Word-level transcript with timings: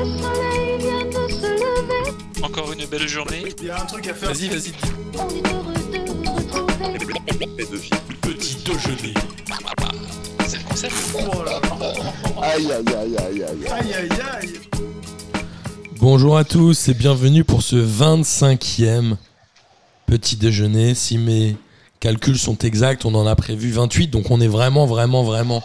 Le 0.00 0.06
soleil 0.06 0.78
vient 0.78 1.04
de 1.04 1.30
se 1.30 1.46
lever. 1.46 2.42
Encore 2.42 2.72
une 2.72 2.86
belle 2.86 3.06
journée. 3.06 3.44
Il 3.60 3.66
y 3.66 3.70
a 3.70 3.82
un 3.82 3.84
truc 3.84 4.08
à 4.08 4.14
faire. 4.14 4.32
Vas-y, 4.32 4.48
vas-y. 4.48 4.72
On 5.12 5.28
est 5.28 5.52
heureux 5.52 5.74
de 5.74 5.98
vous 5.98 6.32
retrouver. 6.32 7.90
Petit 8.22 8.56
déjeuner. 8.64 9.14
C'est 10.46 10.56
le 10.56 10.64
concept. 10.64 10.94
Oh 11.16 11.44
là 11.44 11.60
là. 11.60 12.42
Aïe 12.42 12.72
aïe 12.72 12.94
aïe 12.96 13.16
aïe 13.18 13.42
aïe. 13.42 13.66
Aïe 13.68 13.92
aïe 13.92 14.08
aïe. 14.40 14.60
Bonjour 15.98 16.38
à 16.38 16.44
tous 16.44 16.88
et 16.88 16.94
bienvenue 16.94 17.44
pour 17.44 17.60
ce 17.60 17.76
25e 17.76 19.16
petit 20.06 20.36
déjeuner. 20.36 20.94
Si 20.94 21.18
mes 21.18 21.58
calculs 22.00 22.38
sont 22.38 22.56
exacts, 22.56 23.04
on 23.04 23.14
en 23.14 23.26
a 23.26 23.36
prévu 23.36 23.70
28, 23.70 24.08
donc 24.08 24.30
on 24.30 24.40
est 24.40 24.48
vraiment, 24.48 24.86
vraiment, 24.86 25.24
vraiment 25.24 25.62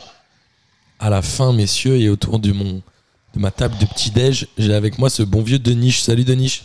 à 1.00 1.10
la 1.10 1.22
fin, 1.22 1.54
messieurs, 1.54 1.96
et 2.02 2.10
autour 2.10 2.40
de, 2.40 2.52
mon, 2.52 2.82
de 3.36 3.40
ma 3.42 3.52
table 3.52 3.78
de 3.80 3.86
petit-déj, 3.86 4.48
j'ai 4.58 4.74
avec 4.74 4.98
moi 4.98 5.10
ce 5.10 5.24
bon 5.24 5.42
vieux 5.42 5.60
Deniche. 5.60 6.02
Salut 6.02 6.24
Deniche. 6.24 6.64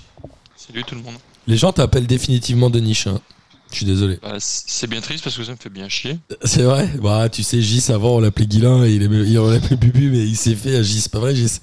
Salut 0.56 0.84
tout 0.84 0.94
le 0.94 1.02
monde. 1.02 1.14
Les 1.46 1.56
gens 1.56 1.72
t'appellent 1.72 2.06
définitivement 2.06 2.70
Deniche. 2.70 3.06
hein. 3.06 3.20
Je 3.70 3.76
suis 3.76 3.86
désolé. 3.86 4.18
Bah, 4.22 4.36
c'est 4.40 4.88
bien 4.88 5.00
triste 5.00 5.22
parce 5.24 5.36
que 5.36 5.44
ça 5.44 5.52
me 5.52 5.56
fait 5.56 5.68
bien 5.70 5.88
chier. 5.88 6.18
C'est 6.44 6.62
vrai 6.62 6.88
Bah, 7.00 7.28
tu 7.28 7.42
sais, 7.44 7.62
Gis, 7.62 7.84
avant, 7.92 8.16
on 8.16 8.20
l'appelait 8.20 8.46
Guilin, 8.46 8.84
et 8.84 8.92
il, 8.94 9.02
aimait- 9.02 9.24
il 9.28 9.38
on 9.38 9.48
l'appelait 9.48 9.76
Bubu, 9.76 10.10
mais 10.10 10.18
il 10.26 10.36
s'est 10.36 10.56
fait 10.56 10.76
à 10.76 10.82
Gis. 10.82 11.02
C'est 11.02 11.12
pas 11.12 11.20
vrai, 11.20 11.34
Gis? 11.36 11.60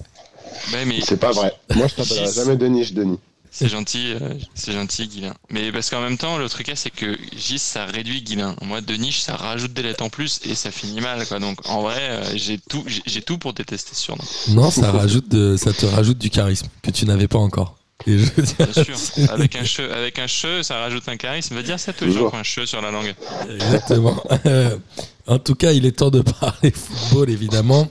Mais 0.72 0.86
C'est 1.06 1.18
pas 1.20 1.32
vrai. 1.32 1.52
Moi 1.76 1.88
je 1.88 1.96
t'appellerai 1.96 2.34
jamais 2.34 2.56
Denis, 2.56 2.92
Denis. 2.92 3.20
C'est 3.52 3.70
gentil, 3.70 4.14
euh, 4.14 4.34
c'est 4.54 4.72
gentil, 4.74 5.08
Guilin. 5.08 5.34
Mais 5.50 5.72
parce 5.72 5.90
qu'en 5.90 6.02
même 6.02 6.18
temps, 6.18 6.38
le 6.38 6.48
truc 6.50 6.72
c'est 6.76 6.90
que 6.90 7.18
Gis, 7.36 7.60
ça 7.60 7.86
réduit 7.86 8.22
Guilin. 8.22 8.56
Moi, 8.62 8.82
de 8.82 8.94
niche, 8.96 9.20
ça 9.22 9.36
rajoute 9.36 9.74
des 9.74 9.82
lettres 9.84 10.04
en 10.04 10.10
plus 10.10 10.40
et 10.46 10.56
ça 10.56 10.72
finit 10.72 11.02
mal, 11.02 11.26
quoi. 11.28 11.40
Donc, 11.40 11.60
en 11.68 11.82
vrai, 11.82 11.98
euh, 12.00 12.24
j'ai 12.36 12.58
tout, 12.58 12.84
j'ai- 12.88 13.22
tout 13.22 13.38
pour 13.38 13.54
détester 13.54 13.96
ce 13.96 14.02
surnom. 14.02 14.24
Non, 14.50 14.70
ça, 14.72 14.92
rajoute 14.92 15.30
de, 15.30 15.58
ça 15.58 15.74
te 15.74 15.86
rajoute 15.86 16.18
du 16.18 16.30
charisme 16.30 16.68
que 16.82 16.92
tu 16.92 17.06
n'avais 17.06 17.28
pas 17.28 17.40
encore. 17.40 17.76
Et 18.06 18.20
je 18.20 18.26
Bien 18.36 18.84
sûr. 18.84 19.32
Avec 19.32 19.56
un 19.56 19.64
che, 19.64 19.80
avec 19.80 20.20
un 20.20 20.28
che, 20.28 20.62
ça 20.62 20.78
rajoute 20.80 21.08
un 21.10 21.18
charisme. 21.18 21.56
Va 21.56 21.64
dire 21.64 21.80
ça 21.80 21.94
Toujours. 21.94 22.34
un 22.36 22.44
che 22.44 22.66
sur 22.66 22.80
la 22.82 22.92
langue. 22.92 23.16
Exactement. 23.50 24.22
Euh, 24.46 24.78
en 25.26 25.40
tout 25.40 25.56
cas, 25.56 25.72
il 25.74 25.86
est 25.86 25.94
temps 25.94 26.12
de 26.12 26.22
parler 26.40 26.72
football, 26.72 27.30
évidemment. 27.30 27.90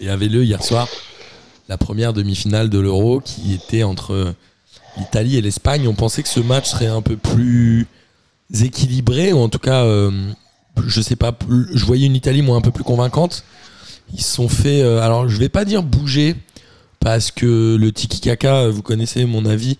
Et 0.00 0.08
avait 0.08 0.28
lieu 0.28 0.44
hier 0.44 0.62
soir 0.64 0.88
la 1.68 1.76
première 1.76 2.12
demi-finale 2.12 2.70
de 2.70 2.78
l'Euro 2.78 3.20
qui 3.20 3.52
était 3.52 3.82
entre 3.82 4.34
l'Italie 4.96 5.36
et 5.36 5.40
l'Espagne. 5.40 5.86
On 5.88 5.94
pensait 5.94 6.22
que 6.22 6.28
ce 6.28 6.40
match 6.40 6.70
serait 6.70 6.86
un 6.86 7.02
peu 7.02 7.16
plus 7.16 7.86
équilibré, 8.62 9.32
ou 9.32 9.38
en 9.38 9.48
tout 9.48 9.58
cas, 9.58 9.84
euh, 9.84 10.10
je 10.86 11.00
sais 11.00 11.16
pas, 11.16 11.36
je 11.48 11.84
voyais 11.84 12.06
une 12.06 12.16
Italie 12.16 12.42
moi 12.42 12.56
un 12.56 12.60
peu 12.60 12.70
plus 12.70 12.84
convaincante. 12.84 13.44
Ils 14.14 14.22
se 14.22 14.34
sont 14.34 14.48
fait, 14.48 14.82
euh, 14.82 15.00
alors 15.00 15.28
je 15.28 15.36
vais 15.38 15.48
pas 15.48 15.64
dire 15.64 15.82
bouger, 15.82 16.36
parce 17.00 17.30
que 17.30 17.76
le 17.76 17.92
tiki-kaka, 17.92 18.68
vous 18.68 18.82
connaissez 18.82 19.24
mon 19.24 19.44
avis, 19.46 19.78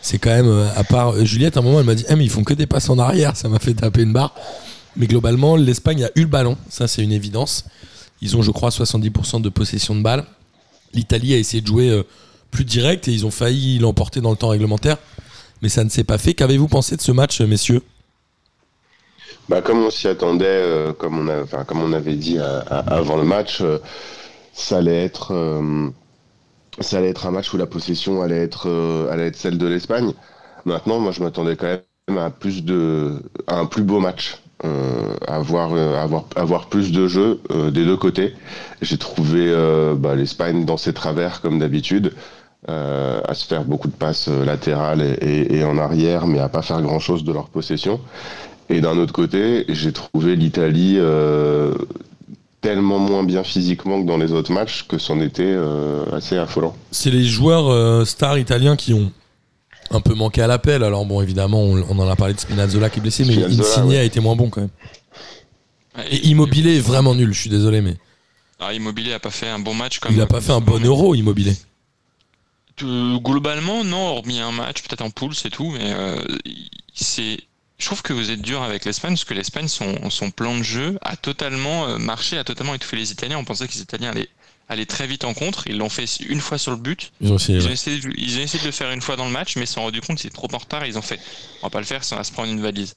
c'est 0.00 0.18
quand 0.18 0.30
même, 0.30 0.48
euh, 0.48 0.68
à 0.76 0.84
part 0.84 1.14
euh, 1.14 1.24
Juliette, 1.24 1.56
à 1.56 1.60
un 1.60 1.62
moment 1.62 1.80
elle 1.80 1.86
m'a 1.86 1.94
dit, 1.94 2.04
Ah, 2.08 2.16
mais 2.16 2.24
ils 2.24 2.30
font 2.30 2.44
que 2.44 2.54
des 2.54 2.66
passes 2.66 2.88
en 2.88 2.98
arrière, 2.98 3.36
ça 3.36 3.48
m'a 3.48 3.58
fait 3.58 3.74
taper 3.74 4.02
une 4.02 4.12
barre. 4.12 4.34
Mais 4.96 5.06
globalement, 5.06 5.56
l'Espagne 5.56 6.04
a 6.04 6.10
eu 6.14 6.22
le 6.22 6.28
ballon, 6.28 6.56
ça 6.68 6.88
c'est 6.88 7.02
une 7.02 7.12
évidence. 7.12 7.64
Ils 8.20 8.36
ont, 8.36 8.42
je 8.42 8.50
crois, 8.50 8.70
70% 8.70 9.40
de 9.42 9.48
possession 9.48 9.94
de 9.94 10.02
balle. 10.02 10.24
L'Italie 10.92 11.34
a 11.34 11.36
essayé 11.36 11.60
de 11.60 11.66
jouer 11.66 12.02
plus 12.50 12.64
direct 12.64 13.08
et 13.08 13.12
ils 13.12 13.26
ont 13.26 13.30
failli 13.30 13.78
l'emporter 13.78 14.20
dans 14.20 14.30
le 14.30 14.36
temps 14.36 14.48
réglementaire. 14.48 14.96
Mais 15.62 15.68
ça 15.68 15.84
ne 15.84 15.88
s'est 15.88 16.04
pas 16.04 16.18
fait. 16.18 16.34
Qu'avez-vous 16.34 16.68
pensé 16.68 16.96
de 16.96 17.00
ce 17.00 17.12
match, 17.12 17.40
euh, 17.40 17.46
messieurs? 17.46 17.82
Bah 19.48 19.62
comme 19.62 19.78
on 19.82 19.90
s'y 19.90 20.08
attendait, 20.08 20.44
euh, 20.46 20.92
comme 20.92 21.18
on 21.82 21.92
avait 21.92 22.16
dit 22.16 22.38
à- 22.38 22.58
à- 22.60 22.94
avant 22.96 23.16
le 23.16 23.24
match, 23.24 23.60
euh, 23.60 23.78
ça 24.52 24.78
allait 24.78 25.04
être, 25.04 25.32
euh, 25.32 25.88
un 27.24 27.30
match 27.30 27.52
où 27.52 27.56
la 27.56 27.66
possession 27.66 28.22
allait 28.22 28.42
être, 28.42 28.68
euh, 28.68 29.10
allait 29.10 29.32
celle 29.32 29.58
de 29.58 29.66
l'Espagne. 29.66 30.12
Maintenant, 30.64 31.00
moi 31.00 31.12
je 31.12 31.22
m'attendais 31.22 31.56
quand 31.56 31.66
même 32.08 32.18
à 32.18 32.30
plus 32.30 32.62
de, 32.64 33.22
à 33.46 33.58
un 33.58 33.66
plus 33.66 33.82
beau 33.82 34.00
match. 34.00 34.38
Euh, 34.64 35.14
avoir, 35.28 35.72
euh, 35.74 36.58
plus 36.68 36.90
de 36.90 37.06
jeux 37.06 37.40
euh, 37.52 37.70
des 37.70 37.84
deux 37.84 37.96
côtés. 37.96 38.34
J'ai 38.82 38.98
trouvé 38.98 39.46
euh, 39.48 39.94
bah, 39.94 40.16
l'Espagne 40.16 40.64
dans 40.64 40.76
ses 40.76 40.92
travers 40.92 41.40
comme 41.40 41.60
d'habitude, 41.60 42.12
euh, 42.68 43.20
à 43.26 43.34
se 43.34 43.46
faire 43.46 43.64
beaucoup 43.64 43.88
de 43.88 43.92
passes 43.94 44.28
euh, 44.28 44.44
latérales 44.44 45.00
et, 45.00 45.12
et- 45.24 45.56
et 45.58 45.64
en 45.64 45.78
arrière, 45.78 46.26
mais 46.26 46.38
à 46.40 46.48
pas 46.48 46.62
faire 46.62 46.82
grand 46.82 46.98
chose 47.00 47.24
de 47.24 47.32
leur 47.32 47.48
possession. 47.48 48.00
Et 48.68 48.80
d'un 48.80 48.98
autre 48.98 49.12
côté, 49.12 49.64
j'ai 49.68 49.92
trouvé 49.92 50.36
l'Italie 50.36 50.96
euh, 50.98 51.72
tellement 52.60 52.98
moins 52.98 53.22
bien 53.22 53.44
physiquement 53.44 54.02
que 54.02 54.06
dans 54.06 54.18
les 54.18 54.32
autres 54.32 54.52
matchs 54.52 54.86
que 54.88 54.98
c'en 54.98 55.20
était 55.20 55.42
euh, 55.46 56.04
assez 56.12 56.36
affolant. 56.36 56.74
C'est 56.90 57.10
les 57.10 57.24
joueurs 57.24 57.68
euh, 57.70 58.04
stars 58.04 58.38
italiens 58.38 58.76
qui 58.76 58.92
ont 58.92 59.10
un 59.90 60.00
peu 60.00 60.14
manqué 60.14 60.42
à 60.42 60.46
l'appel. 60.48 60.82
Alors 60.82 61.06
bon, 61.06 61.22
évidemment, 61.22 61.62
on, 61.62 61.82
on 61.88 61.98
en 62.00 62.08
a 62.08 62.16
parlé 62.16 62.34
de 62.34 62.40
Spinazzola 62.40 62.90
qui 62.90 62.98
est 62.98 63.02
blessé, 63.02 63.24
mais 63.24 63.32
Spinazzola, 63.34 63.68
Insigne 63.68 63.88
ouais. 63.90 63.98
a 63.98 64.02
été 64.02 64.20
moins 64.20 64.36
bon 64.36 64.50
quand 64.50 64.60
même. 64.62 64.70
Et 66.10 66.28
Immobilier 66.28 66.76
est 66.76 66.80
vraiment 66.80 67.14
nul, 67.14 67.32
je 67.32 67.40
suis 67.40 67.50
désolé, 67.50 67.80
mais 67.80 67.96
Ah, 68.60 68.72
Immobilier 68.74 69.14
a 69.14 69.18
pas 69.18 69.30
fait 69.30 69.48
un 69.48 69.58
bon 69.58 69.74
match 69.74 69.98
comme. 69.98 70.12
il 70.12 70.20
a 70.20 70.26
pas 70.26 70.40
fait 70.40 70.52
un 70.52 70.60
bon 70.60 70.84
euro, 70.84 71.14
Immobilier. 71.14 71.54
Euh, 72.82 73.18
globalement, 73.18 73.84
non, 73.84 74.06
hormis 74.08 74.40
un 74.40 74.52
match, 74.52 74.82
peut-être 74.82 75.02
en 75.02 75.10
poule, 75.10 75.34
c'est 75.34 75.50
tout, 75.50 75.70
mais 75.70 75.92
euh, 75.92 76.22
c'est. 76.94 77.38
Je 77.78 77.86
trouve 77.86 78.02
que 78.02 78.12
vous 78.12 78.30
êtes 78.30 78.42
dur 78.42 78.62
avec 78.62 78.84
l'Espagne, 78.84 79.12
parce 79.12 79.24
que 79.24 79.34
l'Espagne, 79.34 79.68
son, 79.68 80.10
son 80.10 80.30
plan 80.32 80.56
de 80.56 80.64
jeu 80.64 80.98
a 81.02 81.16
totalement 81.16 81.86
euh, 81.86 81.98
marché, 81.98 82.36
a 82.36 82.42
totalement 82.42 82.74
étouffé 82.74 82.96
les 82.96 83.12
Italiens. 83.12 83.38
On 83.38 83.44
pensait 83.44 83.68
que 83.68 83.72
les 83.74 83.82
Italiens 83.82 84.10
allaient, 84.10 84.28
allaient 84.68 84.86
très 84.86 85.06
vite 85.06 85.24
en 85.24 85.32
contre. 85.32 85.68
Ils 85.68 85.78
l'ont 85.78 85.88
fait 85.88 86.06
une 86.28 86.40
fois 86.40 86.58
sur 86.58 86.72
le 86.72 86.76
but. 86.76 87.12
Ils 87.20 87.30
ont 87.32 87.36
essayé, 87.36 87.58
Ils 87.58 87.66
ont, 87.68 87.70
essayé 87.70 88.00
de, 88.00 88.10
ils 88.16 88.38
ont 88.38 88.40
essayé 88.40 88.60
de 88.60 88.66
le 88.66 88.72
faire 88.72 88.90
une 88.90 89.00
fois 89.00 89.14
dans 89.14 89.26
le 89.26 89.30
match, 89.30 89.54
mais 89.54 89.62
ils 89.62 89.68
se 89.68 89.74
sont 89.74 89.82
rendus 89.82 90.00
compte 90.00 90.16
que 90.16 90.22
c'était 90.22 90.34
trop 90.34 90.48
en 90.52 90.58
retard. 90.58 90.84
Ils 90.86 90.98
ont 90.98 91.02
fait, 91.02 91.20
on 91.62 91.66
va 91.66 91.70
pas 91.70 91.78
le 91.78 91.86
faire, 91.86 92.02
ça 92.02 92.16
va 92.16 92.24
se 92.24 92.32
prendre 92.32 92.50
une 92.50 92.60
valise. 92.60 92.94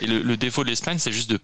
Et 0.00 0.06
le, 0.08 0.22
le 0.22 0.36
défaut 0.36 0.64
de 0.64 0.70
l'Espagne, 0.70 0.98
c'est 0.98 1.12
juste 1.12 1.30
de 1.30 1.38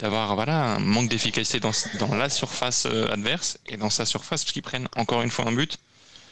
d'avoir 0.00 0.34
voilà 0.34 0.74
un 0.74 0.78
manque 0.80 1.08
d'efficacité 1.08 1.60
dans, 1.60 1.70
dans 2.00 2.16
la 2.16 2.28
surface 2.28 2.86
euh, 2.86 3.12
adverse 3.12 3.58
et 3.66 3.76
dans 3.76 3.90
sa 3.90 4.04
surface, 4.04 4.42
parce 4.42 4.52
qu'ils 4.52 4.62
prennent 4.62 4.88
encore 4.96 5.22
une 5.22 5.30
fois 5.30 5.46
un 5.46 5.52
but. 5.52 5.78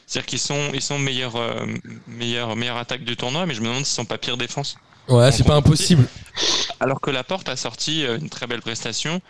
C'est-à-dire 0.06 0.26
qu'ils 0.26 0.38
sont 0.38 0.70
ils 0.74 0.82
sont 0.82 0.98
meilleurs 0.98 1.36
euh, 1.36 1.66
meilleurs 2.06 2.56
meilleure 2.56 2.76
attaque 2.76 3.04
du 3.04 3.16
tournoi, 3.16 3.46
mais 3.46 3.54
je 3.54 3.60
me 3.60 3.66
demande 3.66 3.84
s'ils 3.84 3.96
sont 3.96 4.04
pas 4.04 4.18
pire 4.18 4.36
défense. 4.36 4.76
Ouais, 5.08 5.32
c'est 5.32 5.44
pas 5.44 5.56
impossible. 5.56 6.06
Alors 6.80 7.00
que 7.00 7.10
Laporte 7.10 7.48
a 7.48 7.56
sorti 7.56 8.04
euh, 8.04 8.18
une 8.18 8.28
très 8.28 8.46
belle 8.46 8.60
prestation, 8.60 9.20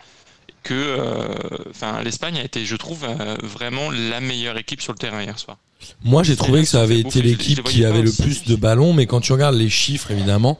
que 0.63 0.73
euh, 0.73 1.27
enfin 1.69 2.01
l'Espagne 2.03 2.37
a 2.37 2.43
été, 2.43 2.65
je 2.65 2.75
trouve, 2.75 3.03
euh, 3.03 3.35
vraiment 3.43 3.91
la 3.91 4.19
meilleure 4.21 4.57
équipe 4.57 4.81
sur 4.81 4.93
le 4.93 4.97
terrain 4.97 5.21
hier 5.21 5.37
soir. 5.37 5.57
Moi, 6.03 6.23
j'ai 6.23 6.37
trouvé 6.37 6.61
que 6.61 6.67
ça 6.67 6.81
avait 6.81 6.99
été 6.99 7.21
l'équipe 7.21 7.61
qui 7.63 7.83
avait 7.83 8.01
le 8.01 8.11
plus 8.11 8.45
de 8.45 8.55
ballons, 8.55 8.93
mais 8.93 9.05
quand 9.05 9.19
tu 9.19 9.33
regardes 9.33 9.55
les 9.55 9.69
chiffres, 9.69 10.11
évidemment, 10.11 10.57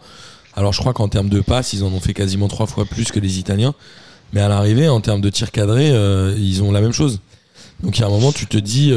alors 0.55 0.73
je 0.73 0.81
crois 0.81 0.93
qu'en 0.93 1.07
termes 1.07 1.29
de 1.29 1.39
passes, 1.39 1.71
ils 1.71 1.83
en 1.83 1.87
ont 1.87 2.01
fait 2.01 2.13
quasiment 2.13 2.49
trois 2.49 2.67
fois 2.67 2.85
plus 2.85 3.11
que 3.11 3.21
les 3.21 3.39
Italiens, 3.39 3.73
mais 4.33 4.41
à 4.41 4.49
l'arrivée, 4.49 4.89
en 4.89 4.99
termes 4.99 5.21
de 5.21 5.29
tir 5.29 5.51
cadré, 5.51 5.91
euh, 5.91 6.35
ils 6.37 6.61
ont 6.61 6.71
la 6.71 6.81
même 6.81 6.91
chose. 6.91 7.21
Donc 7.81 7.97
il 7.97 8.01
y 8.01 8.03
a 8.03 8.07
un 8.07 8.09
moment, 8.09 8.33
tu 8.33 8.47
te 8.47 8.57
dis, 8.57 8.93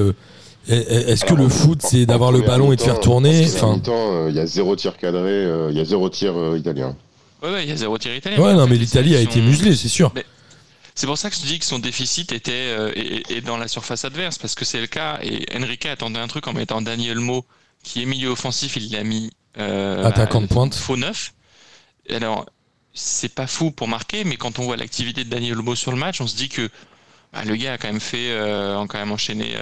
est-ce 0.68 1.24
que 1.24 1.34
le 1.34 1.48
foot, 1.48 1.80
c'est 1.82 2.06
d'avoir 2.06 2.32
le 2.32 2.40
ballon 2.42 2.72
et 2.72 2.76
de 2.76 2.80
faire 2.80 3.00
tourner 3.00 3.46
Enfin, 3.46 3.80
euh, 3.88 4.26
il 4.30 4.36
y 4.36 4.40
a 4.40 4.46
zéro 4.46 4.74
tir 4.76 4.96
cadré, 4.96 5.30
euh, 5.30 5.70
il 5.70 5.76
y 5.76 5.80
a 5.80 5.84
zéro 5.84 6.08
tir 6.10 6.36
euh, 6.36 6.58
italien. 6.58 6.96
Ouais, 7.42 7.50
ouais, 7.52 7.64
il 7.64 7.68
y 7.68 7.72
a 7.72 7.76
zéro 7.76 7.98
tir 7.98 8.14
italien. 8.14 8.38
ouais, 8.40 8.54
non, 8.54 8.66
mais 8.66 8.76
l'Italie 8.76 9.14
a 9.16 9.20
été 9.20 9.40
muselée, 9.40 9.76
c'est 9.76 9.88
sûr. 9.88 10.12
C'est 10.94 11.06
pour 11.06 11.18
ça 11.18 11.28
que 11.28 11.36
je 11.36 11.42
te 11.42 11.46
dis 11.46 11.58
que 11.58 11.66
son 11.66 11.78
déficit 11.78 12.32
était 12.32 12.52
euh, 12.54 12.90
dans 13.44 13.58
la 13.58 13.68
surface 13.68 14.04
adverse, 14.06 14.38
parce 14.38 14.54
que 14.54 14.64
c'est 14.64 14.80
le 14.80 14.86
cas. 14.86 15.18
Et 15.22 15.44
Enrique 15.54 15.84
attendait 15.86 16.18
un 16.18 16.26
truc 16.26 16.48
en 16.48 16.54
mettant 16.54 16.80
Daniel 16.80 17.18
Mo, 17.20 17.44
qui 17.84 18.02
est 18.02 18.06
milieu 18.06 18.30
offensif, 18.30 18.76
il 18.76 18.90
l'a 18.90 19.04
mis 19.04 19.30
euh, 19.58 20.02
Attaquant 20.04 20.40
de 20.40 20.46
pointe. 20.46 20.74
faux 20.74 20.96
neuf. 20.96 21.34
Alors, 22.10 22.46
c'est 22.94 23.34
pas 23.34 23.46
fou 23.46 23.70
pour 23.70 23.88
marquer, 23.88 24.24
mais 24.24 24.36
quand 24.36 24.58
on 24.58 24.62
voit 24.62 24.78
l'activité 24.78 25.22
de 25.24 25.28
Daniel 25.28 25.56
Mo 25.56 25.74
sur 25.74 25.92
le 25.92 25.98
match, 25.98 26.22
on 26.22 26.26
se 26.26 26.34
dit 26.34 26.48
que 26.48 26.70
bah, 27.34 27.44
le 27.44 27.56
gars 27.56 27.74
a 27.74 27.78
quand 27.78 27.88
même 27.88 28.00
fait, 28.00 28.30
euh, 28.30 28.80
a 28.80 28.86
quand 28.86 28.98
même 28.98 29.12
enchaîné. 29.12 29.54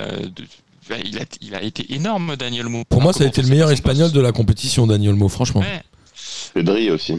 Il, 1.04 1.19
a, 1.19 1.25
il 1.41 1.54
a 1.54 1.63
été 1.63 1.95
énorme, 1.95 2.36
Daniel 2.36 2.69
Mo. 2.69 2.84
Pour 2.89 3.01
moi, 3.03 3.13
ça 3.13 3.25
a 3.25 3.27
été 3.27 3.42
le 3.42 3.48
meilleur 3.48 3.71
espagnol 3.71 4.13
de 4.13 4.21
la 4.21 4.33
compétition, 4.33 4.86
Daniel 4.86 5.15
Mo, 5.15 5.28
franchement. 5.28 5.60
Ouais. 5.60 5.83
Pedri 6.54 6.91
aussi. 6.91 7.15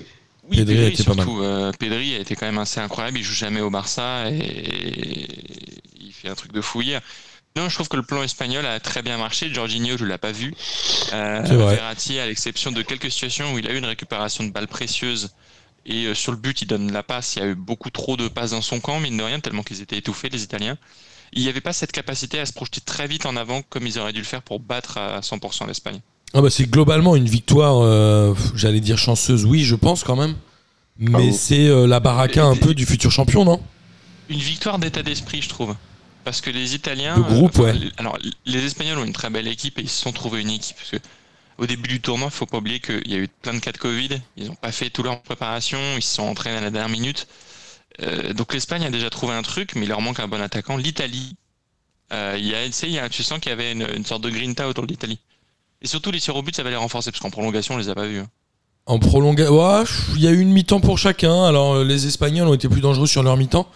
Oui, 0.49 0.57
Pedri 0.57 0.75
Pedri, 0.75 0.85
a 0.85 0.87
été 0.89 1.03
pas 1.03 1.13
surtout. 1.13 1.41
euh, 1.41 1.71
Pedri 1.79 2.15
a 2.15 2.19
été 2.19 2.35
quand 2.35 2.45
même 2.45 2.59
assez 2.59 2.79
incroyable. 2.79 3.17
Il 3.17 3.23
joue 3.23 3.33
jamais 3.33 3.61
au 3.61 3.69
Barça 3.69 4.29
et 4.29 5.27
il 5.99 6.11
fait 6.13 6.29
un 6.29 6.35
truc 6.35 6.51
de 6.51 6.61
fou 6.61 6.81
hier. 6.81 7.01
Non, 7.57 7.69
je 7.69 7.75
trouve 7.75 7.87
que 7.87 7.95
le 7.95 8.03
plan 8.03 8.21
espagnol 8.21 8.65
a 8.65 8.79
très 8.79 9.01
bien 9.01 9.17
marché. 9.17 9.51
Jorginho, 9.53 9.97
je 9.97 10.05
l'ai 10.05 10.17
pas 10.17 10.31
vu. 10.31 10.53
Euh. 11.13 11.41
Verratti, 11.41 12.19
à 12.19 12.27
l'exception 12.27 12.71
de 12.71 12.81
quelques 12.81 13.09
situations 13.11 13.53
où 13.53 13.59
il 13.59 13.67
a 13.67 13.71
eu 13.71 13.77
une 13.77 13.85
récupération 13.85 14.43
de 14.43 14.51
balles 14.51 14.67
précieuses 14.67 15.31
et 15.85 16.05
euh, 16.05 16.13
sur 16.13 16.31
le 16.31 16.37
but, 16.37 16.61
il 16.61 16.67
donne 16.67 16.91
la 16.91 17.01
passe. 17.01 17.35
Il 17.35 17.39
y 17.39 17.41
a 17.43 17.47
eu 17.47 17.55
beaucoup 17.55 17.89
trop 17.89 18.17
de 18.17 18.27
passes 18.27 18.51
dans 18.51 18.61
son 18.61 18.79
camp, 18.79 18.99
mine 18.99 19.17
de 19.17 19.23
rien, 19.23 19.39
tellement 19.39 19.63
qu'ils 19.63 19.81
étaient 19.81 19.97
étouffés, 19.97 20.29
les 20.29 20.43
Italiens. 20.43 20.77
Il 21.35 21.43
n'y 21.43 21.49
avait 21.49 21.61
pas 21.61 21.73
cette 21.73 21.91
capacité 21.91 22.39
à 22.39 22.45
se 22.45 22.53
projeter 22.53 22.81
très 22.81 23.07
vite 23.07 23.25
en 23.25 23.35
avant 23.35 23.61
comme 23.61 23.85
ils 23.85 23.99
auraient 23.99 24.13
dû 24.13 24.19
le 24.19 24.25
faire 24.25 24.41
pour 24.41 24.59
battre 24.59 24.97
à 24.97 25.19
100% 25.19 25.67
l'Espagne. 25.67 25.99
Ah 26.33 26.41
bah 26.41 26.49
c'est 26.49 26.65
globalement 26.69 27.15
une 27.15 27.27
victoire, 27.29 27.77
euh, 27.81 28.33
j'allais 28.55 28.79
dire 28.81 28.97
chanceuse, 28.97 29.45
oui, 29.45 29.63
je 29.63 29.75
pense 29.75 30.03
quand 30.03 30.15
même. 30.15 30.35
Mais 30.97 31.15
oui. 31.27 31.33
c'est 31.33 31.67
euh, 31.67 31.87
la 31.87 31.99
baraka 31.99 32.43
un 32.45 32.55
peu 32.55 32.73
du 32.73 32.85
futur 32.85 33.11
champion, 33.11 33.43
non? 33.45 33.61
Une 34.29 34.39
victoire 34.39 34.79
d'état 34.79 35.03
d'esprit, 35.03 35.41
je 35.41 35.49
trouve. 35.49 35.75
Parce 36.23 36.41
que 36.41 36.49
les 36.49 36.73
Italiens. 36.73 37.17
De 37.17 37.21
groupe, 37.21 37.59
euh, 37.59 37.63
ouais. 37.63 37.73
les- 37.73 37.91
Alors, 37.97 38.17
les 38.45 38.65
Espagnols 38.65 38.97
ont 38.97 39.03
une 39.05 39.13
très 39.13 39.29
belle 39.29 39.47
équipe 39.47 39.77
et 39.77 39.83
ils 39.83 39.89
se 39.89 40.01
sont 40.01 40.11
trouvés 40.13 40.41
une 40.41 40.49
équipe. 40.49 40.77
Parce 40.77 40.89
que 40.91 40.97
au 41.57 41.67
début 41.67 41.87
du 41.87 42.01
tournoi, 42.01 42.29
il 42.31 42.35
faut 42.35 42.45
pas 42.45 42.57
oublier 42.57 42.79
qu'il 42.79 43.07
y 43.07 43.13
a 43.13 43.17
eu 43.19 43.27
plein 43.27 43.53
de 43.53 43.59
cas 43.59 43.71
de 43.73 43.77
Covid. 43.77 44.09
Ils 44.37 44.47
n'ont 44.47 44.55
pas 44.55 44.71
fait 44.71 44.89
toute 44.89 45.05
leur 45.05 45.21
préparation. 45.21 45.77
Ils 45.97 46.01
se 46.01 46.15
sont 46.15 46.23
entraînés 46.23 46.57
à 46.57 46.61
la 46.61 46.71
dernière 46.71 46.89
minute. 46.89 47.27
Euh, 48.01 48.33
donc 48.33 48.53
l'Espagne 48.53 48.85
a 48.85 48.89
déjà 48.89 49.09
trouvé 49.09 49.33
un 49.33 49.41
truc, 49.41 49.75
mais 49.75 49.83
il 49.83 49.89
leur 49.89 50.01
manque 50.01 50.19
un 50.19 50.27
bon 50.27 50.41
attaquant. 50.41 50.77
L'Italie, 50.77 51.35
euh, 52.13 52.35
il 52.37 52.45
y 52.45 52.53
a, 52.55 52.65
il 52.65 52.91
y 52.91 52.99
a, 52.99 53.09
tu 53.09 53.23
sens 53.23 53.39
qu'il 53.39 53.49
y 53.49 53.53
avait 53.53 53.71
une, 53.71 53.87
une 53.95 54.05
sorte 54.05 54.21
de 54.23 54.29
grinta 54.29 54.67
autour 54.67 54.83
de 54.85 54.89
l'Italie. 54.91 55.19
Et 55.81 55.87
surtout, 55.87 56.11
les 56.11 56.19
tirs 56.19 56.35
au 56.35 56.41
but, 56.41 56.55
ça 56.55 56.63
va 56.63 56.69
les 56.69 56.75
renforcer, 56.75 57.11
parce 57.11 57.21
qu'en 57.21 57.29
prolongation, 57.29 57.75
on 57.75 57.77
les 57.77 57.89
a 57.89 57.95
pas 57.95 58.07
vus. 58.07 58.19
hein. 58.19 58.27
En 58.87 58.99
prolongation, 58.99 59.55
ouais, 59.57 59.83
il 60.15 60.21
y 60.21 60.27
a 60.27 60.31
eu 60.31 60.39
une 60.39 60.51
mi-temps 60.51 60.79
pour 60.79 60.97
chacun. 60.99 61.45
Alors 61.45 61.75
euh, 61.75 61.83
les 61.83 62.05
Espagnols 62.05 62.47
ont 62.47 62.53
été 62.53 62.69
plus 62.69 62.81
dangereux 62.81 63.07
sur 63.07 63.23
leur 63.23 63.35
mi-temps, 63.35 63.67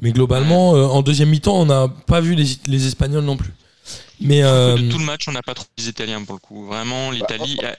mais 0.00 0.10
globalement, 0.12 0.74
euh, 0.74 0.86
en 0.86 1.02
deuxième 1.02 1.28
mi-temps, 1.28 1.56
on 1.60 1.66
n'a 1.66 1.88
pas 1.88 2.20
vu 2.20 2.34
les, 2.34 2.46
les 2.66 2.86
Espagnols 2.86 3.24
non 3.24 3.36
plus. 3.36 3.52
Mais 4.20 4.40
De 4.42 4.90
tout 4.90 4.98
le 4.98 5.04
match, 5.04 5.28
on 5.28 5.32
n'a 5.32 5.42
pas 5.42 5.54
trop 5.54 5.66
les 5.76 5.88
Italiens 5.88 6.24
pour 6.24 6.34
le 6.34 6.40
coup. 6.40 6.66
Vraiment, 6.66 7.10
l'Italie 7.10 7.58
a, 7.62 7.76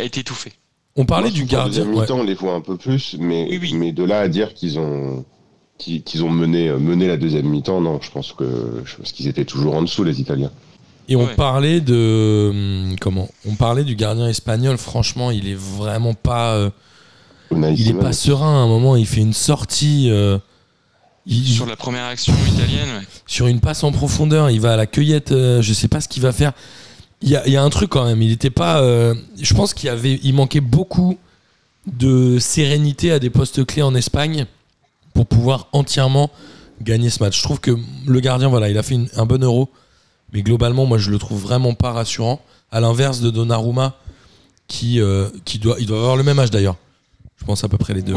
a 0.00 0.02
été 0.02 0.20
étouffée. 0.20 0.52
On 0.96 1.04
parlait 1.04 1.28
Moi, 1.28 1.34
du 1.34 1.44
gardien. 1.44 1.66
deuxième 1.84 1.94
ouais. 1.94 2.00
mi-temps, 2.02 2.18
on 2.18 2.24
les 2.24 2.34
voit 2.34 2.54
un 2.54 2.60
peu 2.60 2.76
plus, 2.76 3.16
mais, 3.18 3.46
Oui, 3.50 3.58
oui. 3.60 3.74
mais 3.74 3.92
de 3.92 4.02
là 4.04 4.20
à 4.20 4.28
dire 4.28 4.54
qu'ils 4.54 4.78
ont, 4.78 5.24
qu'ils 5.78 6.24
ont 6.24 6.30
mené, 6.30 6.70
mené 6.70 7.06
la 7.06 7.16
deuxième 7.16 7.46
mi-temps, 7.48 7.80
non, 7.80 7.98
je 8.00 8.10
pense 8.10 8.32
que 8.32 8.82
je 8.84 8.96
pense 8.96 9.12
qu'ils 9.12 9.28
étaient 9.28 9.44
toujours 9.44 9.74
en 9.76 9.82
dessous, 9.82 10.04
les 10.04 10.20
Italiens. 10.20 10.50
Et 11.08 11.14
on 11.16 11.26
Ouais. 11.26 11.34
parlait 11.36 11.80
de 11.80 12.50
hum, 12.90 12.96
comment 13.00 13.28
On 13.48 13.54
parlait 13.54 13.84
du 13.84 13.94
gardien 13.94 14.28
espagnol. 14.28 14.76
Franchement, 14.78 15.30
il 15.30 15.46
est 15.48 15.54
vraiment 15.58 16.14
pas. 16.14 16.54
euh, 16.54 16.70
il 17.52 17.88
est 17.90 17.94
pas 17.94 18.12
serein. 18.12 18.54
À 18.54 18.64
un 18.64 18.66
moment, 18.66 18.96
il 18.96 19.06
fait 19.06 19.20
une 19.20 19.32
sortie. 19.32 20.08
euh, 20.10 20.38
il- 21.26 21.44
Sur 21.46 21.66
la 21.66 21.76
première 21.76 22.06
action 22.06 22.32
italienne, 22.54 22.88
ouais. 22.98 23.06
sur 23.26 23.46
une 23.46 23.60
passe 23.60 23.84
en 23.84 23.92
profondeur, 23.92 24.50
il 24.50 24.60
va 24.60 24.72
à 24.72 24.76
la 24.76 24.86
cueillette, 24.86 25.30
euh, 25.32 25.60
je 25.62 25.72
sais 25.74 25.86
pas 25.88 26.00
ce 26.00 26.08
qu'il 26.08 26.22
va 26.22 26.32
faire. 26.32 26.52
Il 27.26 27.32
y 27.32 27.56
a, 27.56 27.62
un 27.62 27.70
truc 27.70 27.90
quand 27.90 28.04
même, 28.04 28.22
il 28.22 28.30
était 28.30 28.50
pas. 28.50 28.80
euh, 28.80 29.12
je 29.40 29.52
pense 29.52 29.74
qu'il 29.74 29.88
avait, 29.88 30.20
il 30.22 30.32
manquait 30.32 30.60
beaucoup 30.60 31.18
de 31.86 32.38
sérénité 32.38 33.10
à 33.10 33.18
des 33.18 33.30
postes 33.30 33.66
clés 33.66 33.82
en 33.82 33.96
Espagne 33.96 34.46
pour 35.12 35.26
pouvoir 35.26 35.66
entièrement 35.72 36.30
gagner 36.80 37.10
ce 37.10 37.20
match. 37.20 37.36
Je 37.36 37.42
trouve 37.42 37.58
que 37.58 37.76
le 38.06 38.20
gardien, 38.20 38.48
voilà, 38.48 38.68
il 38.68 38.78
a 38.78 38.84
fait 38.84 38.96
un 39.16 39.26
bon 39.26 39.42
euro, 39.42 39.68
mais 40.32 40.42
globalement, 40.42 40.86
moi, 40.86 40.98
je 40.98 41.10
le 41.10 41.18
trouve 41.18 41.42
vraiment 41.42 41.74
pas 41.74 41.90
rassurant. 41.90 42.40
À 42.70 42.78
l'inverse 42.78 43.20
de 43.20 43.30
Donnarumma, 43.30 43.96
qui, 44.68 45.00
euh, 45.00 45.28
qui 45.44 45.58
doit, 45.58 45.80
doit 45.80 45.98
avoir 45.98 46.16
le 46.16 46.22
même 46.22 46.38
âge 46.38 46.52
d'ailleurs. 46.52 46.76
Je 47.38 47.44
pense 47.44 47.64
à 47.64 47.68
peu 47.68 47.78
près 47.78 47.94
les 47.94 48.02
deux. 48.02 48.14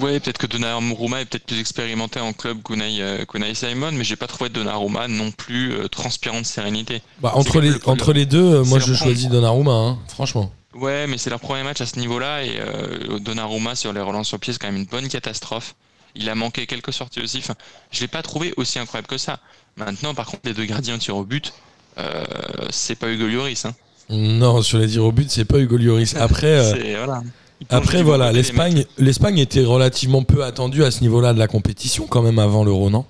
Ouais, 0.00 0.20
peut-être 0.20 0.38
que 0.38 0.46
Donnarumma 0.46 1.20
est 1.20 1.24
peut-être 1.24 1.46
plus 1.46 1.58
expérimenté 1.60 2.20
en 2.20 2.32
club 2.32 2.62
qu'Unai 2.62 3.00
euh, 3.00 3.24
Simon, 3.54 3.90
mais 3.92 4.04
j'ai 4.04 4.16
pas 4.16 4.26
trouvé 4.26 4.50
Donnarumma 4.50 5.08
non 5.08 5.30
plus 5.30 5.72
euh, 5.72 5.88
transpirant 5.88 6.40
de 6.40 6.46
sérénité. 6.46 7.02
Bah, 7.20 7.32
entre, 7.34 7.60
les, 7.60 7.70
le- 7.70 7.80
entre 7.88 8.12
les 8.12 8.26
deux, 8.26 8.42
euh, 8.56 8.64
moi, 8.64 8.78
je 8.78 8.94
choisis. 8.94 9.28
Donnarumma, 9.28 9.72
hein, 9.72 9.98
franchement. 10.08 10.50
Ouais, 10.74 11.06
mais 11.06 11.18
c'est 11.18 11.30
leur 11.30 11.40
premier 11.40 11.62
match 11.62 11.80
à 11.80 11.86
ce 11.86 11.98
niveau-là 11.98 12.42
et 12.44 12.54
euh, 12.58 13.18
Donnarumma 13.20 13.74
sur 13.76 13.92
les 13.92 14.00
relances 14.00 14.34
au 14.34 14.38
pied, 14.38 14.52
c'est 14.52 14.58
quand 14.58 14.66
même 14.68 14.76
une 14.80 14.86
bonne 14.86 15.08
catastrophe. 15.08 15.74
Il 16.16 16.28
a 16.28 16.34
manqué 16.34 16.66
quelques 16.66 16.92
sorties 16.92 17.20
aussi. 17.20 17.38
Enfin, 17.38 17.54
je 17.92 18.00
l'ai 18.00 18.08
pas 18.08 18.22
trouvé 18.22 18.54
aussi 18.56 18.78
incroyable 18.78 19.08
que 19.08 19.18
ça. 19.18 19.38
Maintenant, 19.76 20.14
par 20.14 20.26
contre, 20.26 20.42
les 20.44 20.54
deux 20.54 20.64
gardiens 20.64 20.98
tirent 20.98 21.16
au 21.16 21.24
but, 21.24 21.52
euh, 21.98 22.24
c'est 22.70 22.94
pas 22.96 23.08
Hugo 23.10 23.26
Lloris. 23.26 23.64
Hein. 23.64 23.74
Non, 24.10 24.62
sur 24.62 24.78
les 24.78 24.86
tirs 24.88 25.04
au 25.04 25.12
but, 25.12 25.30
c'est 25.30 25.44
pas 25.44 25.58
Hugo 25.58 25.76
Lloris. 25.76 26.14
Après, 26.20 26.46
euh, 26.46 26.96
voilà. 27.04 27.22
Après 27.70 28.02
voilà, 28.02 28.32
l'Espagne, 28.32 28.84
l'Espagne 28.98 29.38
était 29.38 29.64
relativement 29.64 30.22
peu 30.22 30.44
attendue 30.44 30.84
à 30.84 30.90
ce 30.90 31.00
niveau-là 31.00 31.32
de 31.32 31.38
la 31.38 31.48
compétition 31.48 32.06
quand 32.06 32.22
même 32.22 32.38
avant 32.38 32.64
l'Euro, 32.64 32.90
non? 32.90 33.04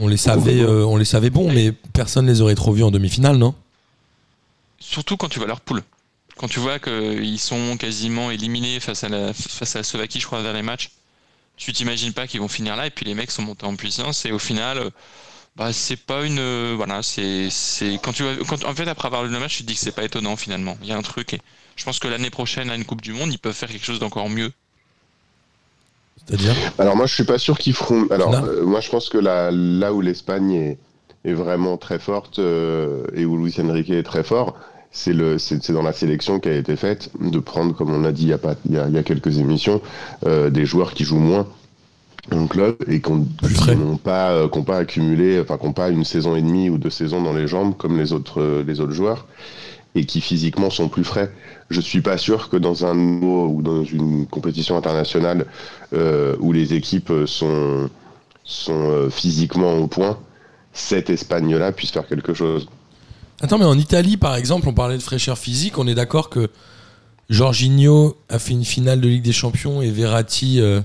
On 0.00 0.08
les 0.08 0.16
savait, 0.16 0.60
euh, 0.60 0.84
on 0.84 0.96
les 0.96 1.04
savait 1.04 1.30
bons, 1.30 1.52
mais 1.52 1.72
personne 1.92 2.26
les 2.26 2.40
aurait 2.40 2.54
trop 2.54 2.72
vus 2.72 2.84
en 2.84 2.90
demi-finale, 2.90 3.36
non? 3.36 3.54
Surtout 4.78 5.16
quand 5.16 5.28
tu 5.28 5.38
vois 5.38 5.48
leur 5.48 5.60
poule. 5.60 5.82
Quand 6.36 6.46
tu 6.46 6.60
vois 6.60 6.78
qu'ils 6.78 7.40
sont 7.40 7.76
quasiment 7.76 8.30
éliminés 8.30 8.78
face 8.78 9.02
à 9.02 9.08
la, 9.08 9.32
face 9.32 9.74
à 9.74 9.80
la 9.80 9.82
Slovaquie, 9.82 10.20
je 10.20 10.26
crois, 10.26 10.42
dans 10.42 10.52
les 10.52 10.62
matchs, 10.62 10.90
tu 11.56 11.72
t'imagines 11.72 12.12
pas 12.12 12.28
qu'ils 12.28 12.40
vont 12.40 12.48
finir 12.48 12.76
là, 12.76 12.86
et 12.86 12.90
puis 12.90 13.04
les 13.04 13.14
mecs 13.14 13.32
sont 13.32 13.42
montés 13.42 13.66
en 13.66 13.74
puissance, 13.74 14.24
et 14.24 14.30
au 14.30 14.38
final, 14.38 14.78
euh, 14.78 14.90
bah, 15.58 15.72
c'est 15.74 15.96
pas 15.96 16.24
une. 16.24 16.38
euh, 16.38 16.74
Voilà, 16.76 17.02
c'est. 17.02 17.50
c'est- 17.50 17.98
Quand 18.02 18.12
tu 18.12 18.24
quand, 18.46 18.64
en 18.64 18.74
fait, 18.74 18.88
après 18.88 19.06
avoir 19.08 19.24
lu 19.24 19.30
le 19.30 19.38
match, 19.40 19.56
tu 19.58 19.62
te 19.64 19.68
dis 19.68 19.74
que 19.74 19.80
c'est 19.80 19.92
pas 19.92 20.04
étonnant 20.04 20.36
finalement. 20.36 20.78
Il 20.82 20.88
y 20.88 20.92
a 20.92 20.96
un 20.96 21.02
truc, 21.02 21.34
et 21.34 21.40
je 21.76 21.84
pense 21.84 21.98
que 21.98 22.08
l'année 22.08 22.30
prochaine, 22.30 22.70
à 22.70 22.76
une 22.76 22.84
Coupe 22.84 23.02
du 23.02 23.12
Monde, 23.12 23.32
ils 23.32 23.38
peuvent 23.38 23.54
faire 23.54 23.68
quelque 23.68 23.84
chose 23.84 23.98
d'encore 24.00 24.30
mieux. 24.30 24.52
C'est-à-dire? 26.16 26.54
Alors 26.78 26.96
moi 26.96 27.06
je 27.06 27.14
suis 27.14 27.24
pas 27.24 27.38
sûr 27.38 27.58
qu'ils 27.58 27.74
feront. 27.74 28.06
Alors 28.10 28.30
Non. 28.32 28.44
euh, 28.44 28.64
moi 28.64 28.80
je 28.80 28.88
pense 28.90 29.08
que 29.08 29.18
là, 29.18 29.50
là 29.50 29.92
où 29.92 30.00
l'Espagne 30.00 30.52
est, 30.52 30.78
est 31.24 31.32
vraiment 31.32 31.76
très 31.76 31.98
forte 31.98 32.38
euh, 32.38 33.04
et 33.14 33.24
où 33.24 33.36
Luis 33.36 33.54
Enrique 33.60 33.90
est 33.90 34.02
très 34.02 34.22
fort, 34.22 34.56
c'est 34.90 35.12
le 35.12 35.38
c'est 35.38 35.62
c'est 35.62 35.72
dans 35.72 35.82
la 35.82 35.92
sélection 35.92 36.40
qui 36.40 36.48
a 36.48 36.56
été 36.56 36.76
faite 36.76 37.10
de 37.20 37.38
prendre 37.38 37.74
comme 37.74 37.90
on 37.92 38.04
a 38.04 38.12
dit 38.12 38.22
il 38.24 38.28
y 38.28 38.32
a 38.32 38.38
pas 38.38 38.54
il 38.64 38.74
y 38.74 38.78
a, 38.78 38.88
il 38.88 38.94
y 38.94 38.98
a 38.98 39.02
quelques 39.02 39.38
émissions 39.38 39.80
euh, 40.26 40.50
des 40.50 40.66
joueurs 40.66 40.94
qui 40.94 41.04
jouent 41.04 41.18
moins 41.18 41.46
en 42.32 42.46
club 42.46 42.76
et 42.86 43.00
frais. 43.54 43.74
n'ont 43.76 43.96
pas 43.96 44.32
euh, 44.32 44.48
pas 44.48 44.78
accumulé 44.78 45.40
enfin 45.40 45.58
qui 45.58 45.66
n'ont 45.66 45.72
pas 45.72 45.88
une 45.88 46.04
saison 46.04 46.36
et 46.36 46.42
demie 46.42 46.70
ou 46.70 46.78
deux 46.78 46.90
saisons 46.90 47.22
dans 47.22 47.32
les 47.32 47.46
jambes 47.46 47.76
comme 47.76 47.98
les 47.98 48.12
autres 48.12 48.40
euh, 48.40 48.64
les 48.66 48.80
autres 48.80 48.92
joueurs 48.92 49.26
et 49.94 50.04
qui 50.04 50.20
physiquement 50.20 50.70
sont 50.70 50.88
plus 50.88 51.04
frais. 51.04 51.32
Je 51.70 51.80
suis 51.80 52.02
pas 52.02 52.18
sûr 52.18 52.50
que 52.50 52.56
dans 52.56 52.84
un 52.84 52.96
ou 52.96 53.62
dans 53.62 53.84
une 53.84 54.26
compétition 54.26 54.76
internationale 54.76 55.46
euh, 55.92 56.36
où 56.40 56.52
les 56.52 56.74
équipes 56.74 57.12
sont, 57.26 57.88
sont 58.44 59.08
physiquement 59.10 59.74
au 59.74 59.86
point, 59.86 60.18
cette 60.72 61.10
Espagne-là 61.10 61.72
puisse 61.72 61.90
faire 61.90 62.06
quelque 62.06 62.34
chose. 62.34 62.68
Attends, 63.40 63.58
mais 63.58 63.64
en 63.64 63.78
Italie, 63.78 64.16
par 64.16 64.36
exemple, 64.36 64.68
on 64.68 64.74
parlait 64.74 64.96
de 64.96 65.02
fraîcheur 65.02 65.38
physique. 65.38 65.78
On 65.78 65.86
est 65.86 65.94
d'accord 65.94 66.28
que 66.28 66.50
Jorginho 67.30 68.16
a 68.28 68.38
fait 68.38 68.52
une 68.52 68.64
finale 68.64 69.00
de 69.00 69.08
Ligue 69.08 69.22
des 69.22 69.32
Champions 69.32 69.82
et 69.82 69.90
Verratti, 69.90 70.60
euh, 70.60 70.80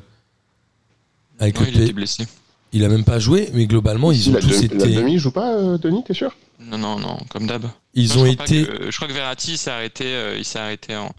avec 1.44 1.60
le 1.60 1.68
il 1.68 1.82
était 1.82 1.94
blessé. 1.94 2.26
il 2.74 2.84
a 2.84 2.90
même 2.90 3.04
pas 3.04 3.20
joué, 3.20 3.50
mais 3.54 3.66
globalement, 3.68 4.12
ils 4.12 4.30
ont 4.30 4.34
la, 4.34 4.40
tous 4.40 4.48
demi- 4.50 4.68
la 4.80 4.86
été. 4.88 4.96
demi 4.96 5.18
joue 5.20 5.32
pas, 5.32 5.56
euh, 5.56 5.78
Denis, 5.78 6.04
t'es 6.06 6.14
sûr? 6.14 6.36
Non, 6.60 6.78
non, 6.78 6.98
non, 7.00 7.18
comme 7.30 7.46
d'hab. 7.48 7.66
Ils 7.94 8.18
ont 8.18 8.26
je 8.26 8.32
été. 8.32 8.66
que- 8.66 8.90
je 8.92 8.96
crois 8.96 9.08
que 9.08 9.14
Verratti 9.14 9.58
s'est 9.58 9.70
arrêté, 9.72 10.06
euh, 10.08 10.36
il 10.38 10.46
s'est 10.46 10.60
arrêté 10.60 10.96
en. 10.96 11.12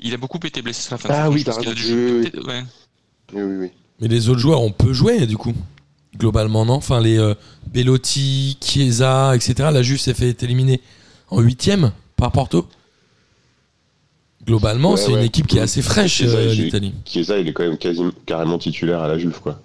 Il 0.00 0.12
a 0.14 0.16
beaucoup 0.16 0.38
été 0.44 0.62
blessé 0.62 0.82
sur 0.82 0.92
la 0.94 0.98
fin 0.98 1.08
Ah 1.10 1.30
oui, 1.30 1.42
t'as 1.44 1.54
raison. 1.54 1.70
Oui, 1.76 2.30
oui, 2.34 2.40
ouais. 2.46 2.62
Oui, 3.32 3.42
oui, 3.42 3.56
oui. 3.60 3.70
Mais 4.00 4.08
les 4.08 4.28
autres 4.28 4.38
joueurs, 4.38 4.60
on 4.62 4.70
peut 4.70 4.92
jouer 4.92 5.26
du 5.26 5.36
coup. 5.36 5.52
Globalement, 6.16 6.64
non? 6.64 6.74
Enfin, 6.74 7.00
les 7.00 7.18
euh, 7.18 7.34
Bellotti, 7.72 8.56
Chiesa, 8.60 9.34
etc. 9.36 9.54
La 9.72 9.82
Juve 9.82 9.98
s'est 10.00 10.14
fait 10.14 10.40
éliminer 10.42 10.80
en 11.30 11.40
huitième 11.40 11.92
par 12.16 12.32
Porto. 12.32 12.66
Globalement, 14.46 14.92
Ouais, 14.92 14.96
c'est 14.96 15.12
une 15.12 15.18
équipe 15.22 15.46
qui 15.46 15.58
est 15.58 15.62
assez 15.62 15.82
fraîche, 15.82 16.22
j'ai- 16.24 16.54
l'Italie. 16.54 16.94
Chiesa, 17.04 17.38
il 17.38 17.48
est 17.48 17.52
quand 17.52 17.64
même 17.64 17.76
quasi, 17.76 18.00
carrément 18.24 18.56
titulaire 18.58 19.00
à 19.00 19.08
la 19.08 19.18
Juve, 19.18 19.38
quoi. 19.40 19.60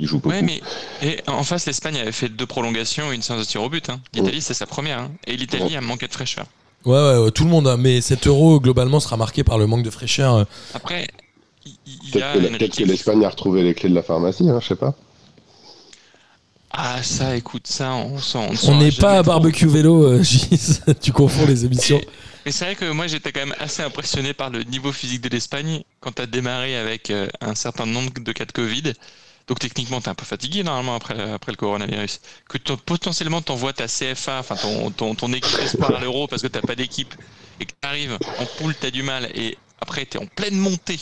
Il 0.00 0.06
joue 0.06 0.18
beaucoup. 0.18 0.34
Ouais, 0.34 0.40
mais 0.42 0.60
et 1.02 1.18
en 1.28 1.44
face, 1.44 1.66
l'Espagne 1.66 1.98
avait 1.98 2.10
fait 2.12 2.28
deux 2.30 2.46
prolongations 2.46 3.12
et 3.12 3.14
une 3.14 3.22
séance 3.22 3.40
de 3.40 3.44
tir 3.44 3.62
au 3.62 3.68
but. 3.68 3.90
hein. 3.90 4.00
L'Italie, 4.14 4.40
c'est 4.40 4.54
sa 4.54 4.66
première. 4.66 4.98
hein. 5.00 5.10
Et 5.26 5.36
l'Italie 5.36 5.76
a 5.76 5.80
manqué 5.82 6.08
de 6.08 6.12
fraîcheur. 6.12 6.46
Ouais, 6.86 6.96
ouais, 6.96 7.18
ouais, 7.24 7.30
tout 7.30 7.44
le 7.44 7.50
monde. 7.50 7.68
a- 7.68 7.76
Mais 7.76 8.00
cet 8.00 8.26
euro, 8.26 8.58
globalement, 8.60 8.98
sera 8.98 9.18
marqué 9.18 9.44
par 9.44 9.58
le 9.58 9.66
manque 9.66 9.82
de 9.82 9.90
fraîcheur. 9.90 10.34
euh. 10.36 10.44
Après, 10.72 11.06
il 11.66 11.72
y 12.04 12.10
Peut-être 12.12 12.24
a 12.24 12.32
que, 12.32 12.56
peut-être 12.56 12.76
que 12.78 12.84
l'Espagne 12.84 13.24
a 13.26 13.28
retrouvé 13.28 13.62
les 13.62 13.74
clés 13.74 13.90
de 13.90 13.94
la 13.94 14.02
pharmacie, 14.02 14.48
hein, 14.48 14.58
je 14.62 14.68
sais 14.68 14.74
pas. 14.76 14.94
Ah, 16.72 17.02
ça, 17.02 17.36
écoute, 17.36 17.66
ça, 17.66 17.92
on 17.92 18.18
s'en. 18.18 18.46
On 18.50 18.54
saura 18.54 18.78
n'est 18.78 18.92
pas 18.92 19.18
à 19.18 19.22
trop. 19.22 19.32
barbecue 19.32 19.66
vélo, 19.66 20.04
euh, 20.04 20.22
Gis. 20.22 20.78
tu 21.02 21.12
confonds 21.12 21.44
les 21.46 21.64
émissions. 21.64 21.98
Et, 21.98 22.48
et 22.48 22.52
c'est 22.52 22.64
vrai 22.64 22.76
que 22.76 22.90
moi, 22.92 23.08
j'étais 23.08 23.32
quand 23.32 23.40
même 23.40 23.56
assez 23.58 23.82
impressionné 23.82 24.32
par 24.34 24.50
le 24.50 24.62
niveau 24.62 24.92
physique 24.92 25.20
de 25.20 25.28
l'Espagne 25.28 25.82
quand 25.98 26.12
tu 26.14 26.22
as 26.22 26.26
démarré 26.26 26.76
avec 26.76 27.10
euh, 27.10 27.26
un 27.40 27.56
certain 27.56 27.86
nombre 27.86 28.12
de 28.20 28.32
cas 28.32 28.44
de 28.44 28.52
Covid. 28.52 28.92
Donc 29.50 29.58
techniquement, 29.58 30.00
tu 30.00 30.06
es 30.06 30.10
un 30.10 30.14
peu 30.14 30.24
fatigué 30.24 30.62
normalement 30.62 30.94
après, 30.94 31.14
le- 31.14 31.32
après 31.32 31.50
le 31.50 31.56
coronavirus. 31.56 32.20
Que 32.48 32.56
t'en- 32.56 32.76
potentiellement, 32.76 33.42
tu 33.42 33.50
envoies 33.50 33.72
ta 33.72 33.88
CFA, 33.88 34.38
enfin 34.38 34.54
ton, 34.54 34.90
ton, 34.92 35.14
ton 35.16 35.32
équipe 35.32 35.58
espoir 35.58 35.92
à 35.96 36.00
l'euro 36.00 36.28
parce 36.28 36.40
que 36.40 36.46
tu 36.46 36.60
pas 36.60 36.76
d'équipe 36.76 37.12
et 37.58 37.64
que 37.66 37.72
tu 37.72 37.88
arrives 37.88 38.16
en 38.38 38.46
poule, 38.56 38.74
tu 38.80 38.86
as 38.86 38.92
du 38.92 39.02
mal 39.02 39.28
et 39.34 39.58
après, 39.80 40.06
tu 40.06 40.16
es 40.18 40.20
en 40.20 40.26
pleine 40.26 40.54
montée 40.56 41.00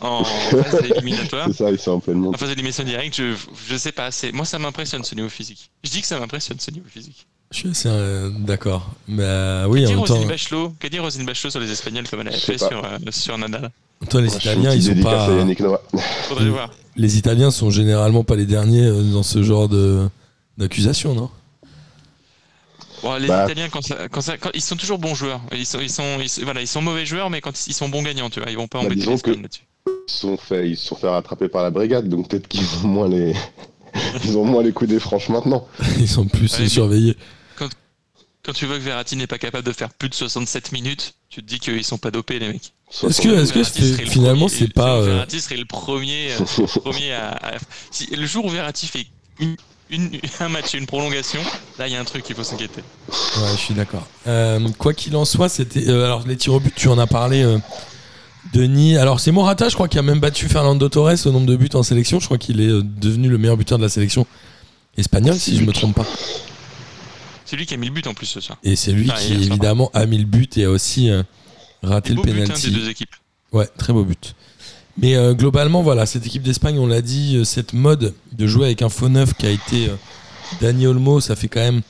en 0.00 0.24
phase 0.24 0.82
éliminatoire. 0.82 1.48
C'est 1.48 1.64
ça, 1.64 1.70
ils 1.70 1.78
sont 1.78 1.90
en 1.90 2.00
pleine 2.00 2.16
En 2.16 2.20
montée. 2.20 2.38
phase 2.38 2.48
d'élimination 2.48 2.84
directe, 2.84 3.16
je, 3.16 3.34
je 3.68 3.76
sais 3.76 3.92
pas. 3.92 4.10
c'est- 4.12 4.32
Moi, 4.32 4.46
ça 4.46 4.58
m'impressionne 4.58 5.04
ce 5.04 5.14
niveau 5.14 5.28
physique. 5.28 5.70
Je 5.84 5.90
dis 5.90 6.00
que 6.00 6.06
ça 6.06 6.18
m'impressionne 6.18 6.58
ce 6.58 6.70
niveau 6.70 6.86
physique. 6.88 7.26
Je 7.50 7.56
suis 7.58 7.68
assez 7.68 7.88
euh, 7.90 8.30
d'accord. 8.30 8.88
Mais 9.08 9.24
euh, 9.24 9.66
oui, 9.68 9.82
Qu'a 9.82 9.88
en 9.88 9.90
dit 9.90 9.94
temps, 9.96 10.14
Roselyne 10.14 10.28
Bachelot 10.28 10.72
Qu'a 10.80 10.88
dit 10.88 10.98
Roselyne 10.98 11.26
Bachelot 11.26 11.50
sur 11.50 11.60
les 11.60 11.70
Espagnols 11.70 12.08
comme 12.08 12.20
elle 12.26 12.32
sais 12.32 12.52
fait 12.52 12.58
sur, 12.58 12.82
euh, 12.84 12.98
sur 13.10 13.36
Nadal? 13.38 13.70
Toi, 14.08 14.20
les 14.22 14.34
Italiens, 14.36 14.72
ils 14.74 14.82
sont 14.82 15.02
pas. 15.02 15.28
Faudrait 16.28 16.44
voir. 16.50 16.70
Les 16.98 17.16
Italiens 17.16 17.50
sont 17.50 17.70
généralement 17.70 18.24
pas 18.24 18.36
les 18.36 18.44
derniers 18.44 18.84
euh, 18.86 19.02
dans 19.12 19.22
ce 19.22 19.42
genre 19.42 19.68
de 19.68 20.08
d'accusation, 20.58 21.14
non? 21.14 21.30
Bon, 23.02 23.14
les 23.16 23.28
Bah. 23.28 23.44
Italiens, 23.44 23.68
quand 23.70 23.82
ça, 23.82 24.08
quand 24.10 24.20
ça, 24.20 24.36
quand- 24.36 24.50
ils 24.54 24.60
sont 24.60 24.74
toujours 24.74 24.98
bons 24.98 25.14
joueurs. 25.14 25.40
Ils 25.56 25.64
sont, 25.64 25.78
ils 25.80 25.88
sont, 25.90 26.18
ils, 26.20 26.44
voilà, 26.44 26.60
ils 26.60 26.66
sont 26.66 26.82
mauvais 26.82 27.06
joueurs, 27.06 27.30
mais 27.30 27.40
quand 27.40 27.66
ils 27.68 27.72
sont 27.72 27.88
bons 27.88 28.02
gagnants, 28.02 28.28
tu 28.28 28.40
vois, 28.40 28.50
ils 28.50 28.56
vont 28.56 28.66
pas 28.66 28.80
Bah, 28.80 28.86
embêter 28.86 29.04
que- 29.22 29.30
là-dessus. 29.30 29.62
Ils 29.86 30.12
se 30.12 30.18
sont 30.18 30.36
fait, 30.36 30.68
ils 30.68 30.76
sont 30.76 30.96
fait 30.96 31.08
rattraper 31.08 31.48
par 31.48 31.62
la 31.62 31.70
brigade, 31.70 32.08
donc 32.08 32.28
peut-être 32.28 32.48
qu'ils 32.48 32.62
vont 32.64 32.88
moins 32.88 33.08
les, 33.08 33.34
ils 34.24 34.36
ont 34.36 34.44
moins 34.44 34.64
les 34.64 34.72
coups 34.72 34.90
des 34.90 34.98
franches 34.98 35.28
maintenant. 35.28 35.68
Ils 36.00 36.08
sont 36.08 36.26
plus 36.26 36.52
Ouais, 36.54 36.58
mais- 36.64 36.68
surveillés. 36.68 37.16
Quand 38.44 38.52
tu 38.52 38.66
vois 38.66 38.76
que 38.78 38.82
Verratti 38.82 39.16
n'est 39.16 39.26
pas 39.26 39.38
capable 39.38 39.66
de 39.66 39.72
faire 39.72 39.90
plus 39.90 40.08
de 40.08 40.14
67 40.14 40.72
minutes, 40.72 41.14
tu 41.28 41.42
te 41.42 41.46
dis 41.48 41.58
qu'ils 41.58 41.84
sont 41.84 41.98
pas 41.98 42.10
dopés, 42.10 42.38
les 42.38 42.48
mecs. 42.48 42.72
Est-ce 43.06 43.20
que, 43.20 43.28
est-ce 43.28 43.62
c'est- 43.64 44.06
finalement 44.06 44.46
premier- 44.46 44.58
c'est 44.60 44.72
pas. 44.72 44.96
euh, 44.96 45.04
Verratti 45.06 45.40
serait 45.40 45.56
le 45.58 45.66
premier, 45.66 46.30
euh, 46.32 46.66
premier 46.82 47.12
à, 47.12 47.32
à- 47.32 47.58
si, 47.90 48.06
le 48.14 48.24
jour 48.26 48.46
où 48.46 48.48
Verratti 48.48 48.86
fait 48.86 49.06
une, 49.40 49.56
une- 49.90 50.10
un 50.40 50.48
match 50.48 50.74
et 50.74 50.78
une 50.78 50.86
prolongation, 50.86 51.40
là 51.78 51.86
il 51.88 51.92
y 51.92 51.96
a 51.96 52.00
un 52.00 52.04
truc, 52.04 52.24
il 52.30 52.34
faut 52.34 52.44
s'inquiéter. 52.44 52.80
Ouais, 53.10 53.50
je 53.52 53.58
suis 53.58 53.74
d'accord. 53.74 54.06
Euh, 54.26 54.66
quoi 54.78 54.94
qu'il 54.94 55.14
en 55.16 55.26
soit, 55.26 55.48
c'était. 55.50 55.86
euh, 55.88 56.04
alors, 56.06 56.26
les 56.26 56.36
tirs 56.36 56.54
au 56.54 56.60
but, 56.60 56.74
tu 56.74 56.88
en 56.88 56.98
as 56.98 57.06
parlé, 57.06 57.42
euh, 57.42 57.58
Denis. 58.54 58.96
Alors, 58.96 59.20
c'est 59.20 59.32
Morata, 59.32 59.68
je 59.68 59.74
crois, 59.74 59.88
qui 59.88 59.98
a 59.98 60.02
même 60.02 60.20
battu 60.20 60.48
Fernando 60.48 60.88
Torres 60.88 61.26
au 61.26 61.30
nombre 61.32 61.46
de 61.46 61.56
buts 61.56 61.68
en 61.74 61.82
sélection. 61.82 62.18
Je 62.20 62.24
crois 62.24 62.38
qu'il 62.38 62.60
est 62.62 62.82
devenu 62.82 63.28
le 63.28 63.36
meilleur 63.36 63.58
buteur 63.58 63.76
de 63.76 63.82
la 63.82 63.90
sélection 63.90 64.26
espagnole, 64.96 65.38
si 65.38 65.56
je 65.58 65.64
me 65.64 65.72
trompe 65.72 65.96
pas. 65.96 66.06
C'est 67.48 67.56
lui 67.56 67.64
qui 67.64 67.72
a 67.72 67.78
mis 67.78 67.86
le 67.86 67.94
but 67.94 68.06
en 68.06 68.12
plus 68.12 68.26
ce 68.26 68.40
soir. 68.40 68.58
Et 68.62 68.76
c'est 68.76 68.92
lui 68.92 69.08
qui, 69.08 69.32
évidemment, 69.32 69.90
a 69.94 70.04
mis 70.04 70.18
le 70.18 70.26
but 70.26 70.58
et 70.58 70.64
a 70.64 70.70
aussi 70.70 71.08
euh, 71.08 71.22
raté 71.82 72.10
le 72.10 72.16
beau 72.16 72.22
but 72.24 72.32
hein, 72.32 72.42
penalty. 72.42 72.70
des 72.70 72.76
deux 72.76 72.90
équipes. 72.90 73.16
Ouais, 73.52 73.66
très 73.78 73.94
beau 73.94 74.04
but. 74.04 74.34
Mais 74.98 75.16
euh, 75.16 75.32
globalement, 75.32 75.82
voilà, 75.82 76.04
cette 76.04 76.26
équipe 76.26 76.42
d'Espagne, 76.42 76.78
on 76.78 76.86
l'a 76.86 77.00
dit, 77.00 77.36
euh, 77.36 77.44
cette 77.44 77.72
mode 77.72 78.12
de 78.32 78.46
jouer 78.46 78.66
avec 78.66 78.82
un 78.82 78.90
faux 78.90 79.08
neuf 79.08 79.32
qui 79.32 79.46
a 79.46 79.50
été 79.50 79.90
Dani 80.60 80.86
Olmo, 80.86 81.20
ça 81.20 81.36
fait 81.36 81.48
quand 81.48 81.60
même 81.60 81.80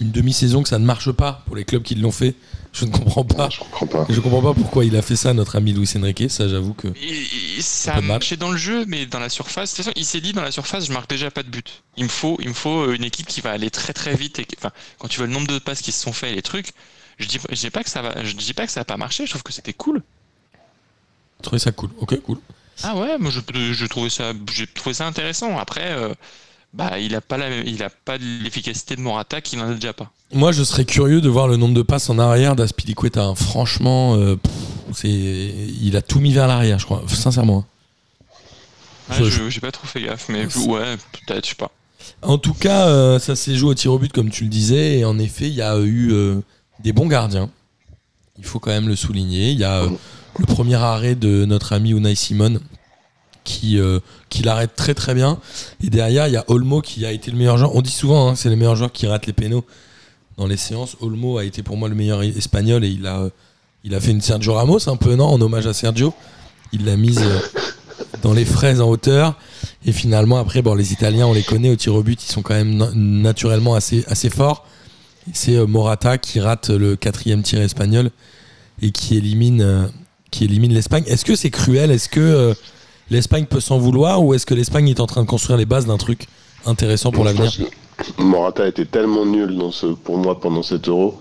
une 0.00 0.10
demi-saison 0.10 0.62
que 0.62 0.68
ça 0.68 0.78
ne 0.78 0.84
marche 0.84 1.10
pas 1.12 1.42
pour 1.46 1.56
les 1.56 1.64
clubs 1.64 1.82
qui 1.82 1.94
l'ont 1.94 2.12
fait. 2.12 2.34
Je 2.74 2.84
ne 2.84 2.90
comprends 2.90 3.24
pas. 3.24 3.48
Je 3.50 3.58
comprends 3.60 3.86
pas. 3.86 4.06
Je 4.10 4.20
comprends 4.20 4.42
pas 4.42 4.52
pourquoi 4.54 4.84
il 4.84 4.94
a 4.96 5.02
fait 5.02 5.16
ça, 5.16 5.32
notre 5.32 5.56
ami 5.56 5.72
Luis 5.72 5.88
Enrique. 5.96 6.30
Ça, 6.30 6.46
j'avoue 6.48 6.74
que. 6.74 6.88
Et- 6.88 7.56
et 7.58 7.62
ça 7.62 7.94
a 7.94 8.00
marché 8.02 8.36
dans 8.36 8.50
le 8.50 8.58
jeu, 8.58 8.84
mais 8.86 9.06
dans 9.06 9.18
la 9.18 9.30
surface, 9.30 9.70
de 9.72 9.76
toute 9.76 9.84
façon, 9.86 9.94
il 9.96 10.04
s'est 10.04 10.20
dit 10.20 10.32
dans 10.34 10.42
la 10.42 10.50
surface, 10.52 10.86
je 10.86 10.92
marque 10.92 11.08
déjà 11.08 11.30
pas 11.30 11.42
de 11.42 11.48
but. 11.48 11.82
Il 11.96 12.04
me 12.04 12.08
faut, 12.10 12.36
il 12.40 12.48
me 12.48 12.54
faut 12.54 12.92
une 12.92 13.04
équipe 13.04 13.26
qui 13.26 13.40
va 13.40 13.50
aller 13.52 13.70
très 13.70 13.94
très 13.94 14.14
vite. 14.14 14.38
Et 14.38 14.44
qui- 14.44 14.56
enfin, 14.58 14.70
quand 14.98 15.08
tu 15.08 15.16
vois 15.16 15.26
le 15.26 15.32
nombre 15.32 15.46
de 15.48 15.58
passes 15.58 15.80
qui 15.80 15.92
se 15.92 16.02
sont 16.02 16.12
faites 16.12 16.32
et 16.32 16.36
les 16.36 16.42
trucs, 16.42 16.72
je 17.18 17.26
dis, 17.26 17.38
je 17.50 17.54
dis 17.58 17.70
pas 17.70 17.82
que 17.82 17.90
ça 17.90 18.02
va, 18.02 18.22
je 18.22 18.34
dis 18.34 18.52
pas 18.52 18.66
que 18.66 18.72
ça 18.72 18.80
a 18.80 18.84
pas 18.84 18.98
marché. 18.98 19.24
Je 19.24 19.30
trouve 19.30 19.42
que 19.42 19.52
c'était 19.52 19.72
cool. 19.72 20.02
J'ai 21.38 21.42
trouvé 21.42 21.58
ça 21.58 21.72
cool. 21.72 21.90
Ok, 21.98 22.20
cool. 22.22 22.38
Ah 22.84 22.94
ouais, 22.96 23.18
moi 23.18 23.30
je, 23.32 23.40
je 23.72 23.86
trouvais 23.86 24.10
ça, 24.10 24.32
j'ai 24.52 24.66
trouvé 24.66 24.94
ça 24.94 25.06
intéressant. 25.06 25.58
Après, 25.58 25.90
euh, 25.92 26.14
bah 26.74 26.98
il 26.98 27.14
a 27.14 27.20
pas 27.20 27.36
la, 27.38 27.48
il 27.60 27.82
a 27.82 27.90
pas 27.90 28.16
l'efficacité 28.18 28.94
de 28.96 29.00
Morata, 29.00 29.40
qu'il 29.40 29.60
en 29.60 29.70
a 29.70 29.74
déjà 29.74 29.92
pas. 29.92 30.10
Moi, 30.32 30.52
je 30.52 30.62
serais 30.62 30.84
curieux 30.84 31.20
de 31.20 31.28
voir 31.28 31.48
le 31.48 31.56
nombre 31.56 31.74
de 31.74 31.82
passes 31.82 32.10
en 32.10 32.18
arrière 32.18 32.54
d'Aspilicueta. 32.54 33.24
hein. 33.24 33.34
Franchement, 33.34 34.14
euh, 34.16 34.36
pff, 34.36 34.52
c'est, 34.94 35.08
il 35.08 35.96
a 35.96 36.02
tout 36.02 36.20
mis 36.20 36.32
vers 36.32 36.46
l'arrière, 36.46 36.78
je 36.78 36.84
crois. 36.84 37.02
Sincèrement. 37.08 37.64
hein. 39.10 39.14
Ouais, 39.14 39.16
Je- 39.24 39.30
je- 39.30 39.48
j'ai 39.48 39.60
pas 39.60 39.72
trop 39.72 39.86
fait 39.86 40.02
gaffe, 40.02 40.28
mais 40.28 40.46
C'est- 40.50 40.58
ouais, 40.66 40.96
peut-être, 41.12 41.44
je 41.44 41.50
sais 41.50 41.54
pas. 41.56 41.70
En 42.22 42.36
tout 42.36 42.52
cas, 42.54 42.88
euh, 42.88 43.18
ça 43.18 43.36
s'est 43.36 43.56
joué 43.56 43.70
au 43.70 43.74
tir 43.74 43.92
au 43.92 43.98
but, 43.98 44.12
comme 44.12 44.30
tu 44.30 44.44
le 44.44 44.50
disais. 44.50 44.98
Et 44.98 45.04
en 45.06 45.18
effet, 45.18 45.48
il 45.48 45.54
y 45.54 45.62
a 45.62 45.78
eu 45.78 46.12
euh, 46.12 46.40
des 46.80 46.92
bons 46.92 47.06
gardiens. 47.06 47.48
Il 48.38 48.44
faut 48.44 48.58
quand 48.58 48.70
même 48.70 48.88
le 48.88 48.96
souligner. 48.96 49.52
Il 49.52 49.58
y 49.58 49.64
a 49.64 49.84
le 50.38 50.46
premier 50.46 50.74
arrêt 50.76 51.14
de 51.14 51.44
notre 51.46 51.72
ami 51.72 51.90
Unai 51.90 52.14
Simon 52.14 52.60
qui, 53.44 53.78
euh, 53.78 54.00
qui 54.28 54.42
l'arrête 54.42 54.74
très 54.76 54.94
très 54.94 55.14
bien. 55.14 55.38
Et 55.82 55.90
derrière, 55.90 56.26
il 56.28 56.34
y 56.34 56.36
a 56.36 56.44
Olmo 56.48 56.80
qui 56.80 57.04
a 57.06 57.12
été 57.12 57.30
le 57.30 57.36
meilleur 57.36 57.58
joueur. 57.58 57.74
On 57.74 57.82
dit 57.82 57.90
souvent, 57.90 58.28
hein, 58.28 58.34
c'est 58.34 58.48
les 58.48 58.56
meilleurs 58.56 58.76
joueurs 58.76 58.92
qui 58.92 59.06
ratent 59.06 59.26
les 59.26 59.32
pénaux 59.32 59.64
dans 60.36 60.46
les 60.46 60.56
séances. 60.56 60.96
Olmo 61.00 61.38
a 61.38 61.44
été 61.44 61.62
pour 61.62 61.76
moi 61.76 61.88
le 61.88 61.94
meilleur 61.94 62.22
espagnol 62.22 62.84
et 62.84 62.88
il 62.88 63.06
a, 63.06 63.28
il 63.84 63.94
a 63.94 64.00
fait 64.00 64.10
une 64.10 64.20
Sergio 64.20 64.54
Ramos 64.54 64.88
un 64.88 64.96
peu, 64.96 65.14
non, 65.14 65.26
en 65.26 65.40
hommage 65.40 65.66
à 65.66 65.72
Sergio. 65.72 66.14
Il 66.72 66.84
l'a 66.84 66.96
mise 66.96 67.18
euh, 67.18 67.40
dans 68.22 68.34
les 68.34 68.44
fraises 68.44 68.80
en 68.80 68.88
hauteur. 68.88 69.36
Et 69.86 69.92
finalement, 69.92 70.38
après, 70.38 70.62
bon, 70.62 70.74
les 70.74 70.92
Italiens, 70.92 71.26
on 71.26 71.32
les 71.32 71.42
connaît 71.42 71.70
au 71.70 71.76
tir 71.76 71.94
au 71.94 72.02
but, 72.02 72.22
ils 72.22 72.30
sont 72.30 72.42
quand 72.42 72.54
même 72.54 72.76
na- 72.76 72.90
naturellement 72.94 73.74
assez, 73.74 74.04
assez 74.06 74.30
forts. 74.30 74.66
C'est 75.32 75.56
euh, 75.56 75.66
Morata 75.66 76.18
qui 76.18 76.40
rate 76.40 76.70
le 76.70 76.96
quatrième 76.96 77.42
tir 77.42 77.60
espagnol 77.60 78.10
et 78.80 78.92
qui 78.92 79.16
élimine, 79.16 79.90
qui 80.30 80.44
élimine 80.44 80.72
l'Espagne. 80.72 81.04
Est-ce 81.06 81.24
que 81.24 81.34
c'est 81.34 81.50
cruel? 81.50 81.90
Est-ce 81.90 82.08
que 82.08 82.54
l'Espagne 83.10 83.46
peut 83.46 83.60
s'en 83.60 83.78
vouloir 83.78 84.22
ou 84.22 84.34
est-ce 84.34 84.46
que 84.46 84.54
l'Espagne 84.54 84.88
est 84.88 85.00
en 85.00 85.06
train 85.06 85.22
de 85.22 85.28
construire 85.28 85.58
les 85.58 85.66
bases 85.66 85.86
d'un 85.86 85.98
truc 85.98 86.26
intéressant 86.66 87.10
pour 87.10 87.24
Moi, 87.24 87.32
je 87.32 87.38
l'avenir 87.38 87.68
pense 87.96 88.12
que 88.16 88.22
Morata 88.22 88.66
était 88.68 88.84
tellement 88.84 89.26
nul 89.26 89.56
dans 89.56 89.72
ce, 89.72 89.86
pour 89.86 90.18
moi 90.18 90.40
pendant 90.40 90.62
cet 90.62 90.88
euro 90.88 91.18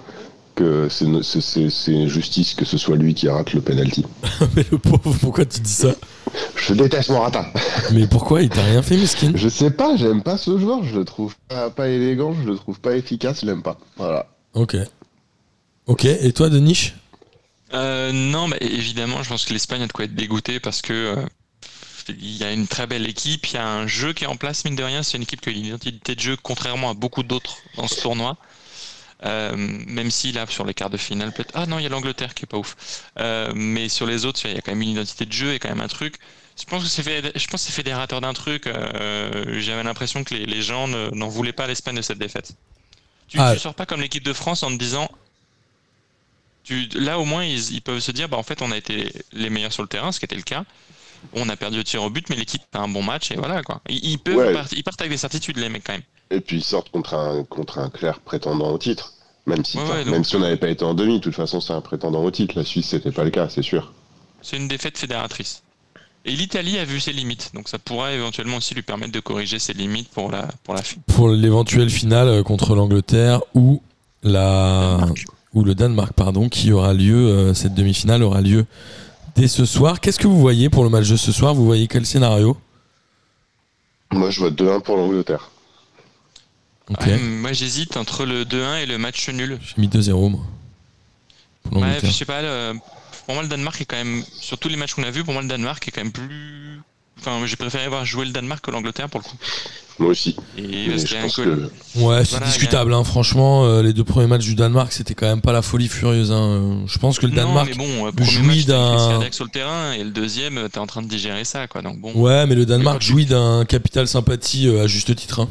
que 0.56 0.88
c'est 0.90 2.08
justice 2.08 2.56
que 2.56 2.66
ce 2.66 2.78
soit 2.80 2.96
lui 2.96 3.14
qui 3.14 3.30
rate 3.30 3.54
le 3.54 3.62
penalty. 3.62 4.04
Mais 4.56 4.66
le 4.72 4.80
pauvre, 4.80 5.16
pourquoi 5.22 5.46
tu 5.46 5.60
dis 5.60 5.72
ça? 5.72 5.94
Je 6.56 6.74
déteste 6.74 7.12
Morata. 7.12 7.46
Mais 7.94 8.08
pourquoi? 8.08 8.42
Il 8.42 8.50
t'a 8.50 8.64
rien 8.64 8.82
fait, 8.82 8.98
Miskin 8.98 9.34
Je 9.36 9.50
sais 9.50 9.70
pas, 9.70 9.96
j'aime 9.96 10.24
pas 10.24 10.38
ce 10.38 10.58
joueur, 10.58 10.84
je 10.84 10.98
le 10.98 11.06
trouve 11.06 11.36
pas, 11.48 11.70
pas 11.70 11.88
élégant, 11.90 12.34
je 12.34 12.50
le 12.50 12.56
trouve 12.56 12.80
pas 12.80 12.96
efficace, 12.96 13.42
je 13.42 13.46
l'aime 13.46 13.62
pas. 13.62 13.78
Voilà. 13.98 14.26
Ok. 14.56 14.76
Ok, 15.86 16.06
et 16.06 16.34
toi, 16.34 16.50
Denis? 16.50 16.94
Euh, 17.74 18.12
non, 18.12 18.48
mais 18.48 18.58
évidemment, 18.62 19.22
je 19.22 19.30
pense 19.30 19.46
que 19.46 19.54
l'Espagne 19.54 19.84
a 19.84 19.88
de 19.88 19.92
quoi 19.92 20.06
être 20.06 20.16
dégoûtée 20.16 20.60
parce 20.60 20.82
que 20.82 20.94
euh, 20.94 21.26
il 22.10 22.38
y 22.38 22.44
a 22.44 22.52
une 22.52 22.68
très 22.68 22.88
belle 22.88 23.08
équipe, 23.08 23.48
il 23.48 23.54
y 23.56 23.58
a 23.58 23.68
un 23.68 23.88
jeu 23.88 24.14
qui 24.14 24.24
est 24.24 24.28
en 24.28 24.36
place, 24.38 24.66
mine 24.66 24.76
de 24.76 24.84
rien. 24.84 25.04
C'est 25.04 25.18
une 25.18 25.24
équipe 25.24 25.42
qui 25.42 25.50
a 25.50 25.52
une 25.52 25.66
identité 25.66 26.16
de 26.16 26.20
jeu, 26.20 26.38
contrairement 26.42 26.90
à 26.92 26.94
beaucoup 26.94 27.24
d'autres 27.24 27.58
dans 27.76 27.88
ce 27.88 28.02
tournoi. 28.02 28.38
Euh, 29.26 29.56
même 29.58 30.12
si 30.12 30.32
là, 30.32 30.46
sur 30.48 30.66
les 30.66 30.74
quarts 30.76 30.92
de 30.92 30.98
finale, 30.98 31.34
peut-être. 31.34 31.52
Ah 31.56 31.66
non, 31.66 31.80
il 31.80 31.84
y 31.84 31.86
a 31.88 31.90
l'Angleterre 31.90 32.34
qui 32.36 32.44
est 32.44 32.48
pas 32.48 32.58
ouf. 32.58 32.76
Euh, 33.20 33.52
mais 33.56 33.90
sur 33.90 34.06
les 34.06 34.26
autres, 34.26 34.40
il 34.46 34.54
y 34.54 34.58
a 34.58 34.62
quand 34.62 34.72
même 34.72 34.82
une 34.84 34.90
identité 34.92 35.26
de 35.26 35.34
jeu 35.34 35.54
et 35.54 35.60
quand 35.60 35.70
même 35.70 35.82
un 35.82 35.88
truc. 35.88 36.16
Je 36.60 36.66
pense 36.66 36.84
que 36.84 36.90
c'est 36.90 37.04
fait- 37.04 37.32
je 37.38 37.48
pense 37.48 37.62
que 37.62 37.68
c'est 37.68 37.74
fédérateur 37.74 38.22
d'un 38.22 38.34
truc. 38.34 38.68
euh, 38.68 39.60
J'avais 39.60 39.84
l'impression 39.84 40.24
que 40.24 40.34
les, 40.36 40.46
les 40.46 40.62
gens 40.62 40.88
ne- 40.88 41.10
n'en 41.16 41.28
voulaient 41.30 41.54
pas 41.54 41.64
à 41.66 41.68
l'Espagne 41.68 41.96
de 41.96 42.02
cette 42.04 42.20
défaite. 42.20 42.54
Tu, 43.28 43.40
Ah. 43.40 43.54
tu 43.54 43.60
sors 43.60 43.74
pas 43.76 43.86
comme 43.86 44.02
l'équipe 44.02 44.24
de 44.24 44.34
France 44.34 44.64
en 44.64 44.70
te 44.72 44.78
disant 44.78 45.10
tu, 46.64 46.88
là 46.96 47.20
au 47.20 47.26
moins 47.26 47.44
ils, 47.46 47.72
ils 47.74 47.82
peuvent 47.82 48.00
se 48.00 48.12
dire 48.12 48.28
bah 48.30 48.38
en 48.38 48.44
fait 48.44 48.62
on 48.62 48.72
a 48.72 48.78
été 48.78 49.12
les 49.32 49.50
meilleurs 49.50 49.72
sur 49.74 49.84
le 49.84 49.88
terrain, 49.90 50.12
ce 50.12 50.20
qui 50.20 50.26
était 50.26 50.36
le 50.36 50.42
cas. 50.42 50.66
On 51.34 51.50
a 51.50 51.56
perdu 51.56 51.80
au 51.80 51.84
tir 51.84 52.02
au 52.04 52.10
but, 52.10 52.30
mais 52.30 52.36
l'équipe 52.36 52.62
a 52.74 52.80
un 52.80 52.88
bon 52.88 53.04
match 53.04 53.32
et 53.32 53.36
voilà 53.36 53.62
quoi. 53.64 53.82
Ils, 53.90 54.04
ils 54.12 54.18
peuvent 54.20 54.36
Ouais. 54.36 54.54
partir- 54.54 54.78
ils 54.78 54.84
partent 54.84 55.02
avec 55.02 55.12
des 55.12 55.18
certitudes 55.18 55.58
les 55.58 55.70
mecs 55.70 55.84
quand 55.84 55.94
même. 55.94 56.02
Et 56.32 56.40
puis 56.42 56.58
ils 56.58 56.64
sortent 56.64 56.90
contre 56.90 57.14
un, 57.14 57.44
contre 57.44 57.80
un 57.80 57.90
clair 57.90 58.20
prétendant 58.20 58.72
au 58.72 58.78
titre. 58.78 59.14
Même 59.46 59.64
si, 59.64 59.78
Ouais, 59.78 59.84
enfin, 59.84 59.94
ouais, 59.96 60.04
donc- 60.04 60.14
même 60.14 60.24
si 60.24 60.36
on 60.36 60.40
n'avait 60.40 60.58
pas 60.58 60.70
été 60.70 60.84
en 60.84 60.94
demi, 60.94 61.20
de 61.20 61.24
toute 61.24 61.36
façon 61.36 61.62
c'est 61.62 61.74
un 61.74 61.82
prétendant 61.82 62.24
au 62.24 62.32
titre. 62.32 62.54
La 62.58 62.64
Suisse 62.66 62.88
c'était 62.88 63.12
pas 63.12 63.24
le 63.24 63.30
cas, 63.32 63.48
c'est 63.50 63.62
sûr. 63.62 63.94
C'est 64.42 64.58
une 64.58 64.68
défaite 64.68 64.98
fédératrice. 64.98 65.64
Et 66.26 66.32
l'Italie 66.36 66.78
a 66.78 66.84
vu 66.84 67.00
ses 67.00 67.14
limites, 67.14 67.52
donc 67.54 67.70
ça 67.70 67.80
pourrait 67.80 68.16
éventuellement 68.16 68.58
aussi 68.58 68.74
lui 68.76 68.82
permettre 68.82 69.14
de 69.14 69.20
corriger 69.22 69.60
ses 69.60 69.72
limites 69.74 70.10
pour 70.10 70.30
la 70.30 70.48
pour 70.64 70.74
la 70.74 70.82
fin. 70.84 70.98
Pour 71.08 71.30
l'éventuelle 71.30 71.90
finale 71.90 72.28
euh, 72.28 72.44
contre 72.44 72.76
l'Angleterre 72.76 73.40
ou 73.54 73.82
la 74.24 75.06
ou 75.54 75.64
le 75.64 75.74
Danemark, 75.74 76.12
pardon, 76.14 76.50
qui 76.50 76.72
aura 76.74 76.94
lieu, 76.94 77.16
euh, 77.16 77.54
cette 77.54 77.74
demi-finale 77.74 78.22
aura 78.24 78.42
lieu 78.42 78.66
dès 79.38 79.48
ce 79.48 79.66
soir. 79.66 80.02
Qu'est-ce 80.02 80.20
que 80.20 80.28
vous 80.28 80.40
voyez 80.40 80.70
pour 80.70 80.84
le 80.84 80.90
match 80.90 81.08
de 81.10 81.16
ce 81.16 81.32
soir? 81.32 81.54
Vous 81.54 81.66
voyez 81.66 81.88
quel 81.88 82.06
scénario? 82.06 82.58
Moi 84.12 84.30
je 84.32 84.40
vote 84.42 84.56
2-1 84.56 84.82
pour 84.82 84.98
l'Angleterre. 84.98 85.52
Ouais, 86.90 87.18
moi 87.20 87.52
j'hésite 87.54 87.98
entre 87.98 88.26
le 88.26 88.46
2-1 88.46 88.78
et 88.82 88.86
le 88.86 88.98
match 88.98 89.30
nul. 89.30 89.60
j'ai 89.62 89.74
mis 89.82 89.88
2-0 89.90 90.30
moi. 90.30 90.42
Pour 91.64 91.74
Ouais, 91.74 91.82
l'Angleterre. 91.82 92.10
je 92.10 92.16
sais 92.16 92.26
pas. 92.26 92.42
le- 92.42 92.74
Pour 93.26 93.34
moi, 93.36 93.44
le 93.44 93.50
Danemark 93.50 93.82
est 93.82 93.86
quand 93.86 93.98
même, 93.98 94.24
sur 94.40 94.58
tous 94.58 94.70
les 94.70 94.78
matchs 94.78 94.94
qu'on 94.94 95.04
a 95.04 95.12
vus, 95.12 95.26
pour 95.26 95.34
moi, 95.34 95.42
le 95.42 95.50
Danemark 95.50 95.86
est 95.86 95.92
quand 95.92 96.02
même 96.02 96.14
plus. 96.14 96.80
Enfin, 97.20 97.46
j'ai 97.46 97.56
préféré 97.56 97.88
voir 97.88 98.06
jouer 98.06 98.26
le 98.26 98.32
Danemark 98.32 98.64
que 98.64 98.72
l'Angleterre 98.72 99.10
pour 99.10 99.22
le 99.22 99.26
coup. 99.26 99.36
Moi 100.00 100.12
aussi. 100.12 100.36
Et 100.58 100.62
Mais 100.62 100.90
parce 100.90 101.02
je 101.02 101.06
qu'il 101.08 101.16
y 101.16 101.18
a 101.18 101.22
un 101.22 101.24
pense 101.24 101.36
col- 101.36 101.72
que 101.96 102.00
Ouais, 102.00 102.24
c'est 102.24 102.32
Voilà, 102.32 102.46
discutable, 102.46 102.94
hein, 102.94 103.04
franchement. 103.04 103.66
euh, 103.66 103.82
les 103.82 103.94
deux 103.94 104.04
premiers 104.04 104.28
matchs 104.28 104.46
du 104.46 104.54
Danemark, 104.54 104.92
c'était 104.94 105.16
quand 105.16 105.26
même 105.26 105.42
pas 105.42 105.52
la 105.54 105.64
folie 105.64 105.88
furieuse. 105.88 106.32
hein. 106.32 106.84
Je 106.86 106.98
pense 107.00 107.18
que 107.18 107.26
le 107.26 107.32
Non, 107.32 107.38
Danemark. 107.46 107.70
mais 107.70 107.76
bon, 107.76 108.06
euh, 108.08 108.12
jouit 108.24 108.66
d'un- 108.66 109.20
sur 109.32 109.46
le 109.46 109.50
terrain 109.50 109.94
et 109.94 110.04
le 110.04 110.12
deuxième, 110.12 110.60
euh, 110.60 110.68
t'es 110.70 110.78
en 110.78 110.86
train 110.86 111.02
de 111.02 111.08
digérer 111.08 111.44
ça, 111.44 111.66
quoi. 111.68 111.82
Donc 111.82 112.00
bon. 112.00 112.14
Ouais, 112.14 112.46
mais 112.46 112.54
le 112.54 112.66
Danemark 112.68 113.02
jouit 113.02 113.26
d'un 113.26 113.66
capital 113.66 114.08
sympathie 114.08 114.68
euh, 114.68 114.84
à 114.84 114.88
juste 114.88 115.16
titre. 115.16 115.40
hein. 115.42 115.50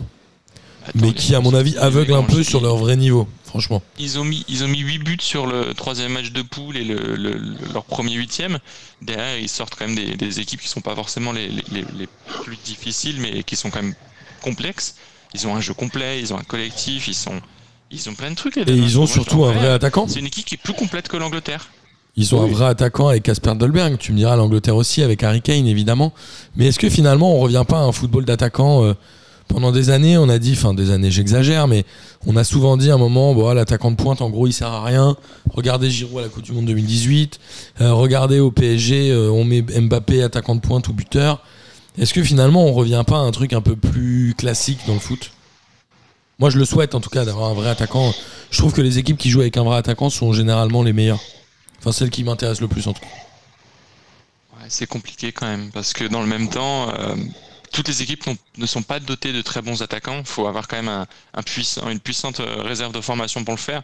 Attends, 0.88 0.98
mais 1.06 1.12
qui, 1.12 1.34
à 1.34 1.40
mon 1.40 1.54
avis, 1.54 1.76
aveugle 1.78 2.14
un 2.14 2.22
peu 2.22 2.42
sur 2.44 2.60
leur 2.60 2.76
vrai 2.76 2.96
niveau, 2.96 3.26
franchement. 3.44 3.82
Ils 3.98 4.18
ont 4.18 4.24
mis, 4.24 4.44
ils 4.48 4.62
ont 4.64 4.68
mis 4.68 4.78
8 4.80 4.98
buts 4.98 5.16
sur 5.20 5.46
le 5.46 5.74
troisième 5.74 6.12
match 6.12 6.30
de 6.32 6.42
poule 6.42 6.76
et 6.76 6.84
le, 6.84 7.16
le- 7.16 7.32
le- 7.36 7.56
leur 7.72 7.84
premier 7.84 8.14
huitième. 8.14 8.58
Derrière, 9.02 9.38
ils 9.38 9.48
sortent 9.48 9.74
quand 9.76 9.86
même 9.86 9.96
des, 9.96 10.16
des 10.16 10.40
équipes 10.40 10.60
qui 10.60 10.68
sont 10.68 10.80
pas 10.80 10.94
forcément 10.94 11.32
les, 11.32 11.48
les- 11.48 11.62
les- 11.98 12.08
plus 12.44 12.56
difficiles, 12.64 13.16
mais 13.20 13.42
qui 13.42 13.56
sont 13.56 13.70
quand 13.70 13.82
même 13.82 13.94
complexes. 14.42 14.94
Ils 15.34 15.46
ont 15.46 15.56
un 15.56 15.60
jeu 15.60 15.74
complet, 15.74 16.20
ils 16.20 16.32
ont 16.32 16.38
un 16.38 16.44
collectif, 16.44 17.08
ils 17.08 17.14
sont, 17.14 17.40
ils 17.90 18.08
ont 18.08 18.14
plein 18.14 18.30
de 18.30 18.36
trucs. 18.36 18.56
les 18.56 18.62
Et 18.62 18.64
Danois. 18.66 18.84
ils 18.84 18.96
ont 18.98 19.02
Moi, 19.02 19.08
surtout 19.10 19.44
un 19.44 19.52
vrai 19.52 19.68
attaquant. 19.68 20.06
C'est 20.08 20.20
une 20.20 20.26
équipe 20.26 20.44
qui 20.46 20.54
est 20.54 20.62
plus 20.62 20.72
complète 20.74 21.08
que 21.08 21.16
l'Angleterre. 21.16 21.68
Ils 22.18 22.34
ont 22.34 22.42
Oui. 22.44 22.48
un 22.48 22.52
vrai 22.54 22.66
attaquant 22.66 23.08
avec 23.08 23.24
Casper 23.24 23.54
Dolberg. 23.56 23.98
Tu 23.98 24.12
me 24.12 24.16
diras 24.16 24.36
l'Angleterre 24.36 24.76
aussi 24.76 25.02
avec 25.02 25.22
Harry 25.22 25.42
Kane 25.42 25.66
évidemment. 25.66 26.14
Mais 26.56 26.66
est-ce 26.68 26.78
que 26.78 26.88
finalement 26.88 27.34
on 27.34 27.40
revient 27.40 27.64
pas 27.68 27.78
à 27.78 27.82
un 27.82 27.92
football 27.92 28.24
d'attaquant 28.24 28.84
euh, 28.84 28.94
Pendant 29.48 29.72
des 29.72 29.90
années, 29.90 30.18
on 30.18 30.28
a 30.28 30.38
dit, 30.38 30.52
enfin 30.52 30.74
des 30.74 30.90
années, 30.90 31.10
j'exagère, 31.10 31.68
mais 31.68 31.84
on 32.26 32.36
a 32.36 32.44
souvent 32.44 32.76
dit 32.76 32.90
à 32.90 32.94
un 32.94 32.98
moment, 32.98 33.34
bon, 33.34 33.52
l'attaquant 33.52 33.90
de 33.90 33.96
pointe, 33.96 34.20
en 34.20 34.28
gros, 34.28 34.46
il 34.46 34.52
sert 34.52 34.68
à 34.68 34.84
rien. 34.84 35.16
Regardez 35.50 35.90
Giroud 35.90 36.18
à 36.18 36.22
la 36.22 36.28
Coupe 36.28 36.42
du 36.42 36.52
Monde 36.52 36.66
2018. 36.66 37.38
Euh, 37.80 37.92
regardez 37.92 38.40
au 38.40 38.50
PSG, 38.50 39.10
euh, 39.10 39.30
on 39.30 39.44
met 39.44 39.62
Mbappé 39.62 40.22
attaquant 40.22 40.56
de 40.56 40.60
pointe 40.60 40.88
ou 40.88 40.92
buteur. 40.92 41.42
Est-ce 41.98 42.12
que 42.12 42.22
finalement 42.22 42.66
on 42.66 42.72
revient 42.72 43.04
pas 43.06 43.16
à 43.16 43.20
un 43.20 43.30
truc 43.30 43.54
un 43.54 43.62
peu 43.62 43.74
plus 43.74 44.34
classique 44.36 44.80
dans 44.86 44.94
le 44.94 45.00
foot? 45.00 45.30
Moi 46.38 46.50
je 46.50 46.58
le 46.58 46.66
souhaite 46.66 46.94
en 46.94 47.00
tout 47.00 47.08
cas 47.08 47.24
d'avoir 47.24 47.50
un 47.50 47.54
vrai 47.54 47.70
attaquant. 47.70 48.12
Je 48.50 48.58
trouve 48.58 48.74
que 48.74 48.82
les 48.82 48.98
équipes 48.98 49.16
qui 49.16 49.30
jouent 49.30 49.40
avec 49.40 49.56
un 49.56 49.64
vrai 49.64 49.78
attaquant 49.78 50.10
sont 50.10 50.34
généralement 50.34 50.82
les 50.82 50.92
meilleures. 50.92 51.22
Enfin 51.78 51.92
celles 51.92 52.10
qui 52.10 52.22
m'intéressent 52.22 52.60
le 52.60 52.68
plus 52.68 52.86
en 52.86 52.92
tout 52.92 53.00
cas. 53.00 53.06
Ouais, 54.58 54.66
c'est 54.68 54.86
compliqué 54.86 55.32
quand 55.32 55.46
même, 55.46 55.70
parce 55.70 55.94
que 55.94 56.04
dans 56.04 56.20
le 56.20 56.26
même 56.26 56.50
temps, 56.50 56.90
euh, 56.90 57.16
toutes 57.76 57.88
les 57.88 58.02
équipes 58.02 58.24
ne 58.56 58.66
sont 58.66 58.82
pas 58.82 59.00
dotées 59.00 59.32
de 59.34 59.42
très 59.42 59.60
bons 59.60 59.82
attaquants. 59.82 60.20
Il 60.20 60.26
faut 60.26 60.46
avoir 60.46 60.66
quand 60.66 60.76
même 60.76 60.88
un, 60.88 61.06
un 61.34 61.42
puissant, 61.42 61.88
une 61.90 62.00
puissante 62.00 62.40
euh, 62.40 62.62
réserve 62.62 62.92
de 62.94 63.00
formation 63.02 63.44
pour 63.44 63.54
le 63.54 63.60
faire. 63.60 63.82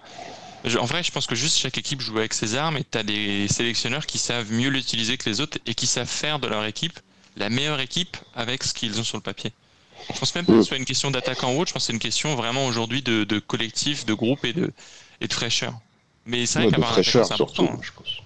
Je- 0.65 0.79
en 0.79 0.87
vrai, 0.87 1.03
je 1.03 1.13
pense 1.13 1.27
que 1.27 1.35
juste 1.35 1.59
chaque 1.59 1.77
équipe 1.79 2.01
joue 2.01 2.19
avec 2.19 2.35
ses 2.35 2.55
armes 2.57 2.79
et 2.79 2.85
tu 2.91 2.97
as 2.99 3.03
des 3.03 3.49
sélectionneurs 3.49 4.07
qui 4.07 4.19
savent 4.19 4.51
mieux 4.53 4.71
l'utiliser 4.71 5.19
que 5.19 5.29
les 5.29 5.41
autres 5.43 5.59
et 5.67 5.75
qui 5.75 5.87
savent 5.87 6.09
faire 6.09 6.39
de 6.39 6.49
leur 6.49 6.65
équipe 6.65 6.99
la 7.37 7.51
meilleure 7.51 7.81
équipe 7.81 8.17
avec 8.35 8.63
ce 8.65 8.75
qu'ils 8.75 9.01
ont 9.01 9.05
sur 9.05 9.19
le 9.19 9.23
papier. 9.23 9.53
Je 10.15 10.19
pense 10.19 10.35
même 10.35 10.47
pas 10.47 10.55
que 10.55 10.63
ce 10.63 10.69
soit 10.69 10.77
une 10.79 10.85
question 10.87 11.11
d'attaquant 11.11 11.53
ou 11.55 11.61
autre, 11.61 11.69
je 11.69 11.75
pense 11.75 11.83
que 11.85 11.87
c'est 11.89 11.93
une 11.93 11.99
question 11.99 12.35
vraiment 12.37 12.67
aujourd'hui 12.67 13.03
de, 13.03 13.25
de 13.25 13.39
collectif, 13.41 14.07
de 14.07 14.15
groupe 14.15 14.45
et 14.45 14.53
de, 14.55 14.73
et 15.21 15.29
de 15.29 15.33
fraîcheur. 15.33 15.75
Mais 16.27 16.47
c'est 16.47 16.59
vrai 16.61 16.67
Ouais, 16.67 16.71
qu'avoir 16.71 16.91
un 16.91 16.93
attaquant, 17.01 17.03
fraîcheur 17.03 17.27
c'est 17.27 17.35
surtout, 17.35 17.63
important. 17.63 17.79
hein. 17.79 17.81
je 17.83 17.91
pense. 17.93 18.23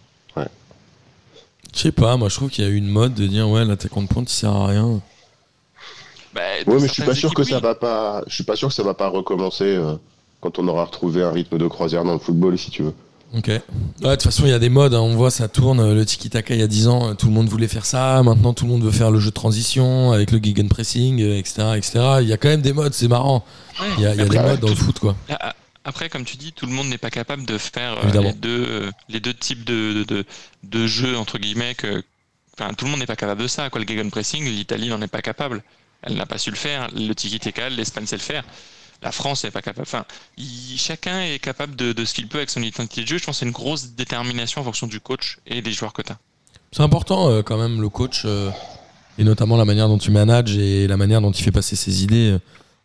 Je 1.75 1.79
sais 1.81 1.93
pas, 1.93 2.17
moi 2.17 2.29
je 2.29 2.37
trouve 2.37 2.51
qu'il 2.51 2.65
y 2.65 2.67
a 2.67 2.71
eu 2.71 2.77
une 2.77 2.89
mode 2.89 3.15
de 3.15 3.27
dire 3.27 3.49
ouais 3.49 3.65
l'attaquant 3.65 4.03
de 4.03 4.09
pointe 4.09 4.31
il 4.31 4.35
sert 4.35 4.51
à 4.53 4.67
rien. 4.69 5.01
Bah, 6.37 6.43
Ouais, 6.67 6.81
mais 6.81 6.87
je 6.89 6.93
suis 6.93 7.03
pas 7.03 7.15
sûr 7.15 7.35
que 7.35 7.43
ça 7.45 7.57
oui. 7.57 7.63
va 7.63 7.75
pas. 7.75 8.23
Je 8.29 8.35
suis 8.35 8.45
pas 8.45 8.57
sûr 8.57 8.69
que 8.69 8.75
ça 8.75 8.83
va 8.83 8.95
pas 8.95 9.09
recommencer 9.09 9.65
euh, 9.65 9.95
quand 10.41 10.59
on 10.59 10.69
aura 10.69 10.85
retrouvé 10.85 11.23
un 11.25 11.31
rythme 11.33 11.59
de 11.59 11.67
croisière 11.67 12.05
dans 12.05 12.13
le 12.13 12.19
football, 12.19 12.59
si 12.59 12.71
tu 12.71 12.83
veux. 12.85 12.95
Ok. 13.37 13.49
Ouais, 13.49 13.61
de 14.03 14.11
toute 14.13 14.23
façon, 14.23 14.45
il 14.45 14.51
y 14.51 14.53
a 14.53 14.59
des 14.61 14.69
modes, 14.69 14.95
hein, 14.95 15.01
on 15.01 15.17
voit 15.17 15.31
ça 15.33 15.49
tourne. 15.49 15.81
euh, 15.81 15.95
Le 15.95 16.07
tiki-taka, 16.07 16.55
il 16.55 16.61
y 16.61 16.63
a 16.63 16.69
10 16.69 16.87
ans, 16.89 17.11
euh, 17.11 17.15
tout 17.15 17.27
le 17.27 17.33
monde 17.33 17.49
voulait 17.49 17.67
faire 17.69 17.85
ça. 17.85 18.23
Maintenant, 18.23 18.55
tout 18.55 18.65
le 18.67 18.71
monde 18.71 18.85
veut 18.85 18.93
faire 18.93 19.11
le 19.11 19.19
jeu 19.19 19.31
de 19.31 19.35
transition 19.35 20.13
avec 20.13 20.31
le 20.31 20.39
gegenpressing, 20.43 21.19
etc., 21.21 21.73
etc. 21.77 22.01
Il 22.21 22.29
y 22.29 22.33
a 22.33 22.37
quand 22.37 22.49
même 22.49 22.63
des 22.63 22.73
modes, 22.73 22.95
c'est 22.95 23.09
marrant. 23.09 23.45
Ouais. 23.81 23.87
Il 23.99 24.03
y 24.05 24.07
a, 24.07 24.15
il 24.15 24.19
y 24.19 24.23
a 24.23 24.27
des 24.29 24.37
Après, 24.37 24.51
modes 24.53 24.61
dans 24.61 24.69
le 24.69 24.75
foot, 24.77 24.99
quoi. 25.01 25.17
Après, 25.85 26.09
comme 26.09 26.25
tu 26.25 26.37
dis, 26.37 26.53
tout 26.53 26.67
le 26.67 26.73
monde 26.73 26.89
n'est 26.89 26.99
pas 26.99 27.11
capable 27.11 27.45
de 27.47 27.59
faire 27.59 27.97
Évidemment. 28.03 28.29
les 28.29 28.33
deux, 28.35 28.91
les 29.09 29.21
deux 29.21 29.35
types 29.35 29.65
de, 29.65 29.93
de, 29.93 30.05
de, 30.05 30.25
de 30.65 30.87
jeux, 30.87 31.17
entre 31.17 31.39
guillemets. 31.39 31.75
Que, 31.77 32.03
enfin, 32.59 32.73
tout 32.75 32.85
le 32.87 32.91
monde 32.93 33.01
n'est 33.01 33.07
pas 33.07 33.15
capable 33.17 33.41
de 33.43 33.47
ça. 33.49 33.71
Quoi. 33.71 33.81
Le 33.81 33.87
gegenpressing, 33.87 34.45
l'Italie 34.45 34.89
n'en 34.89 35.01
est 35.03 35.07
pas 35.09 35.23
capable. 35.23 35.63
Elle 36.03 36.15
n'a 36.15 36.27
pas 36.27 36.39
su 36.39 36.51
le 36.51 36.57
faire. 36.57 36.89
Le 36.95 37.13
tiki-taka, 37.15 37.69
l'Espagne 37.71 38.07
sait 38.07 38.17
le 38.17 38.23
faire. 38.23 38.45
La 39.03 39.13
France 39.13 39.45
n'est 39.45 39.51
pas 39.51 39.63
capable. 39.63 39.83
Enfin, 39.83 40.05
il- 40.39 40.79
chacun 40.79 41.21
est 41.23 41.39
capable 41.39 41.77
de, 41.77 41.93
de 41.93 42.05
ce 42.05 42.15
qu'il 42.15 42.29
peut 42.29 42.39
avec 42.39 42.51
son 42.51 42.63
identité 42.63 43.03
de 43.03 43.07
jeu. 43.09 43.19
Je 43.19 43.25
pense 43.25 43.37
que 43.37 43.41
c'est 43.41 43.47
une 43.47 43.53
grosse 43.53 43.89
détermination 43.91 44.61
en 44.61 44.65
fonction 44.65 44.87
du 44.87 45.01
coach 45.01 45.39
et 45.47 45.61
des 45.63 45.73
joueurs 45.73 45.93
que 45.93 46.03
tu 46.03 46.13
as. 46.13 46.19
C'est 46.73 46.83
important, 46.83 47.29
euh, 47.31 47.43
quand 47.43 47.59
même, 47.59 47.81
le 47.81 47.89
coach, 47.89 48.23
euh, 48.25 48.51
et 49.19 49.25
notamment 49.25 49.57
la 49.57 49.65
manière 49.65 49.89
dont 49.89 49.99
tu 49.99 50.11
manages 50.11 50.57
et 50.57 50.87
la 50.87 50.97
manière 50.97 51.21
dont 51.21 51.31
il 51.33 51.43
fait 51.43 51.51
passer 51.53 51.77
ses 51.77 52.03
idées. 52.05 52.33
euh, 52.33 52.39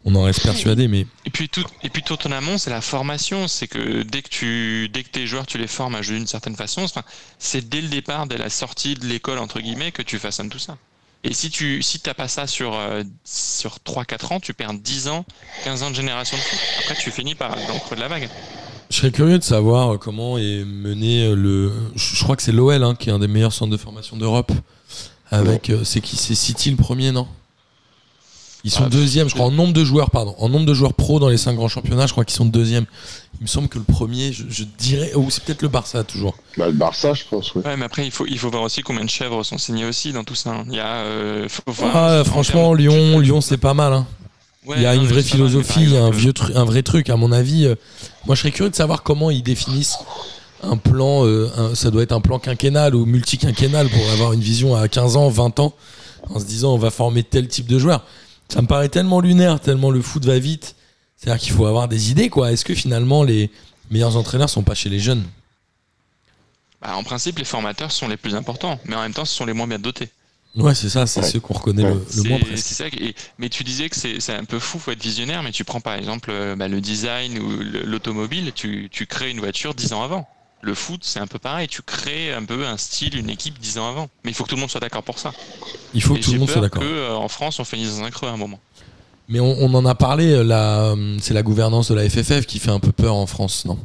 on 0.03 0.15
en 0.15 0.23
reste 0.23 0.41
persuadé, 0.41 0.87
mais 0.87 1.05
Et 1.25 1.29
puis 1.29 1.47
tout, 1.47 1.63
et 1.83 1.89
puis 1.89 2.01
tout 2.01 2.17
en 2.27 2.31
amont, 2.31 2.57
c'est 2.57 2.71
la 2.71 2.81
formation. 2.81 3.47
C'est 3.47 3.67
que 3.67 4.01
dès 4.01 4.23
que 4.23 4.29
tu, 4.29 4.89
dès 4.91 5.03
que 5.03 5.09
tes 5.09 5.27
joueurs, 5.27 5.45
tu 5.45 5.59
les 5.59 5.67
formes 5.67 5.93
à 5.93 6.01
jouer 6.01 6.17
d'une 6.17 6.25
certaine 6.25 6.55
façon. 6.55 6.81
Enfin, 6.81 7.03
c'est 7.37 7.69
dès 7.69 7.81
le 7.81 7.87
départ, 7.87 8.25
dès 8.25 8.37
la 8.39 8.49
sortie 8.49 8.95
de 8.95 9.05
l'école 9.05 9.37
entre 9.37 9.59
guillemets, 9.59 9.91
que 9.91 10.01
tu 10.01 10.17
façonnes 10.17 10.49
tout 10.49 10.57
ça. 10.57 10.77
Et 11.23 11.33
si 11.33 11.49
tu, 11.51 11.81
si 11.83 11.99
t'as 11.99 12.13
pas 12.13 12.27
ça 12.27 12.47
sur 12.47 12.73
euh, 12.73 13.03
sur 13.23 13.77
3-4 13.85 14.33
ans, 14.33 14.39
tu 14.39 14.53
perds 14.53 14.73
10 14.73 15.07
ans, 15.07 15.25
15 15.63 15.83
ans 15.83 15.91
de 15.91 15.95
génération 15.95 16.35
de 16.35 16.41
foot. 16.41 16.59
Après, 16.79 16.95
tu 16.95 17.11
finis 17.11 17.35
par 17.35 17.55
dans 17.67 17.73
le 17.73 17.79
creux 17.79 17.95
de 17.95 18.01
la 18.01 18.07
vague. 18.07 18.27
je 18.89 18.97
serais 18.97 19.11
curieux 19.11 19.37
de 19.37 19.43
savoir 19.43 19.93
euh, 19.93 19.97
comment 19.97 20.39
est 20.39 20.65
mené 20.65 21.25
euh, 21.25 21.35
le. 21.35 21.71
Je 21.95 22.23
crois 22.23 22.35
que 22.35 22.41
c'est 22.41 22.51
l'OL 22.51 22.83
hein, 22.83 22.95
qui 22.95 23.09
est 23.09 23.13
un 23.13 23.19
des 23.19 23.27
meilleurs 23.27 23.53
centres 23.53 23.71
de 23.71 23.77
formation 23.77 24.17
d'Europe. 24.17 24.51
Avec. 25.29 25.71
c'est 25.85 26.01
qui? 26.01 26.17
C'est 26.17 26.35
City 26.35 26.71
le 26.71 26.75
premier, 26.75 27.11
non? 27.11 27.27
Ils 28.63 28.69
sont 28.71 28.83
Ah, 28.85 28.89
deuxième, 28.89 29.27
je 29.27 29.33
crois, 29.33 29.47
en 29.47 29.51
nombre 29.51 29.73
de 29.73 29.83
joueurs, 29.83 30.11
pardon. 30.11 30.35
En 30.37 30.47
nombre 30.47 30.65
de 30.67 30.73
joueurs 30.73 30.93
pro 30.93 31.19
dans 31.19 31.29
les 31.29 31.37
cinq 31.37 31.53
grands 31.55 31.67
championnats, 31.67 32.05
je 32.05 32.11
crois 32.11 32.25
qu'ils 32.25 32.35
sont 32.35 32.45
deuxième. 32.45 32.85
Il 33.39 33.43
me 33.43 33.47
semble 33.47 33.67
que 33.69 33.79
le 33.79 33.83
premier, 33.83 34.31
je, 34.33 34.43
je 34.49 34.63
dirais. 34.77 35.13
Ou 35.15 35.31
c'est 35.31 35.43
peut-être 35.43 35.63
le 35.63 35.67
Barça, 35.67 36.03
toujours. 36.03 36.35
Bah, 36.57 36.67
le 36.67 36.73
Barça, 36.73 37.13
je 37.15 37.23
pense, 37.29 37.55
ouais. 37.55 37.65
Ouais, 37.65 37.75
mais 37.75 37.85
après, 37.85 38.05
il 38.05 38.11
faut, 38.11 38.27
il 38.27 38.37
faut 38.37 38.51
voir 38.51 38.61
aussi 38.61 38.83
combien 38.83 39.03
de 39.03 39.09
chèvres 39.09 39.43
sont 39.43 39.57
signées 39.57 39.85
aussi 39.85 40.13
dans 40.13 40.23
tout 40.23 40.35
ça. 40.35 40.51
hein. 40.51 40.63
Il 40.69 40.75
y 40.75 40.79
a, 40.79 40.97
euh, 40.97 41.47
faut 41.49 41.63
voir 41.71 41.91
Ah, 41.95 42.21
en 42.21 42.23
franchement, 42.23 42.73
Lyon, 42.75 43.17
Lyon 43.19 43.41
c'est 43.41 43.57
pas 43.57 43.73
mal. 43.73 43.93
hein. 43.93 44.05
Ouais, 44.67 44.75
il 44.77 44.83
y 44.83 44.85
a 44.85 44.95
non, 44.95 45.01
une 45.01 45.07
vraie 45.07 45.23
philosophie, 45.23 45.79
un, 45.79 45.83
exemple, 46.09 46.15
vieux 46.17 46.31
tru- 46.33 46.55
un 46.55 46.65
vrai 46.65 46.83
truc, 46.83 47.09
à 47.09 47.15
mon 47.15 47.31
avis. 47.31 47.65
euh, 47.65 47.73
moi, 48.27 48.35
je 48.35 48.41
serais 48.41 48.51
curieux 48.51 48.69
de 48.69 48.75
savoir 48.75 49.01
comment 49.01 49.31
ils 49.31 49.41
définissent 49.41 49.97
un 50.61 50.77
plan. 50.77 51.25
euh, 51.25 51.49
un- 51.57 51.73
ça 51.73 51.89
doit 51.89 52.03
être 52.03 52.11
un 52.11 52.21
plan 52.21 52.37
quinquennal 52.37 52.93
ou 52.93 53.07
multi-quinquennal 53.07 53.89
pour 53.89 54.07
avoir 54.11 54.33
une 54.33 54.39
vision 54.41 54.75
à 54.75 54.87
15 54.87 55.17
ans, 55.17 55.29
20 55.29 55.59
ans, 55.59 55.73
en 56.29 56.39
se 56.39 56.45
disant 56.45 56.75
on 56.75 56.77
va 56.77 56.91
former 56.91 57.23
tel 57.23 57.47
type 57.47 57.65
de 57.65 57.79
joueur. 57.79 58.05
Ça 58.51 58.61
me 58.61 58.67
paraît 58.67 58.89
tellement 58.89 59.21
lunaire, 59.21 59.59
tellement 59.59 59.91
le 59.91 60.01
foot 60.01 60.25
va 60.25 60.37
vite. 60.39 60.75
C'est-à-dire 61.15 61.41
qu'il 61.41 61.53
faut 61.53 61.65
avoir 61.65 61.87
des 61.87 62.11
idées, 62.11 62.29
quoi. 62.29 62.51
Est-ce 62.51 62.65
que 62.65 62.73
finalement 62.75 63.23
les 63.23 63.49
meilleurs 63.89 64.17
entraîneurs 64.17 64.49
sont 64.49 64.63
pas 64.63 64.75
chez 64.75 64.89
les 64.89 64.99
jeunes? 64.99 65.23
Bah, 66.81 66.95
en 66.95 67.03
principe, 67.03 67.37
les 67.39 67.45
formateurs 67.45 67.91
sont 67.91 68.07
les 68.07 68.17
plus 68.17 68.35
importants, 68.35 68.79
mais 68.85 68.95
en 68.95 69.01
même 69.01 69.13
temps, 69.13 69.23
ce 69.25 69.35
sont 69.35 69.45
les 69.45 69.53
moins 69.53 69.67
bien 69.67 69.79
dotés. 69.79 70.09
Ouais, 70.55 70.75
c'est 70.75 70.89
ça, 70.89 71.07
c'est 71.07 71.21
Ouais. 71.21 71.27
ceux 71.29 71.39
qu'on 71.39 71.53
reconnaît 71.53 71.83
le, 71.83 72.23
moins 72.27 72.39
presque. 72.39 72.57
c'est 72.67 72.73
ça. 72.75 72.89
qui- 72.89 72.97
et- 73.05 73.15
mais 73.37 73.47
tu 73.47 73.63
disais 73.63 73.87
que 73.87 73.95
c'est 73.95 74.33
un 74.35 74.43
peu 74.43 74.59
fou, 74.59 74.79
faut 74.79 74.91
être 74.91 75.01
visionnaire, 75.01 75.43
mais 75.43 75.51
tu 75.51 75.63
prends 75.63 75.79
par 75.79 75.93
exemple 75.93 76.29
euh, 76.29 76.57
bah, 76.57 76.67
le 76.67 76.81
design 76.81 77.39
ou 77.39 77.49
le- 77.59 77.83
l'automobile, 77.83 78.51
tu, 78.53 78.89
tu 78.91 79.05
crées 79.05 79.29
une 79.31 79.39
voiture 79.39 79.73
dix 79.75 79.93
ans 79.93 80.03
avant. 80.03 80.27
Le 80.61 80.75
foot, 80.75 81.01
c'est 81.03 81.19
un 81.19 81.27
peu 81.27 81.39
pareil, 81.39 81.67
tu 81.67 81.81
crées 81.81 82.33
un 82.33 82.45
peu 82.45 82.65
un 82.67 82.77
style, 82.77 83.17
une 83.17 83.29
équipe 83.29 83.57
dix 83.59 83.77
ans 83.79 83.89
avant. 83.89 84.09
Mais 84.23 84.31
il 84.31 84.33
faut 84.33 84.43
que 84.43 84.49
tout 84.49 84.55
le 84.55 84.61
monde 84.61 84.69
soit 84.69 84.79
d'accord 84.79 85.03
pour 85.03 85.17
ça. 85.17 85.31
Il 85.93 86.03
faut 86.03 86.15
Et 86.15 86.19
que 86.19 86.25
tout 86.25 86.33
le 86.33 86.39
monde 86.39 86.47
peur 86.47 86.53
soit 86.53 86.61
d'accord. 86.61 86.83
que, 86.83 86.87
euh, 86.87 87.15
en 87.15 87.27
France, 87.27 87.59
on 87.59 87.63
finisse 87.63 87.97
dans 87.97 88.03
un 88.03 88.11
creux 88.11 88.29
à 88.29 88.31
un 88.31 88.37
moment. 88.37 88.59
Mais 89.27 89.39
on, 89.39 89.57
on 89.59 89.73
en 89.73 89.85
a 89.85 89.95
parlé, 89.95 90.31
euh, 90.31 90.43
la, 90.43 90.91
euh, 90.91 91.17
c'est 91.19 91.33
la 91.33 91.41
gouvernance 91.43 91.89
de 91.89 91.95
la 91.95 92.07
FFF 92.07 92.45
qui 92.45 92.59
fait 92.59 92.69
un 92.71 92.79
peu 92.79 92.91
peur 92.91 93.15
en 93.15 93.25
France, 93.27 93.65
non? 93.65 93.79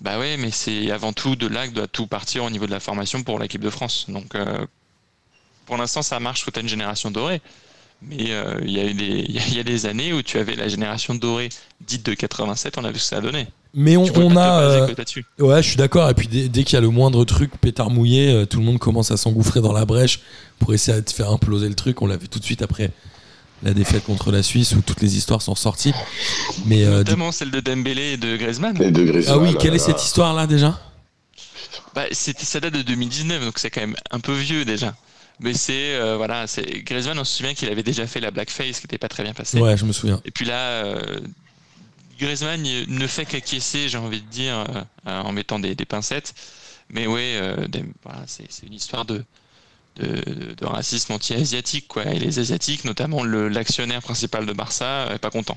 Bah 0.00 0.18
ouais, 0.18 0.36
mais 0.36 0.50
c'est 0.50 0.90
avant 0.90 1.12
tout 1.12 1.36
de 1.36 1.46
là 1.46 1.66
que 1.66 1.72
doit 1.72 1.86
tout 1.86 2.06
partir 2.06 2.44
au 2.44 2.50
niveau 2.50 2.66
de 2.66 2.70
la 2.70 2.80
formation 2.80 3.22
pour 3.22 3.38
l'équipe 3.38 3.62
de 3.62 3.70
France. 3.70 4.06
Donc 4.08 4.34
euh, 4.34 4.66
pour 5.64 5.76
l'instant, 5.76 6.02
ça 6.02 6.20
marche 6.20 6.44
quand 6.44 6.50
tu 6.52 6.58
as 6.58 6.62
une 6.62 6.68
génération 6.68 7.10
dorée. 7.10 7.40
Mais 8.02 8.30
euh, 8.32 8.60
il 8.62 8.70
y, 8.70 8.80
a 8.80 8.84
y 9.56 9.60
a 9.60 9.62
des 9.62 9.86
années 9.86 10.12
où 10.12 10.22
tu 10.22 10.38
avais 10.38 10.54
la 10.54 10.68
génération 10.68 11.14
dorée 11.14 11.48
dite 11.80 12.04
de 12.04 12.14
87, 12.14 12.76
on 12.78 12.84
a 12.84 12.90
vu 12.90 12.98
ce 12.98 13.04
que 13.04 13.08
ça 13.10 13.16
a 13.16 13.20
donné. 13.20 13.46
Mais 13.78 13.96
on, 13.98 14.04
on 14.16 14.36
a. 14.36 14.60
euh. 14.62 14.86
Ouais, 15.38 15.62
je 15.62 15.68
suis 15.68 15.76
d'accord. 15.76 16.08
Et 16.08 16.14
puis 16.14 16.26
dès, 16.28 16.48
dès 16.48 16.64
qu'il 16.64 16.74
y 16.74 16.78
a 16.78 16.80
le 16.80 16.88
moindre 16.88 17.24
truc 17.26 17.50
pétard 17.60 17.90
mouillé, 17.90 18.30
euh, 18.32 18.46
tout 18.46 18.58
le 18.58 18.64
monde 18.64 18.78
commence 18.78 19.10
à 19.10 19.16
s'engouffrer 19.18 19.60
dans 19.60 19.72
la 19.74 19.84
brèche 19.84 20.20
pour 20.58 20.72
essayer 20.72 21.00
de 21.02 21.10
faire 21.10 21.30
imploser 21.30 21.68
le 21.68 21.74
truc. 21.74 22.00
On 22.00 22.06
l'a 22.06 22.16
vu 22.16 22.26
tout 22.28 22.38
de 22.38 22.44
suite 22.44 22.62
après 22.62 22.90
la 23.62 23.74
défaite 23.74 24.04
contre 24.04 24.32
la 24.32 24.42
Suisse 24.42 24.72
où 24.72 24.80
toutes 24.80 25.02
les 25.02 25.16
histoires 25.16 25.42
sont 25.42 25.54
sorties. 25.54 25.92
Mais 26.64 26.84
euh, 26.84 26.98
Notamment 26.98 27.32
celle 27.32 27.50
de 27.50 27.60
Dembélé 27.60 28.12
et 28.12 28.16
de 28.16 28.36
Griezmann. 28.38 28.76
Ah 28.78 28.82
oui, 28.86 28.92
Griezmann, 28.92 29.56
quelle 29.58 29.74
est 29.74 29.78
là, 29.78 29.84
cette 29.84 30.02
histoire 30.02 30.32
là 30.34 30.46
déjà? 30.46 30.80
Bah, 31.94 32.04
c'était- 32.12 32.44
ça 32.44 32.60
date 32.60 32.74
de 32.74 32.82
2019, 32.82 33.44
donc 33.44 33.58
c'est 33.58 33.70
quand 33.70 33.80
même 33.82 33.96
un 34.10 34.20
peu 34.20 34.32
vieux 34.34 34.64
déjà. 34.64 34.94
Mais 35.40 35.52
c'est 35.52 35.94
euh, 35.96 36.16
voilà, 36.16 36.46
c'est 36.46 36.62
Griezmann, 36.82 37.18
on 37.18 37.24
se 37.24 37.36
souvient 37.36 37.52
qu'il 37.52 37.68
avait 37.70 37.82
déjà 37.82 38.06
fait 38.06 38.20
la 38.20 38.30
blackface, 38.30 38.80
qui 38.80 38.84
n'était 38.84 38.96
pas 38.98 39.08
très 39.08 39.22
bien 39.22 39.34
passée. 39.34 39.60
Ouais, 39.60 39.76
je 39.76 39.84
me 39.84 39.92
souviens. 39.92 40.20
Et 40.24 40.30
puis 40.30 40.46
là, 40.46 40.58
euh, 40.58 41.02
Griezmann 42.18 42.62
ne 42.88 43.06
fait 43.06 43.24
qu'acquiescer, 43.24 43.88
j'ai 43.88 43.98
envie 43.98 44.20
de 44.20 44.28
dire, 44.30 44.54
euh, 44.58 44.80
euh, 45.08 45.20
en 45.22 45.32
mettant 45.32 45.58
des, 45.58 45.74
des 45.74 45.84
pincettes. 45.84 46.34
Mais 46.90 47.06
ouais, 47.06 47.32
euh, 47.40 47.56
voilà, 48.04 48.20
c'est 48.26 48.44
c'est 48.48 48.66
une 48.66 48.74
histoire 48.74 49.04
de, 49.04 49.24
de, 49.96 50.54
de 50.56 50.64
racisme 50.66 51.12
anti-asiatique. 51.12 51.88
quoi. 51.88 52.04
Et 52.06 52.18
les 52.18 52.38
Asiatiques, 52.38 52.84
notamment 52.84 53.22
le- 53.24 53.48
l'actionnaire 53.48 54.02
principal 54.02 54.46
de 54.46 54.52
Barça, 54.52 55.08
est 55.14 55.18
pas 55.18 55.30
content. 55.30 55.56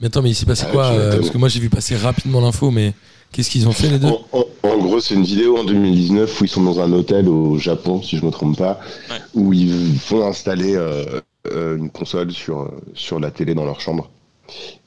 Mais 0.00 0.06
attends, 0.08 0.22
mais 0.22 0.30
il 0.30 0.34
s'est 0.34 0.46
passé 0.46 0.64
Ah, 0.68 0.72
quoi 0.72 0.86
euh. 0.92 1.16
Parce 1.18 1.30
que 1.30 1.38
moi 1.38 1.48
j'ai 1.48 1.60
vu 1.60 1.68
passer 1.70 1.96
rapidement 1.96 2.40
l'info, 2.40 2.70
mais 2.70 2.94
qu'est-ce 3.32 3.50
qu'ils 3.50 3.68
ont 3.68 3.72
fait 3.72 3.88
les 3.90 3.98
deux 3.98 4.08
En, 4.08 4.24
en- 4.32 4.44
en 4.62 4.78
gros, 4.78 5.00
c'est 5.00 5.14
une 5.14 5.24
vidéo 5.24 5.58
en 5.58 5.64
2019 5.64 6.40
où 6.40 6.44
ils 6.44 6.48
sont 6.48 6.62
dans 6.62 6.80
un 6.80 6.92
hôtel 6.92 7.28
au 7.28 7.58
Japon, 7.58 8.02
si 8.02 8.16
je 8.18 8.24
me 8.24 8.30
trompe 8.30 8.56
pas, 8.58 8.80
Ouais. 9.10 9.16
où 9.34 9.52
ils 9.52 9.98
font 9.98 10.26
installer 10.26 10.74
euh, 10.74 11.20
euh, 11.48 11.76
une 11.76 11.90
console 11.90 12.32
sur, 12.32 12.70
sur 12.94 13.18
la 13.20 13.30
télé 13.30 13.54
dans 13.54 13.64
leur 13.64 13.80
chambre. 13.80 14.10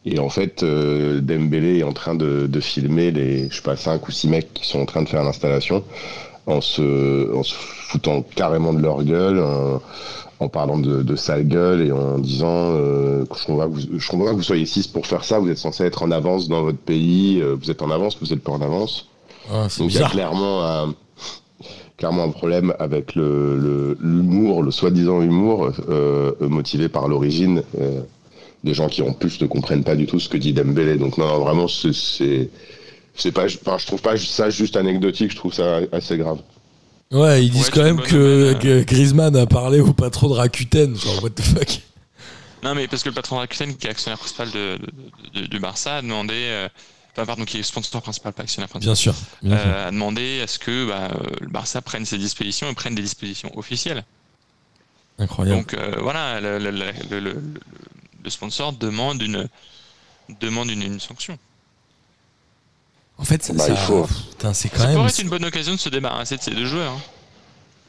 Et 0.05 0.19
en 0.19 0.29
fait, 0.29 0.63
euh, 0.63 1.21
Dembélé 1.21 1.79
est 1.79 1.83
en 1.83 1.93
train 1.93 2.15
de, 2.15 2.47
de 2.47 2.59
filmer 2.59 3.11
les, 3.11 3.49
je 3.49 3.55
sais 3.55 3.61
pas, 3.61 3.77
5 3.77 4.05
ou 4.07 4.11
6 4.11 4.27
mecs 4.27 4.53
qui 4.53 4.67
sont 4.67 4.79
en 4.79 4.85
train 4.85 5.01
de 5.01 5.07
faire 5.09 5.23
l'installation 5.23 5.83
en 6.45 6.59
se, 6.59 7.33
en 7.33 7.43
se 7.43 7.53
foutant 7.55 8.21
carrément 8.35 8.73
de 8.73 8.81
leur 8.81 9.03
gueule, 9.03 9.39
en, 9.39 9.81
en 10.39 10.49
parlant 10.49 10.77
de, 10.77 11.03
de 11.03 11.15
sale 11.15 11.47
gueule 11.47 11.81
et 11.81 11.91
en 11.91 12.17
disant 12.19 12.71
euh, 12.73 13.23
je 13.33 13.45
comprends 13.45 13.57
pas 13.57 13.67
que 13.67 13.73
vous, 13.73 13.99
je 13.99 14.07
comprends 14.09 14.25
pas 14.25 14.31
que 14.31 14.37
vous 14.37 14.43
soyez 14.43 14.65
6 14.65 14.87
pour 14.87 15.07
faire 15.07 15.23
ça, 15.23 15.39
vous 15.39 15.49
êtes 15.49 15.57
censé 15.57 15.83
être 15.85 16.03
en 16.03 16.11
avance 16.11 16.49
dans 16.49 16.63
votre 16.63 16.77
pays, 16.77 17.39
euh, 17.41 17.55
vous 17.59 17.71
êtes 17.71 17.81
en 17.81 17.89
avance, 17.89 18.17
vous 18.19 18.33
êtes 18.33 18.43
pas 18.43 18.51
en 18.51 18.61
avance. 18.61 19.07
Ah, 19.49 19.67
Donc 19.77 19.93
il 19.93 19.99
y 19.99 20.03
a 20.03 20.09
clairement 20.09 20.65
un, 20.65 20.93
clairement 21.97 22.23
un 22.23 22.29
problème 22.29 22.73
avec 22.79 23.15
le 23.15 23.97
l'humour, 24.01 24.63
le, 24.63 24.71
soi-disant 24.71 25.21
humour 25.21 25.71
euh, 25.89 26.33
motivé 26.41 26.89
par 26.89 27.07
l'origine. 27.07 27.63
Des 28.63 28.73
gens 28.73 28.87
qui 28.87 29.01
en 29.01 29.13
plus 29.13 29.39
ne 29.41 29.47
comprennent 29.47 29.83
pas 29.83 29.95
du 29.95 30.05
tout 30.05 30.19
ce 30.19 30.29
que 30.29 30.37
dit 30.37 30.53
Dembélé. 30.53 30.95
Donc 30.97 31.17
non, 31.17 31.27
non, 31.27 31.39
vraiment, 31.39 31.67
c'est- 31.67 32.49
c'est 33.15 33.31
pas, 33.31 33.45
enfin, 33.45 33.77
je 33.77 33.85
trouve 33.85 34.01
pas 34.01 34.17
ça 34.17 34.49
juste 34.49 34.75
anecdotique, 34.77 35.31
je 35.31 35.35
trouve 35.35 35.53
ça 35.53 35.79
assez 35.91 36.17
grave. 36.17 36.39
Ouais, 37.11 37.43
ils 37.45 37.51
disent 37.51 37.65
Ouais, 37.67 37.71
quand 37.73 37.83
même 37.83 38.01
que, 38.01 38.15
nouvelle, 38.15 38.59
que 38.59 38.83
Griezmann 38.83 39.35
a 39.35 39.45
parlé 39.45 39.79
au 39.81 39.93
patron 39.93 40.29
de 40.29 40.33
Rakuten. 40.33 40.95
Genre, 40.95 41.23
what 41.23 41.29
the 41.31 41.41
fuck 41.41 41.79
Non, 42.63 42.73
mais 42.73 42.87
parce 42.87 43.03
que 43.03 43.09
le 43.09 43.15
patron 43.15 43.35
de 43.35 43.41
Rakuten, 43.41 43.75
qui 43.75 43.85
est 43.87 43.89
actionnaire 43.91 44.17
principal 44.17 44.49
de, 44.51 44.77
de- 44.77 45.41
de- 45.41 45.47
du 45.47 45.59
Barça, 45.59 45.97
a 45.97 46.01
demandé. 46.01 46.33
euh, 46.35 46.67
Enfin, 47.15 47.27
pardon, 47.27 47.45
qui 47.45 47.59
est 47.59 47.63
sponsor 47.63 48.01
principal, 48.01 48.33
pas 48.33 48.41
actionnaire 48.41 48.67
principal. 48.69 48.87
Bien 48.91 48.95
sûr. 48.95 49.13
bien 49.43 49.55
sûr. 49.55 49.67
euh, 49.67 49.87
a 49.89 49.91
demandé 49.91 50.41
à 50.41 50.47
ce 50.47 50.57
que 50.57 50.87
bah, 50.87 51.09
le 51.41 51.47
Barça 51.47 51.79
prenne 51.83 52.05
ses 52.05 52.17
dispositions 52.17 52.67
et 52.71 52.73
prenne 52.73 52.95
des 52.95 53.03
dispositions 53.03 53.55
officielles. 53.55 54.03
Incroyable. 55.19 55.59
Donc 55.59 55.75
euh, 55.75 55.93
voilà, 56.01 56.41
le, 56.41 56.57
le- 56.57 56.71
le- 56.71 57.35
le- 58.23 58.29
sponsor 58.29 58.73
demande 58.73 59.21
une 59.21 59.47
demande 60.41 60.69
une, 60.69 60.81
une 60.83 60.99
sanction. 60.99 61.37
en 63.17 63.25
fait, 63.25 63.51
Bah, 63.53 63.65
ça- 63.67 63.71
il 63.71 63.77
faut. 63.77 64.07
putain, 64.31 64.53
c'est 64.53 64.69
quand 64.69 64.79
Ça 64.79 64.87
même. 64.87 64.95
pourrait 64.95 65.09
être 65.09 65.19
une 65.21 65.29
bonne 65.29 65.45
occasion 65.45 65.73
de 65.73 65.79
se 65.79 65.89
débarrasser 65.89 66.37
de 66.37 66.41
ces 66.41 66.51
deux 66.51 66.65
joueurs. 66.65 66.93
hein. 66.93 67.01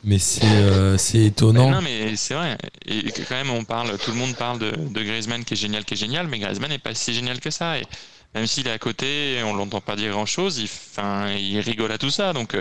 Mais 0.06 0.18
c'est 0.18 0.44
euh, 0.44 0.98
c'est 0.98 1.24
étonnant. 1.24 1.70
Bah, 1.70 1.76
non, 1.76 1.82
mais 1.82 2.14
c'est 2.16 2.34
vrai. 2.34 2.58
Et 2.84 3.10
quand 3.10 3.34
même, 3.36 3.48
on 3.50 3.64
parle, 3.64 3.96
tout 3.98 4.10
le 4.10 4.18
monde 4.18 4.34
parle 4.36 4.58
de, 4.58 4.70
de 4.72 5.02
Griezmann 5.02 5.44
qui 5.44 5.54
est 5.54 5.56
génial, 5.56 5.84
qui 5.86 5.94
est 5.94 5.96
génial, 5.96 6.28
mais 6.28 6.38
Griezmann 6.38 6.68
n'est 6.70 6.78
pas 6.78 6.94
si 6.94 7.14
génial 7.14 7.40
que 7.40 7.50
ça. 7.50 7.78
Et 7.78 7.86
même 8.34 8.46
s'il 8.46 8.66
est 8.66 8.70
à 8.72 8.78
côté, 8.78 9.40
on 9.46 9.54
l'entend 9.54 9.80
pas 9.80 9.96
dire 9.96 10.10
grand 10.12 10.26
chose. 10.26 10.58
Il, 10.58 10.64
enfin, 10.64 11.30
il 11.30 11.58
rigole 11.60 11.90
à 11.90 11.96
tout 11.96 12.10
ça, 12.10 12.34
donc 12.34 12.54
euh, 12.54 12.60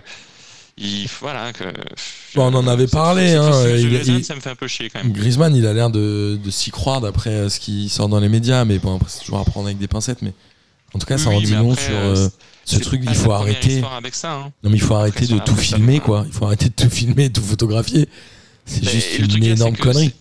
il, 0.78 1.08
voilà. 1.22 1.54
Que, 1.54 1.64
Bon, 2.36 2.52
on 2.52 2.54
en 2.56 2.68
avait 2.68 2.88
parlé, 2.88 3.34
ça- 3.34 3.44
hein, 3.44 3.68
il- 3.78 3.90
Griezmann, 3.90 4.18
il- 4.20 4.26
ça 4.26 4.36
me 4.36 4.40
fait 4.42 4.50
un 4.50 4.56
peu 4.56 4.68
chier 4.68 4.90
quand 4.90 5.04
même. 5.04 5.12
Griezmann, 5.14 5.56
il 5.56 5.66
a 5.68 5.74
l'air 5.74 5.90
de, 5.90 6.40
de 6.44 6.52
s'y 6.52 6.72
croire 6.72 7.02
d'après 7.02 7.30
euh, 7.32 7.50
ce 7.50 7.60
qui 7.60 7.90
sort 7.90 8.10
dans 8.10 8.20
les 8.20 8.30
médias, 8.30 8.66
mais 8.66 8.80
bon, 8.80 8.96
après, 8.96 9.10
c'est 9.10 9.20
toujours 9.22 9.40
à 9.40 9.46
prendre 9.46 9.68
avec 9.68 9.78
des 9.78 9.88
pincettes. 9.88 10.22
Mais 10.22 10.34
en 10.94 11.00
tout 11.00 11.06
cas, 11.06 11.18
ça 11.18 11.30
en 11.30 11.38
oui, 11.38 11.44
dit 11.46 11.54
long 11.56 11.72
après, 11.74 11.84
sur 11.86 11.96
euh, 11.96 12.16
euh, 12.16 12.30
ce 12.66 12.80
truc. 12.80 13.02
Il 13.08 13.16
faut 13.16 13.32
arrêter. 13.32 13.76
histoire 13.76 13.94
avec 13.94 14.16
ça. 14.16 14.34
hein. 14.34 14.52
Non, 14.64 14.70
mais 14.70 14.78
il 14.78 14.82
faut 14.82 14.96
arrêter 14.96 15.28
de 15.28 15.38
tout 15.40 15.56
filmer, 15.56 16.00
quoi. 16.00 16.24
Il 16.28 16.34
faut 16.34 16.46
arrêter 16.46 16.70
de 16.70 16.74
tout 16.76 16.90
filmer, 16.90 17.30
de 17.30 17.34
tout 17.40 17.46
photographier. 17.46 18.08
C'est 18.66 18.84
juste 18.90 19.20
une 19.20 19.44
énorme 19.44 19.76
connerie. 19.78 20.08
c'est- 20.08 20.14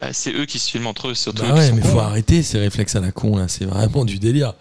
bah, 0.00 0.12
c'est 0.12 0.32
eux 0.32 0.44
qui 0.46 0.58
se 0.60 0.70
filment 0.70 0.86
entre 0.88 1.08
eux, 1.08 1.14
surtout. 1.14 1.42
Bah 1.42 1.54
ouais, 1.54 1.72
mais 1.72 1.82
faut 1.82 1.98
arrêter 1.98 2.42
ces 2.42 2.58
réflexes 2.58 2.94
à 2.94 3.00
la 3.00 3.10
con, 3.10 3.36
là. 3.36 3.48
C'est 3.48 3.64
vraiment 3.64 4.04
du 4.04 4.18
délire. 4.18 4.54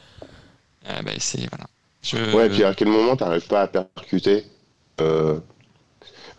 Ah, 0.88 1.02
bah, 1.04 1.12
c'est 1.20 1.48
voilà. 1.50 1.66
Je- 2.02 2.36
Ouais, 2.36 2.50
puis 2.50 2.64
à 2.64 2.74
quel 2.74 2.88
moment 2.88 3.16
t'arrives 3.16 3.46
pas 3.48 3.62
à 3.64 3.68
percuter? 3.68 4.46
Euh, 5.02 5.36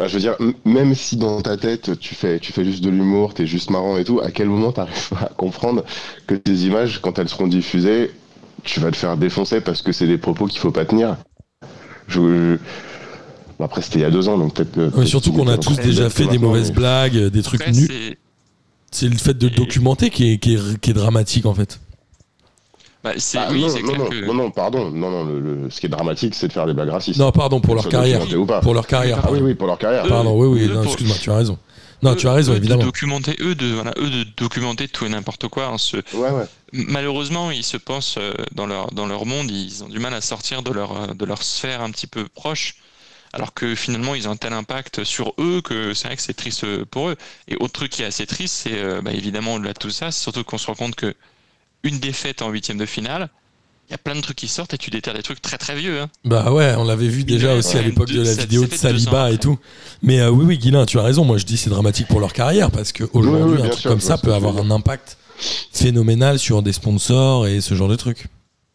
Je 0.00 0.06
veux 0.14 0.20
dire, 0.20 0.36
même 0.64 0.94
si 0.94 1.16
dans 1.16 1.40
ta 1.40 1.56
tête 1.56 1.98
tu 1.98 2.14
fais, 2.14 2.38
tu 2.38 2.52
fais 2.52 2.64
juste 2.64 2.82
de 2.84 2.90
l'humour, 2.90 3.34
t'es 3.34 3.46
juste 3.46 3.70
marrant 3.70 3.96
et 3.96 4.04
tout, 4.04 4.20
à 4.20 4.30
quel 4.30 4.48
moment 4.48 4.72
t'arrives 4.72 5.08
pas 5.10 5.22
à 5.26 5.28
comprendre 5.36 5.84
que 6.26 6.34
tes 6.34 6.52
images, 6.54 7.00
quand 7.00 7.18
elles 7.18 7.28
seront 7.28 7.48
diffusées, 7.48 8.10
tu 8.64 8.80
vas 8.80 8.90
te 8.90 8.96
faire 8.96 9.16
défoncer 9.16 9.60
parce 9.60 9.82
que 9.82 9.92
c'est 9.92 10.06
des 10.06 10.18
propos 10.18 10.46
qu'il 10.46 10.60
faut 10.60 10.70
pas 10.72 10.84
tenir? 10.84 11.16
Je, 12.06 12.20
je- 12.20 12.56
bon, 13.58 13.64
Après, 13.64 13.82
c'était 13.82 13.98
il 13.98 14.02
y 14.02 14.04
a 14.04 14.10
deux 14.10 14.28
ans, 14.28 14.38
donc 14.38 14.54
peut-être. 14.54 14.96
Ouais, 14.98 15.06
surtout 15.06 15.32
qu'on 15.32 15.48
a 15.48 15.58
tous 15.58 15.76
déjà 15.78 16.08
fait 16.10 16.26
des 16.26 16.38
mauvaises 16.38 16.68
mais- 16.70 16.76
blagues, 16.76 17.16
des 17.28 17.42
trucs 17.42 17.66
nuls. 17.68 18.16
c'est- 18.90 19.08
le 19.08 19.16
fait 19.16 19.34
de 19.34 19.46
le 19.48 19.52
Et- 19.52 19.56
documenter 19.56 20.10
qui 20.10 20.32
est, 20.32 20.38
qui 20.38 20.54
est, 20.54 20.78
qui 20.80 20.90
est 20.90 20.94
dramatique, 20.94 21.44
en 21.46 21.54
fait. 21.54 21.80
Bah, 23.04 23.12
c'est- 23.16 23.38
Ah, 23.38 23.48
oui, 23.50 23.60
non, 23.62 23.68
c'est 23.68 23.82
non, 23.82 23.88
clair 23.88 23.98
non, 23.98 24.08
que. 24.10 24.24
non, 24.26 24.34
non, 24.34 24.50
pardon. 24.50 24.90
Non, 24.90 25.10
non, 25.10 25.24
le, 25.24 25.40
le- 25.40 25.70
ce 25.70 25.80
qui 25.80 25.86
est 25.86 25.88
dramatique, 25.90 26.34
c'est 26.34 26.48
de 26.48 26.52
faire 26.52 26.66
des 26.66 26.72
blagues 26.74 26.88
racistes. 26.90 27.18
Non, 27.18 27.30
pardon, 27.32 27.60
pour 27.60 27.74
leur 27.74 27.88
carrière. 27.88 28.18
documenté 28.20 28.36
ou 28.36 28.46
pas. 28.46 28.60
Pour 28.60 28.74
leur 28.74 28.86
carrière. 28.86 29.20
Ah 29.22 29.28
oui, 29.30 29.38
oui, 29.42 29.54
pour 29.54 29.66
leur 29.66 29.78
carrière. 29.78 30.04
Pardon, 30.06 30.36
oui, 30.38 30.46
oui, 30.48 30.66
eux, 30.68 30.74
non, 30.74 30.82
pour- 30.82 30.92
excuse-moi, 30.92 31.16
tu 31.20 31.30
as 31.30 31.36
raison. 31.36 31.58
Non, 32.00 32.14
tu 32.14 32.28
as 32.28 32.32
raison, 32.32 32.52
eux 32.52 32.56
évidemment. 32.56 32.80
De 32.82 32.86
documenter, 32.86 33.36
eux, 33.40 33.54
de, 33.56 33.66
voilà, 33.74 33.92
eux 33.98 34.08
de 34.08 34.24
documenter 34.36 34.86
tout 34.86 35.04
et 35.04 35.08
n'importe 35.08 35.48
quoi. 35.48 35.66
hein, 35.66 35.78
se- 35.78 35.96
Ouais, 36.14 36.30
ouais. 36.30 36.44
Malheureusement, 36.72 37.50
ils 37.50 37.64
se 37.64 37.76
pensent 37.76 38.16
euh, 38.18 38.32
dans 38.54 38.66
leur, 38.66 38.92
dans 38.92 39.06
leur 39.06 39.26
monde, 39.26 39.50
ils 39.50 39.82
ont 39.82 39.88
du 39.88 39.98
mal 39.98 40.14
à 40.14 40.20
sortir 40.20 40.62
de 40.62 40.70
leur, 40.70 40.92
euh, 40.92 41.14
de 41.14 41.24
leur 41.24 41.42
sphère 41.42 41.82
un 41.82 41.90
petit 41.90 42.06
peu 42.06 42.26
proche. 42.28 42.76
Alors 43.32 43.52
que 43.52 43.74
finalement, 43.74 44.14
ils 44.14 44.26
ont 44.28 44.30
un 44.30 44.36
tel 44.36 44.52
impact 44.52 45.04
sur 45.04 45.34
eux 45.38 45.60
que 45.60 45.92
c'est 45.92 46.06
vrai 46.08 46.16
que 46.16 46.22
c'est 46.22 46.34
triste 46.34 46.64
pour 46.84 47.08
eux. 47.10 47.16
Et 47.48 47.56
autre 47.56 47.72
truc 47.72 47.90
qui 47.90 48.02
est 48.02 48.06
assez 48.06 48.26
triste, 48.26 48.54
c'est 48.62 48.78
euh, 48.78 49.02
bah, 49.02 49.12
évidemment 49.12 49.54
au-delà 49.54 49.72
de 49.74 49.78
tout 49.78 49.90
ça, 49.90 50.10
c'est 50.10 50.22
surtout 50.22 50.44
qu'on 50.44 50.56
se 50.56 50.66
rend 50.66 50.74
compte 50.74 50.94
que 50.94 51.14
une 51.82 51.98
défaite 51.98 52.42
en 52.42 52.50
huitième 52.50 52.78
de 52.78 52.86
finale, 52.86 53.28
il 53.88 53.92
y 53.92 53.94
a 53.94 53.98
plein 53.98 54.14
de 54.14 54.20
trucs 54.20 54.36
qui 54.36 54.48
sortent 54.48 54.74
et 54.74 54.78
tu 54.78 54.90
déterres 54.90 55.14
des 55.14 55.22
trucs 55.22 55.40
très 55.40 55.56
très 55.56 55.74
vieux. 55.74 56.00
hein. 56.00 56.10
Bah 56.24 56.52
ouais, 56.52 56.74
on 56.76 56.84
l'avait 56.84 57.08
vu 57.08 57.24
déjà 57.24 57.48
Ouais, 57.52 57.58
aussi 57.58 57.78
à 57.78 57.82
l'époque 57.82 58.10
de 58.10 58.20
la 58.22 58.34
vidéo 58.34 58.66
de 58.66 58.74
Saliba 58.74 59.30
et 59.32 59.38
tout. 59.38 59.58
Mais 60.02 60.20
euh, 60.20 60.30
oui, 60.30 60.44
oui, 60.44 60.58
Guilain, 60.58 60.84
tu 60.84 60.98
as 60.98 61.02
raison. 61.02 61.24
Moi, 61.24 61.38
je 61.38 61.44
dis 61.46 61.56
c'est 61.56 61.70
dramatique 61.70 62.06
pour 62.08 62.20
leur 62.20 62.32
carrière 62.34 62.70
parce 62.70 62.92
qu'aujourd'hui, 62.92 63.56
oui, 63.60 63.62
un 63.66 63.68
truc 63.70 63.80
sûr, 63.80 63.90
comme 63.90 64.00
ça 64.00 64.18
peut 64.18 64.34
avoir 64.34 64.58
un 64.58 64.70
impact 64.70 65.16
phénoménal 65.72 66.38
sur 66.38 66.62
des 66.62 66.72
sponsors 66.72 67.46
et 67.46 67.60
ce 67.62 67.74
genre 67.74 67.88
de 67.88 67.96
trucs. 67.96 68.26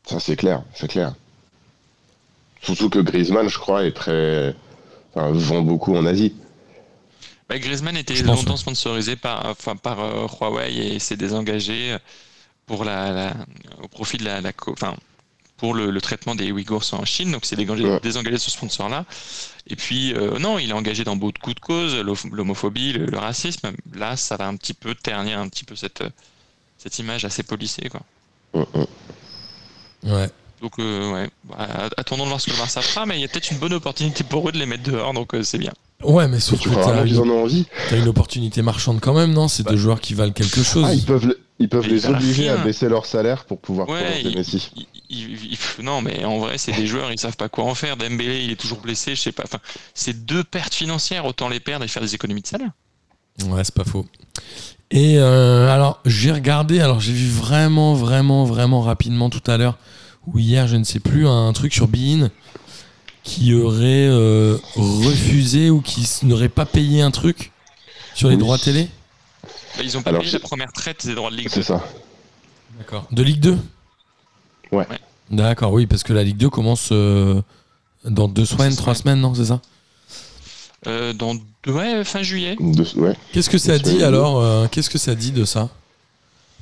Ça, 0.10 0.20
c'est 0.20 0.36
clair, 0.36 0.64
c'est 0.74 0.88
clair. 0.88 1.14
Surtout 2.64 2.90
que 2.90 3.00
Griezmann, 3.00 3.48
je 3.50 3.60
crois, 3.60 3.86
est 3.86 3.92
très. 3.92 4.56
Enfin, 5.14 5.32
vend 5.34 5.62
beaucoup 5.62 5.96
en 5.96 6.06
Asie. 6.06 6.34
Bah, 7.50 7.60
Griezmann 7.60 7.98
était 7.98 8.16
longtemps 8.24 8.58
sponsorisé 8.58 9.16
par, 9.16 9.46
enfin, 9.46 9.76
par 9.76 10.00
euh, 10.00 10.28
Huawei 10.28 10.96
et 10.96 11.00
s'est 11.00 11.18
désengagé 11.18 11.98
pour 12.66 12.84
la, 12.86 13.12
la- 13.12 13.36
au 13.82 13.88
profit 13.88 14.18
de 14.18 14.26
la, 14.26 14.42
enfin, 14.68 14.96
pour 15.58 15.74
le, 15.74 15.92
le 15.92 16.02
traitement 16.02 16.36
des 16.36 16.52
Ouïghours 16.52 16.84
en 16.94 17.06
Chine. 17.06 17.32
Donc, 17.32 17.46
c'est 17.46 17.56
désengagé, 17.56 17.86
Ouais. 17.86 18.00
désengagé 18.02 18.36
de 18.36 18.42
ce 18.42 18.52
sponsor-là. 18.52 19.06
Et 19.68 19.76
puis, 19.76 20.14
euh, 20.14 20.40
non, 20.40 20.60
il 20.60 20.70
est 20.70 20.74
engagé 20.74 21.04
dans 21.04 21.16
beaucoup 21.16 21.54
de 21.54 21.60
causes, 21.60 21.96
l'homo- 21.96 22.30
l'homophobie, 22.36 22.94
le, 22.94 23.06
le 23.06 23.18
racisme. 23.18 23.72
Là, 23.94 24.18
ça 24.18 24.36
va 24.38 24.48
un 24.48 24.56
petit 24.58 24.74
peu 24.74 24.94
ternir 24.96 25.40
un 25.40 25.48
petit 25.48 25.64
peu 25.64 25.76
cette, 25.76 26.04
cette 26.78 26.98
image 27.00 27.24
assez 27.26 27.44
policée, 27.44 27.90
quoi. 27.90 28.02
Ouais. 30.04 30.30
Donc, 30.62 30.80
euh, 30.80 31.12
ouais, 31.14 31.30
Bah, 31.46 31.90
attendons 31.98 32.24
de 32.24 32.30
voir 32.30 32.42
ce 32.42 32.48
que 32.48 32.52
le 32.52 32.58
Barça 32.58 32.82
fera, 32.82 33.06
mais 33.06 33.18
il 33.18 33.22
y 33.22 33.26
a 33.26 33.28
peut-être 33.28 33.52
une 33.52 33.58
bonne 33.58 33.74
opportunité 33.74 34.24
pour 34.24 34.48
eux 34.48 34.52
de 34.52 34.58
les 34.60 34.66
mettre 34.66 34.84
dehors, 34.84 35.14
donc 35.14 35.34
euh, 35.34 35.44
c'est 35.44 35.58
bien. 35.58 35.74
Ouais, 36.04 36.28
mais 36.28 36.40
sauf 36.40 36.60
que 36.60 36.70
qu'ils 36.70 37.20
en 37.20 37.24
une, 37.26 37.32
ont 37.32 37.44
envie 37.44 37.66
t'as 37.90 37.98
une 37.98 38.08
opportunité 38.08 38.62
marchande 38.62 39.00
quand 39.02 39.14
même, 39.14 39.34
non? 39.34 39.48
C'est 39.48 39.64
Bah. 39.64 39.72
deux 39.72 39.78
joueurs 39.78 40.02
qui 40.02 40.14
valent 40.14 40.34
quelque 40.34 40.62
chose. 40.64 40.86
Ah, 40.88 40.94
ils 40.94 41.04
peuvent, 41.04 41.26
le- 41.28 41.40
ils 41.60 41.70
peuvent 41.70 41.84
Mais 41.84 41.94
les 41.94 42.06
obliger 42.08 42.44
rien. 42.44 42.56
à 42.62 42.64
baisser 42.64 42.90
leur 42.90 43.06
salaire 43.06 43.46
pour 43.46 43.60
pouvoir 43.60 43.88
Ouais, 43.90 44.22
il- 44.24 44.36
Messi. 44.36 44.72
il- 44.76 44.86
il- 45.10 45.58
il- 45.80 45.84
non, 45.84 46.02
mais 46.02 46.24
en 46.26 46.40
vrai, 46.40 46.58
c'est 46.58 46.72
des 46.74 46.88
joueurs, 46.88 47.12
ils 47.12 47.20
savent 47.20 47.38
pas 47.38 47.50
quoi 47.50 47.66
en 47.66 47.76
faire. 47.76 47.96
Dembélé, 47.98 48.44
il 48.44 48.52
est 48.52 48.60
toujours 48.60 48.80
blessé, 48.80 49.16
je 49.16 49.22
sais 49.22 49.32
pas. 49.32 49.44
Enfin, 49.46 49.60
c'est 49.94 50.26
deux 50.26 50.44
pertes 50.44 50.74
financières, 50.74 51.26
autant 51.26 51.48
les 51.50 51.60
perdre 51.60 51.86
et 51.86 51.88
faire 51.88 52.02
des 52.04 52.16
économies 52.16 52.42
de 52.42 52.48
salaire. 52.48 52.72
Ouais, 53.48 53.64
c'est 53.64 53.74
pas 53.74 53.84
faux. 53.86 54.06
Et 54.92 55.18
euh, 55.18 55.70
alors, 55.74 56.02
j'ai 56.06 56.32
regardé, 56.32 56.80
alors 56.80 57.00
j'ai 57.00 57.14
vu 57.14 57.28
vraiment, 57.30 57.94
vraiment, 57.96 58.44
vraiment 58.46 58.82
rapidement 58.82 59.30
tout 59.30 59.42
à 59.50 59.58
l'heure, 59.58 59.78
ou 60.28 60.38
hier, 60.40 60.68
je 60.68 60.76
ne 60.76 60.84
sais 60.84 61.00
plus, 61.00 61.28
un 61.28 61.52
truc 61.54 61.74
sur 61.74 61.88
Bein 61.88 62.30
qui 63.24 63.54
aurait 63.54 64.08
euh, 64.10 64.58
refusé 64.76 65.70
ou 65.70 65.82
qui 65.82 66.08
n'aurait 66.24 66.50
pas 66.50 66.66
payé 66.66 67.02
un 67.02 67.12
truc 67.12 67.52
sur 68.16 68.30
les 68.30 68.36
Oui. 68.36 68.42
droits 68.42 68.58
télé? 68.58 68.90
Bah, 69.78 69.82
ils 69.84 69.98
ont 69.98 70.02
pas 70.04 70.10
Alors, 70.10 70.22
payé 70.22 70.32
c'est- 70.32 70.38
la 70.40 70.48
première 70.48 70.72
traite 70.74 71.06
des 71.06 71.16
droits 71.16 71.32
de 71.32 71.36
Ligue 71.38 71.48
C'est 71.50 71.62
2. 71.62 71.64
ça. 71.64 71.84
D'accord. 72.78 73.08
De 73.12 73.24
Ligue 73.24 73.40
2 73.40 73.58
Ouais. 74.72 74.88
Ouais. 74.90 75.00
D'accord, 75.32 75.72
oui, 75.72 75.86
parce 75.88 76.04
que 76.04 76.14
la 76.14 76.24
Ligue 76.24 76.38
2 76.38 76.50
commence 76.50 76.90
euh, 76.92 77.42
dans 78.06 78.28
deux 78.28 78.46
semaines, 78.46 78.76
trois 78.76 78.96
semaines, 78.96 79.22
non, 79.22 79.34
c'est 79.34 79.46
ça? 79.46 79.62
Euh, 80.88 81.14
dans 81.14 81.36
ouais, 81.68 82.04
fin 82.04 82.24
juillet. 82.24 82.58
De- 82.60 83.00
ouais. 83.00 83.16
Qu'est-ce 83.32 83.50
que 83.50 83.58
ça 83.58 83.80
dit 83.80 84.04
alors 84.04 84.42
euh, 84.42 84.68
Qu'est-ce 84.70 84.90
que 84.90 84.98
ça 84.98 85.16
dit 85.16 85.32
de 85.32 85.46
ça? 85.46 85.70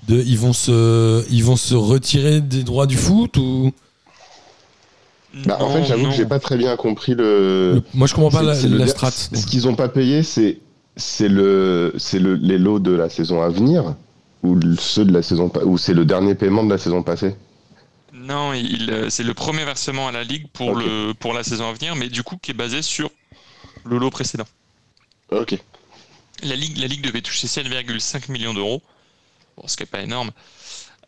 De, 0.07 0.21
ils, 0.21 0.37
vont 0.37 0.53
se, 0.53 1.25
ils 1.31 1.43
vont 1.43 1.55
se 1.55 1.73
retirer 1.73 2.39
des 2.41 2.63
droits 2.63 2.85
du 2.87 2.97
foot 2.97 3.37
ou? 3.37 3.71
Bah, 5.45 5.57
en 5.61 5.69
fait, 5.71 5.79
Non, 5.79 5.85
j'avoue 5.85 6.09
que 6.09 6.15
j'ai 6.15 6.25
pas 6.25 6.39
très 6.39 6.57
bien 6.57 6.75
compris 6.75 7.13
le. 7.15 7.75
Le- 7.75 7.83
Moi, 7.93 8.07
je 8.07 8.13
comprends 8.13 8.31
pas 8.43 8.53
C'est- 8.55 8.67
la, 8.67 8.87
strat. 8.87 9.11
Ce 9.11 9.45
qu'ils 9.45 9.67
ont 9.67 9.75
pas 9.75 9.87
payé, 9.89 10.23
c'est 10.23 10.59
c'est 10.97 11.29
le 11.29 11.93
c'est 11.97 12.19
le 12.19 12.35
les 12.35 12.57
lots 12.57 12.79
de 12.79 12.91
la 12.91 13.09
saison 13.09 13.41
à 13.41 13.47
venir 13.49 13.95
ou 14.43 14.59
ceux 14.77 15.05
de 15.05 15.13
la 15.13 15.21
saison 15.21 15.49
ou 15.63 15.77
c'est 15.77 15.93
le 15.93 16.03
dernier 16.03 16.35
paiement 16.35 16.63
de 16.65 16.69
la 16.69 16.77
saison 16.77 17.01
passée? 17.01 17.35
Non, 18.13 18.53
il, 18.53 18.89
euh, 18.91 19.09
c'est 19.09 19.23
le 19.23 19.33
premier 19.33 19.63
versement 19.63 20.07
à 20.09 20.11
la 20.11 20.23
Ligue 20.23 20.47
pour, 20.51 20.75
le, 20.75 21.13
pour 21.13 21.33
la 21.33 21.43
saison 21.43 21.69
à 21.69 21.73
venir, 21.73 21.95
mais 21.95 22.09
du 22.09 22.23
coup 22.23 22.37
qui 22.41 22.51
est 22.51 22.55
basé 22.55 22.81
sur 22.81 23.09
le 23.85 23.97
lot 23.97 24.09
précédent. 24.09 24.43
Ok. 25.31 25.57
La 26.43 26.55
Ligue, 26.55 26.77
la 26.77 26.87
Ligue 26.87 27.03
devait 27.03 27.21
toucher 27.21 27.47
7,5 27.47 28.29
millions 28.31 28.53
d'euros, 28.53 28.81
bon, 29.57 29.63
ce 29.67 29.77
qui 29.77 29.83
n'est 29.83 29.87
pas 29.87 30.01
énorme. 30.01 30.31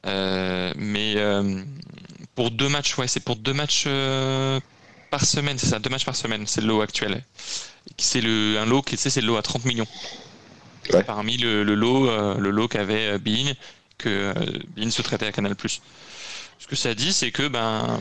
Euh, 0.05 0.71
mais 0.77 1.15
euh, 1.17 1.61
pour 2.35 2.51
deux 2.51 2.69
matchs, 2.69 2.97
ouais, 2.97 3.07
c'est 3.07 3.19
pour 3.19 3.35
deux 3.35 3.53
matchs 3.53 3.83
euh, 3.87 4.59
par 5.11 5.25
semaine, 5.25 5.57
c'est 5.57 5.67
ça, 5.67 5.79
deux 5.79 5.89
matchs 5.89 6.05
par 6.05 6.15
semaine, 6.15 6.45
c'est 6.47 6.61
le 6.61 6.67
lot 6.67 6.81
actuel. 6.81 7.23
C'est 7.97 8.21
le, 8.21 8.57
un 8.59 8.65
lot 8.65 8.81
qui, 8.81 8.95
tu 8.95 9.01
sais, 9.01 9.09
c'est 9.09 9.21
le 9.21 9.27
lot 9.27 9.37
à 9.37 9.41
30 9.41 9.65
millions. 9.65 9.87
Ouais. 10.91 11.03
Parmi 11.03 11.37
le, 11.37 11.63
le 11.63 11.75
lot, 11.75 12.09
euh, 12.09 12.35
le 12.37 12.49
lot 12.49 12.67
qu'avait 12.67 13.13
euh, 13.13 13.17
Bein, 13.17 13.53
que 13.97 14.09
euh, 14.09 14.33
Bein 14.75 14.89
se 14.89 15.01
traitait 15.01 15.27
à 15.27 15.31
Canal+. 15.31 15.55
Ce 16.59 16.67
que 16.67 16.75
ça 16.75 16.93
dit, 16.95 17.13
c'est 17.13 17.31
que 17.31 17.47
ben, 17.47 17.99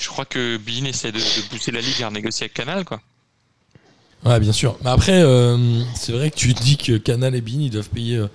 je 0.00 0.08
crois 0.08 0.24
que 0.24 0.56
Bein 0.58 0.84
essaie 0.84 1.12
de, 1.12 1.18
de 1.18 1.48
pousser 1.48 1.70
la 1.70 1.80
Ligue 1.80 2.02
à 2.02 2.08
renégocier 2.08 2.44
avec 2.44 2.54
Canal, 2.54 2.84
quoi. 2.84 3.00
Ouais, 4.24 4.38
bien 4.38 4.52
sûr. 4.52 4.76
Mais 4.84 4.90
après, 4.90 5.20
euh, 5.20 5.82
c'est 5.96 6.12
vrai 6.12 6.30
que 6.30 6.36
tu 6.36 6.52
dis 6.54 6.76
que 6.76 6.96
Canal 6.96 7.34
et 7.34 7.40
Bein, 7.40 7.60
ils 7.60 7.70
doivent 7.70 7.88
payer 7.88 8.18
euh, 8.18 8.28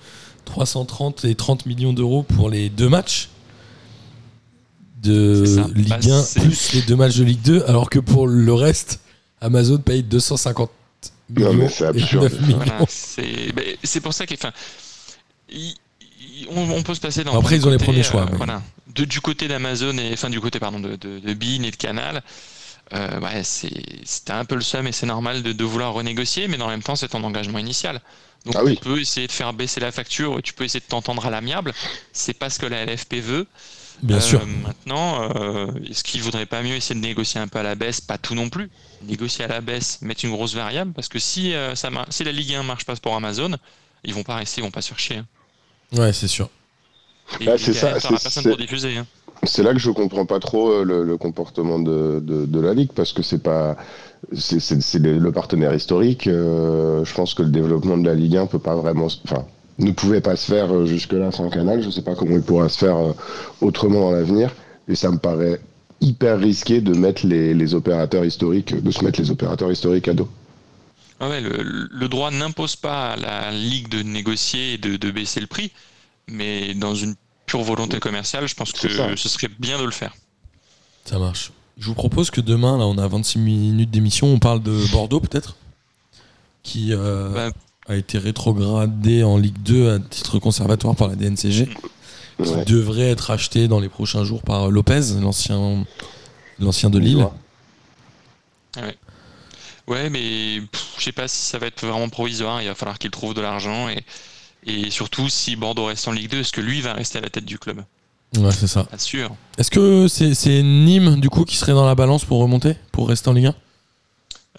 330 0.44 1.24
et 1.24 1.34
30 1.34 1.66
millions 1.66 1.92
d'euros 1.92 2.22
pour 2.22 2.50
les 2.50 2.68
deux 2.68 2.88
matchs 2.88 3.30
de. 5.02 5.44
Ligue 5.74 5.88
Bah, 5.88 5.98
1 6.02 6.22
c'est- 6.22 6.40
plus 6.40 6.72
les 6.74 6.82
deux 6.82 6.96
matchs 6.96 7.16
de 7.16 7.24
Ligue 7.24 7.42
2, 7.42 7.64
alors 7.66 7.90
que 7.90 7.98
pour 7.98 8.26
le 8.26 8.52
reste, 8.52 9.00
Amazon 9.40 9.78
paye 9.78 10.02
250 10.02 10.70
Non, 11.30 11.50
mais 11.50 11.54
millions 11.54 11.68
c'est 11.68 11.84
et 11.84 11.88
absurde. 11.88 12.22
9 12.24 12.40
millions. 12.42 12.56
Voilà, 12.56 12.78
c'est 12.88 13.52
c'est 13.84 14.00
pour 14.00 14.12
ça 14.14 14.26
qu'il 14.26 14.38
on, 16.50 16.70
on 16.70 16.82
peut 16.82 16.94
se 16.94 17.00
passer 17.00 17.24
dans 17.24 17.38
Après, 17.38 17.56
ils 17.56 17.66
ont 17.66 17.70
les 17.70 17.78
premiers 17.78 18.02
choix, 18.02 18.22
euh, 18.22 18.26
mais- 18.30 18.36
Voilà, 18.36 18.62
de, 18.94 19.04
du 19.04 19.20
côté 19.20 19.48
d'Amazon 19.48 19.96
et 19.98 20.12
enfin 20.12 20.30
du 20.30 20.40
côté 20.40 20.58
pardon 20.60 20.80
de, 20.80 20.96
de, 20.96 21.18
de 21.18 21.34
Bean 21.34 21.62
et 21.64 21.70
de 21.70 21.76
Canal. 21.76 22.22
Euh, 22.94 23.20
ouais, 23.20 23.42
c'était 23.44 24.32
un 24.32 24.46
peu 24.46 24.54
le 24.54 24.62
seum 24.62 24.86
et 24.86 24.92
c'est 24.92 25.04
normal 25.06 25.42
de, 25.42 25.52
de 25.52 25.64
vouloir 25.64 25.92
renégocier, 25.92 26.48
mais 26.48 26.56
dans 26.56 26.66
le 26.66 26.72
même 26.72 26.82
temps, 26.82 26.96
c'est 26.96 27.08
ton 27.08 27.22
engagement 27.22 27.58
initial. 27.58 28.00
Donc 28.46 28.54
Ah 28.56 28.64
oui. 28.64 28.76
tu 28.76 28.82
peux 28.88 28.98
essayer 29.00 29.26
de 29.26 29.32
faire 29.32 29.52
baisser 29.52 29.78
la 29.80 29.92
facture, 29.92 30.40
tu 30.42 30.54
peux 30.54 30.64
essayer 30.64 30.80
de 30.80 30.86
t'entendre 30.86 31.26
à 31.26 31.30
l'amiable. 31.30 31.74
C'est 32.14 32.32
pas 32.32 32.48
ce 32.48 32.58
que 32.58 32.64
la 32.66 32.84
LFP 32.86 33.20
veut. 33.20 33.46
Bien 34.02 34.16
Euh, 34.16 34.20
sûr. 34.20 34.46
Maintenant, 34.46 35.30
euh, 35.36 35.66
est-ce 35.88 36.04
qu'il 36.04 36.22
vaudrait 36.22 36.46
pas 36.46 36.62
mieux 36.62 36.74
essayer 36.74 36.94
de 36.98 37.04
négocier 37.04 37.40
un 37.40 37.48
peu 37.48 37.58
à 37.58 37.62
la 37.62 37.74
baisse? 37.74 38.00
Pas 38.00 38.18
tout 38.18 38.34
non 38.34 38.48
plus. 38.48 38.70
Négocier 39.02 39.44
à 39.44 39.48
la 39.48 39.60
baisse, 39.60 40.00
mettre 40.02 40.24
une 40.24 40.32
grosse 40.32 40.54
variable, 40.54 40.92
parce 40.92 41.08
que 41.08 41.18
si, 41.18 41.54
euh, 41.54 41.74
ça 41.74 41.90
mar- 41.90 42.06
si 42.10 42.24
la 42.24 42.32
Ligue 42.32 42.54
1 42.54 42.62
marche 42.62 42.84
pas 42.84 42.94
pour 42.96 43.14
Amazon, 43.14 43.56
ils 44.04 44.14
vont 44.14 44.22
pas 44.22 44.36
rester, 44.36 44.60
ils 44.60 44.64
vont 44.64 44.70
pas 44.70 44.82
se 44.82 44.88
faire 44.88 44.98
chier. 44.98 45.16
hein. 45.18 45.26
Ouais, 45.92 46.12
c'est 46.12 46.28
sûr. 46.28 46.48
Et 47.40 47.46
Bah, 47.46 47.58
c'est 47.58 47.72
ça, 47.74 47.92
personne 47.92 48.42
c'est- 48.42 48.48
pour 48.48 48.58
diffuser. 48.58 48.96
hein. 48.98 49.06
C'est 49.44 49.62
là 49.62 49.72
que 49.72 49.78
je 49.78 49.90
comprends 49.90 50.26
pas 50.26 50.40
trop 50.40 50.70
euh, 50.70 50.84
le, 50.84 51.04
le 51.04 51.16
comportement 51.16 51.78
de, 51.78 52.20
de, 52.20 52.44
de 52.44 52.60
la 52.60 52.74
ligue 52.74 52.90
parce 52.92 53.12
que 53.12 53.22
c'est 53.22 53.42
pas 53.42 53.76
c'est 54.32 54.58
c'est- 54.58 54.80
c'est 54.80 54.98
le, 54.98 55.30
partenaire 55.32 55.72
historique. 55.74 56.26
euh, 56.26 57.04
je 57.04 57.14
pense 57.14 57.34
que 57.34 57.42
le 57.42 57.50
développement 57.50 57.96
de 57.98 58.04
la 58.06 58.14
Ligue 58.14 58.36
1 58.36 58.46
peut 58.46 58.58
pas 58.58 58.74
vraiment, 58.74 59.06
enfin, 59.24 59.46
ne 59.78 59.92
pouvait 59.92 60.20
pas 60.20 60.36
se 60.36 60.46
faire 60.46 60.74
euh, 60.74 60.86
jusque-là 60.86 61.30
sans 61.30 61.48
Canal. 61.50 61.82
Je 61.82 61.90
sais 61.90 62.02
pas 62.02 62.14
comment 62.14 62.36
il 62.36 62.42
pourra 62.42 62.68
se 62.68 62.78
faire 62.78 62.96
euh, 62.96 63.12
autrement 63.60 64.00
dans 64.00 64.10
l'avenir. 64.12 64.50
Et 64.88 64.94
ça 64.94 65.10
me 65.10 65.18
paraît 65.18 65.60
hyper 66.00 66.38
risqué 66.38 66.80
de 66.80 66.94
mettre 66.94 67.26
les, 67.26 67.54
les 67.54 67.74
opérateurs 67.74 68.24
historiques, 68.24 68.74
de 68.74 68.90
se 68.90 69.04
mettre 69.04 69.20
les 69.20 69.30
opérateurs 69.30 69.70
historiques 69.70 70.08
à 70.08 70.14
dos. 70.14 70.28
Ah 71.20 71.28
ouais, 71.28 71.40
le, 71.40 71.88
le 71.90 72.08
droit 72.08 72.30
n'impose 72.30 72.76
pas 72.76 73.12
à 73.12 73.16
la 73.16 73.50
Ligue 73.50 73.88
de 73.88 74.02
négocier 74.02 74.74
et 74.74 74.78
de, 74.78 74.96
de 74.96 75.10
baisser 75.10 75.40
le 75.40 75.48
prix, 75.48 75.72
mais 76.28 76.74
dans 76.74 76.94
une 76.94 77.16
pure 77.46 77.62
volonté 77.62 77.98
commerciale, 77.98 78.46
je 78.46 78.54
pense 78.54 78.72
que 78.72 78.88
ce 78.88 79.28
serait 79.28 79.48
bien 79.58 79.78
de 79.78 79.84
le 79.84 79.90
faire. 79.90 80.14
Ça 81.04 81.18
marche. 81.18 81.50
Je 81.78 81.86
vous 81.86 81.94
propose 81.94 82.30
que 82.30 82.40
demain, 82.40 82.76
là, 82.78 82.86
on 82.86 82.98
a 82.98 83.06
26 83.08 83.38
minutes 83.38 83.90
d'émission, 83.90 84.28
on 84.28 84.38
parle 84.38 84.62
de 84.62 84.76
Bordeaux 84.92 85.20
peut-être? 85.20 85.56
Qui 86.62 86.92
euh, 86.92 87.30
Bah, 87.32 87.50
a 87.88 87.96
été 87.96 88.18
rétrogradé 88.18 89.22
en 89.24 89.36
Ligue 89.38 89.60
2 89.62 89.90
à 89.94 89.98
titre 89.98 90.38
conservatoire 90.38 90.94
par 90.94 91.08
la 91.08 91.14
DNCG. 91.16 91.66
Qui 91.66 92.50
Ouais. 92.50 92.64
devrait 92.66 93.08
être 93.10 93.32
acheté 93.32 93.66
dans 93.66 93.80
les 93.80 93.88
prochains 93.88 94.22
jours 94.22 94.42
par 94.42 94.70
Lopez, 94.70 95.00
l'ancien 95.20 95.84
l'ancien 96.60 96.88
de 96.88 96.98
Lille. 97.00 97.26
Ouais, 99.88 100.10
mais 100.10 100.56
je 100.98 101.02
sais 101.02 101.12
pas 101.12 101.26
si 101.28 101.38
ça 101.38 101.58
va 101.58 101.66
être 101.66 101.84
vraiment 101.86 102.08
provisoire. 102.08 102.60
Il 102.62 102.68
va 102.68 102.74
falloir 102.74 102.98
qu'il 102.98 103.10
trouve 103.10 103.34
de 103.34 103.40
l'argent 103.40 103.88
et, 103.88 104.04
et 104.66 104.90
surtout 104.90 105.28
si 105.28 105.56
Bordeaux 105.56 105.86
reste 105.86 106.06
en 106.08 106.12
Ligue 106.12 106.30
2, 106.30 106.40
est-ce 106.40 106.52
que 106.52 106.60
lui 106.60 106.80
va 106.80 106.92
rester 106.92 107.18
à 107.18 107.22
la 107.22 107.30
tête 107.30 107.44
du 107.46 107.58
club? 107.58 107.82
Ouais, 108.36 108.52
c'est 108.52 108.66
ça. 108.66 108.84
Pas 108.84 108.98
sûr. 108.98 109.34
Est-ce 109.56 109.70
que 109.70 110.06
c'est 110.08 110.34
c'est 110.34 110.62
Nîmes, 110.62 111.18
du 111.20 111.30
coup, 111.30 111.44
qui 111.44 111.56
serait 111.56 111.72
dans 111.72 111.86
la 111.86 111.94
balance 111.94 112.24
pour 112.26 112.38
remonter 112.40 112.74
Pour 112.92 113.08
rester 113.08 113.30
en 113.30 113.32
Ligue 113.32 113.46
1 113.46 113.54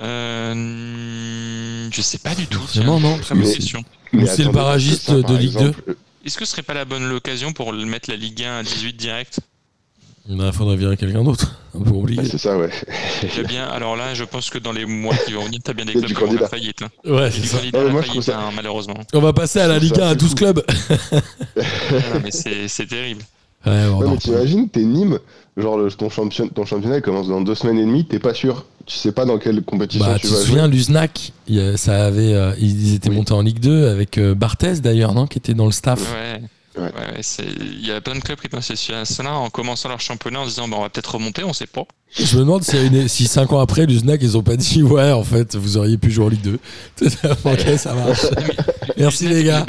Euh, 0.01 1.89
je 1.91 2.01
sais 2.01 2.17
pas 2.19 2.35
du 2.35 2.47
tout. 2.47 2.61
Tiens. 2.71 2.83
non, 2.83 3.17
Très 3.19 3.35
bonne 3.35 3.51
question. 3.53 3.83
Ou 4.13 4.25
c'est 4.25 4.43
le 4.43 4.51
barragiste 4.51 5.11
de 5.11 5.35
Ligue 5.37 5.53
2 5.53 5.59
exemple, 5.67 5.95
Est-ce 6.25 6.37
que 6.37 6.45
ce 6.45 6.51
serait 6.51 6.61
pas 6.63 6.73
la 6.73 6.85
bonne 6.85 7.11
occasion 7.11 7.53
pour 7.53 7.71
le 7.73 7.85
mettre 7.85 8.09
la 8.09 8.15
Ligue 8.15 8.43
1 8.43 8.59
à 8.59 8.63
18 8.63 8.93
direct? 8.95 9.39
Il 10.27 10.37
Bah, 10.37 10.51
faudrait 10.51 10.75
virer 10.77 10.95
quelqu'un 10.97 11.23
d'autre. 11.23 11.55
Un 11.75 11.81
peu 11.83 11.91
bah, 11.91 12.23
c'est 12.29 12.37
ça, 12.39 12.57
ouais. 12.57 12.69
Bien. 13.47 13.67
Alors 13.67 13.95
là, 13.95 14.13
je 14.15 14.23
pense 14.23 14.49
que 14.49 14.57
dans 14.57 14.71
les 14.71 14.85
mois 14.85 15.15
qui 15.25 15.33
vont 15.33 15.45
venir, 15.45 15.59
t'as 15.63 15.73
bien 15.73 15.85
des 15.85 15.93
clubs 15.93 16.05
du 16.05 16.13
qui 16.13 16.19
vont 16.19 16.25
candidat. 16.27 16.39
faire 16.47 16.49
faillite. 16.49 16.81
hein. 16.81 16.89
Ouais, 17.05 17.29
c'est 17.31 17.41
du 17.41 17.47
ça. 17.47 17.57
candidat 17.57 17.77
Ah, 17.77 17.81
à 17.81 17.83
mais 17.83 17.87
la 17.87 17.93
moi, 17.93 18.03
faillite, 18.03 18.23
ça- 18.23 18.39
hein, 18.39 18.51
malheureusement. 18.55 18.95
On 19.13 19.19
va 19.21 19.33
passer 19.33 19.59
à 19.59 19.67
la 19.67 19.77
Ligue 19.79 19.95
ça 19.95 20.05
1 20.05 20.07
à 20.07 20.09
assez 20.09 20.17
12 20.17 20.29
fou. 20.29 20.35
clubs. 20.35 20.63
Non, 21.11 22.19
mais 22.23 22.31
c'est 22.31 22.67
c'est 22.67 22.85
terrible. 22.87 23.23
Ouais, 23.65 23.87
Ouais, 23.89 24.07
mais 24.09 24.17
t'imagines, 24.17 24.69
t'es 24.69 24.83
Nîmes, 24.83 25.19
genre 25.57 25.77
le- 25.77 25.91
ton, 25.91 26.09
champion, 26.09 26.47
ton 26.47 26.65
championnat 26.65 26.97
il 26.97 27.01
commence 27.01 27.27
dans 27.27 27.41
deux 27.41 27.55
semaines 27.55 27.77
et 27.77 27.85
demie, 27.85 28.05
t'es 28.05 28.19
pas 28.19 28.33
sûr. 28.33 28.65
Tu 28.85 28.97
sais 28.97 29.11
pas 29.11 29.25
dans 29.25 29.37
quelle 29.37 29.61
compétition 29.63 30.05
Bah, 30.05 30.15
tu 30.15 30.21
tu 30.21 30.27
te 30.27 30.33
vas 30.33 30.39
souviens, 30.39 30.65
jouer. 30.65 30.73
l'USNAC, 30.77 31.33
il 31.47 31.55
y 31.55 31.61
a- 31.61 31.75
ça 31.77 32.05
avait, 32.05 32.33
euh, 32.33 32.53
ils 32.59 32.95
étaient 32.95 33.09
Oui. 33.09 33.15
montés 33.17 33.33
en 33.33 33.41
Ligue 33.41 33.59
2 33.59 33.87
avec 33.89 34.17
euh, 34.17 34.33
Barthez 34.33 34.75
d'ailleurs, 34.81 35.13
non 35.13 35.27
Qui 35.27 35.37
était 35.39 35.53
dans 35.53 35.65
le 35.65 35.71
staff. 35.71 35.99
Ouais. 35.99 36.41
Ouais. 36.77 36.85
Ouais, 36.85 37.21
il 37.81 37.85
y 37.85 37.91
a 37.91 37.99
plein 37.99 38.15
de 38.15 38.21
clubs 38.21 38.39
qui 38.39 38.47
dans 38.47 38.61
cette 38.61 38.77
situation-là 38.77 39.33
en 39.33 39.49
commençant 39.49 39.89
leur 39.89 39.99
championnat 39.99 40.39
en 40.39 40.43
se 40.45 40.49
disant 40.51 40.67
bah, 40.69 40.77
on 40.79 40.83
va 40.83 40.89
peut-être 40.89 41.13
remonter, 41.15 41.43
on 41.43 41.51
sait 41.51 41.67
pas. 41.67 41.83
Je 42.17 42.35
me 42.37 42.41
demande 42.41 42.63
a 42.71 42.81
une- 42.81 43.07
si 43.09 43.27
5 43.27 43.51
ans 43.51 43.59
après, 43.59 43.85
l'USNAC, 43.85 44.21
ils 44.23 44.37
ont 44.37 44.43
pas 44.43 44.55
dit 44.55 44.81
ouais, 44.83 45.11
en 45.11 45.23
fait, 45.23 45.55
vous 45.57 45.75
auriez 45.75 45.97
pu 45.97 46.09
jouer 46.09 46.25
en 46.25 46.29
Ligue 46.29 46.41
2. 46.41 46.59
ok, 47.43 47.77
ça 47.77 47.93
marche. 47.93 48.25
Merci 48.97 49.27
les 49.27 49.43
gars. 49.43 49.65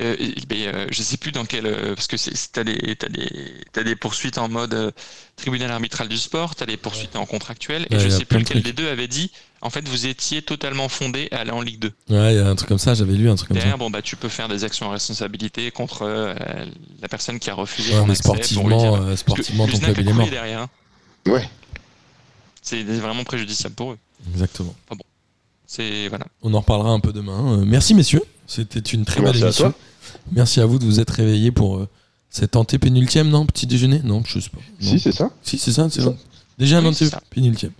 Euh, 0.00 0.16
ben, 0.48 0.56
euh, 0.74 0.86
je 0.90 1.02
sais 1.02 1.16
plus 1.16 1.32
dans 1.32 1.44
quel. 1.44 1.66
euh, 1.66 1.94
parce 1.94 2.06
que 2.06 2.16
t'as 2.52 2.64
des, 2.64 2.96
t'as 2.96 3.08
des, 3.08 3.28
t'as 3.72 3.82
des 3.82 3.96
poursuites 3.96 4.38
en 4.38 4.48
mode 4.48 4.74
euh, 4.74 4.90
tribunal 5.36 5.70
arbitral 5.70 6.08
du 6.08 6.16
sport, 6.18 6.54
t'as 6.54 6.66
des 6.66 6.76
poursuites 6.76 7.16
en 7.16 7.26
contractuel, 7.26 7.86
et 7.90 7.94
Ouais, 7.94 8.00
je 8.00 8.08
y 8.08 8.12
a 8.12 8.18
sais 8.18 8.24
plus 8.24 8.38
lequel 8.38 8.62
des 8.62 8.72
deux 8.72 8.88
avait 8.88 9.08
dit 9.08 9.30
en 9.60 9.70
fait 9.70 9.86
vous 9.88 10.06
étiez 10.06 10.40
totalement 10.42 10.88
fondé 10.88 11.28
à 11.32 11.38
aller 11.38 11.50
en 11.50 11.60
Ligue 11.62 11.80
2. 11.80 11.92
Ouais, 12.10 12.34
il 12.34 12.36
y 12.36 12.40
a 12.40 12.48
un 12.48 12.54
truc 12.54 12.68
comme 12.68 12.78
ça, 12.78 12.94
j'avais 12.94 13.14
lu 13.14 13.28
un 13.28 13.34
truc 13.34 13.48
comme 13.48 13.56
ça. 13.56 13.60
Derrière, 13.62 13.78
bon, 13.78 13.90
bah, 13.90 14.02
tu 14.02 14.14
peux 14.16 14.28
faire 14.28 14.48
des 14.48 14.62
actions 14.64 14.86
en 14.86 14.90
responsabilité 14.90 15.70
contre 15.70 16.02
euh, 16.02 16.34
la 17.02 17.08
personne 17.08 17.38
qui 17.38 17.50
a 17.50 17.54
refusé 17.54 17.94
Ouais, 17.94 18.04
mais 18.06 18.12
accès 18.12 18.22
pour 18.22 18.34
lui 18.36 18.42
sportivement, 18.44 18.78
dire- 18.78 18.94
euh, 19.02 19.16
sportivement 19.16 19.66
ton 19.66 19.78
club 19.78 19.98
a 19.98 20.00
il 20.00 20.08
est 20.08 20.12
mort. 20.12 20.28
derrière. 20.30 20.60
hein. 20.60 20.68
Ouais. 21.26 21.48
C'est 22.62 22.82
vraiment 22.82 23.24
préjudiciable 23.24 23.74
pour 23.74 23.92
eux. 23.92 23.98
Exactement. 24.32 24.74
C'est 25.66 26.08
voilà. 26.08 26.26
On 26.42 26.54
en 26.54 26.60
reparlera 26.60 26.90
un 26.90 27.00
peu 27.00 27.12
demain. 27.12 27.58
Euh, 27.58 27.64
merci 27.66 27.94
messieurs, 27.94 28.22
c'était 28.48 28.80
une 28.80 29.04
très 29.04 29.20
belle 29.20 29.36
à 29.36 29.38
émission. 29.46 29.70
toi. 29.70 29.78
Merci 30.32 30.60
à 30.60 30.66
vous 30.66 30.78
de 30.80 30.84
vous 30.84 30.98
être 31.00 31.10
réveillés 31.10 31.52
pour 31.52 31.76
euh, 31.78 31.88
cette 32.30 32.56
antépénultième, 32.56 33.28
non? 33.28 33.46
Petit 33.46 33.66
déjeuner? 33.66 34.00
Non, 34.02 34.22
je 34.26 34.40
sais 34.40 34.50
pas. 34.50 34.58
Non. 34.80 34.90
Si, 34.90 34.98
c'est 34.98 35.12
ça. 35.12 35.30
Si, 35.42 35.58
c'est 35.58 35.72
ça, 35.72 35.88
c'est 35.90 36.00
ça. 36.00 36.06
ça. 36.08 36.16
Déjà 36.58 36.78
un 36.78 36.82
Oui, 36.84 36.88
antépénultième. 36.88 37.72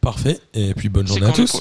Parfait, 0.00 0.40
et 0.54 0.74
puis 0.74 0.88
bonne 0.88 1.06
journée 1.06 1.26
à 1.26 1.28
le 1.28 1.34
tous. 1.34 1.60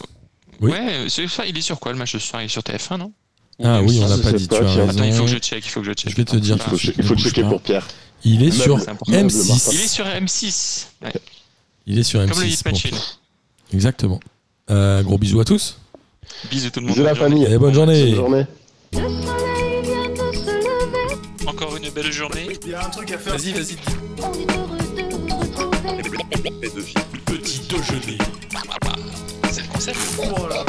Oui. 0.62 0.71
Ouais, 0.71 1.06
c'est 1.10 1.28
ça. 1.28 1.45
Il 1.45 1.58
est 1.58 1.62
sur 1.62 1.80
quoi 1.80 1.91
le 1.91 1.97
match 1.97 2.13
ce 2.13 2.19
soir 2.19 2.41
Il 2.41 2.45
est 2.45 2.49
sur 2.49 2.62
TF1, 2.62 2.97
non? 2.97 3.12
Ou 3.60 3.65
Ah 3.65 3.82
oui, 3.84 3.99
on 4.02 4.08
l'a 4.08 4.17
pas 4.17 4.32
dit, 4.32 4.47
pas, 4.47 4.58
tu 4.60 4.63
as 4.63 4.67
tiens. 4.67 4.86
raison. 4.86 4.89
Attends, 4.99 5.04
il 5.04 5.13
faut 5.13 5.23
que 5.25 5.30
je 5.30 5.38
check. 5.38 5.65
Il 5.65 5.69
faut 5.69 5.82
que 5.82 5.88
je 5.88 5.93
check. 5.93 6.12
Je 6.12 6.15
vais 6.15 6.25
te 6.25 6.36
dire 6.38 6.58
tout 6.58 6.69
Faut, 6.69 6.75
de 6.75 6.80
suite. 6.80 6.95
che- 6.95 6.99
il 6.99 7.04
faut 7.06 7.15
checker 7.17 7.41
pas. 7.43 7.49
pour 7.49 7.62
Pierre. 7.62 7.88
Il 8.23 8.43
est 8.43 8.52
sur 8.52 8.80
c'est 8.80 8.89
important. 8.89 9.12
M6. 9.13 9.69
Il 9.73 9.80
est 9.82 9.88
sur 9.88 10.06
M6. 10.06 10.86
Ouais. 11.04 11.13
Il 11.88 11.99
est 11.99 12.04
sur 12.04 12.19
Comme 12.28 12.39
le 12.39 12.45
M6. 12.45 12.54
Hit 12.54 12.63
pour 12.63 12.71
Machine. 12.71 12.91
toi. 12.91 12.99
Exactement. 13.73 14.19
Euh, 14.69 15.04
gros 15.04 15.17
bisous 15.17 15.39
à 15.41 15.45
tous. 15.45 15.78
Bisous 16.47 16.69
tout 16.71 16.80
le 16.80 16.88
monde. 16.88 16.95
Bisous 16.95 17.06
la 17.06 17.13
bonne 17.13 17.19
journée. 17.19 17.45
famille. 17.45 17.54
Et 17.54 17.58
bonne 17.58 17.73
journée. 17.73 18.06
Bonne 18.06 18.15
journée. 18.15 18.45
Le 18.93 18.97
soleil 18.99 19.82
vient 19.84 20.10
de 20.10 20.36
se 20.36 20.52
lever. 20.56 21.47
Encore 21.47 21.75
une 21.78 21.89
belle 21.89 22.12
journée. 22.12 22.47
Il 22.65 22.71
y 22.71 22.73
a 22.73 22.86
un 22.86 22.89
truc 22.89 23.12
à 23.12 23.17
faire. 23.17 23.34
Vas-y, 23.38 23.52
vas-y. 23.52 23.75
On 24.19 24.34
est 24.34 24.56
heureux 24.56 24.78
de 24.78 25.17
vous 25.17 25.38
retrouver. 25.39 25.80
Petit 27.25 27.60
déjeuner. 27.67 28.17
C'est 29.52 29.62
le 29.62 29.67
concept. 29.67 29.97
Oh 30.19 30.47
là. 30.47 30.65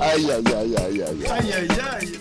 Aïe, 0.00 0.30
aïe, 0.30 0.54
aïe, 0.54 0.76
aïe, 0.76 1.02
aïe. 1.02 1.26
Aïe 1.30 1.52
aïe 1.52 1.68
aïe. 2.00 2.12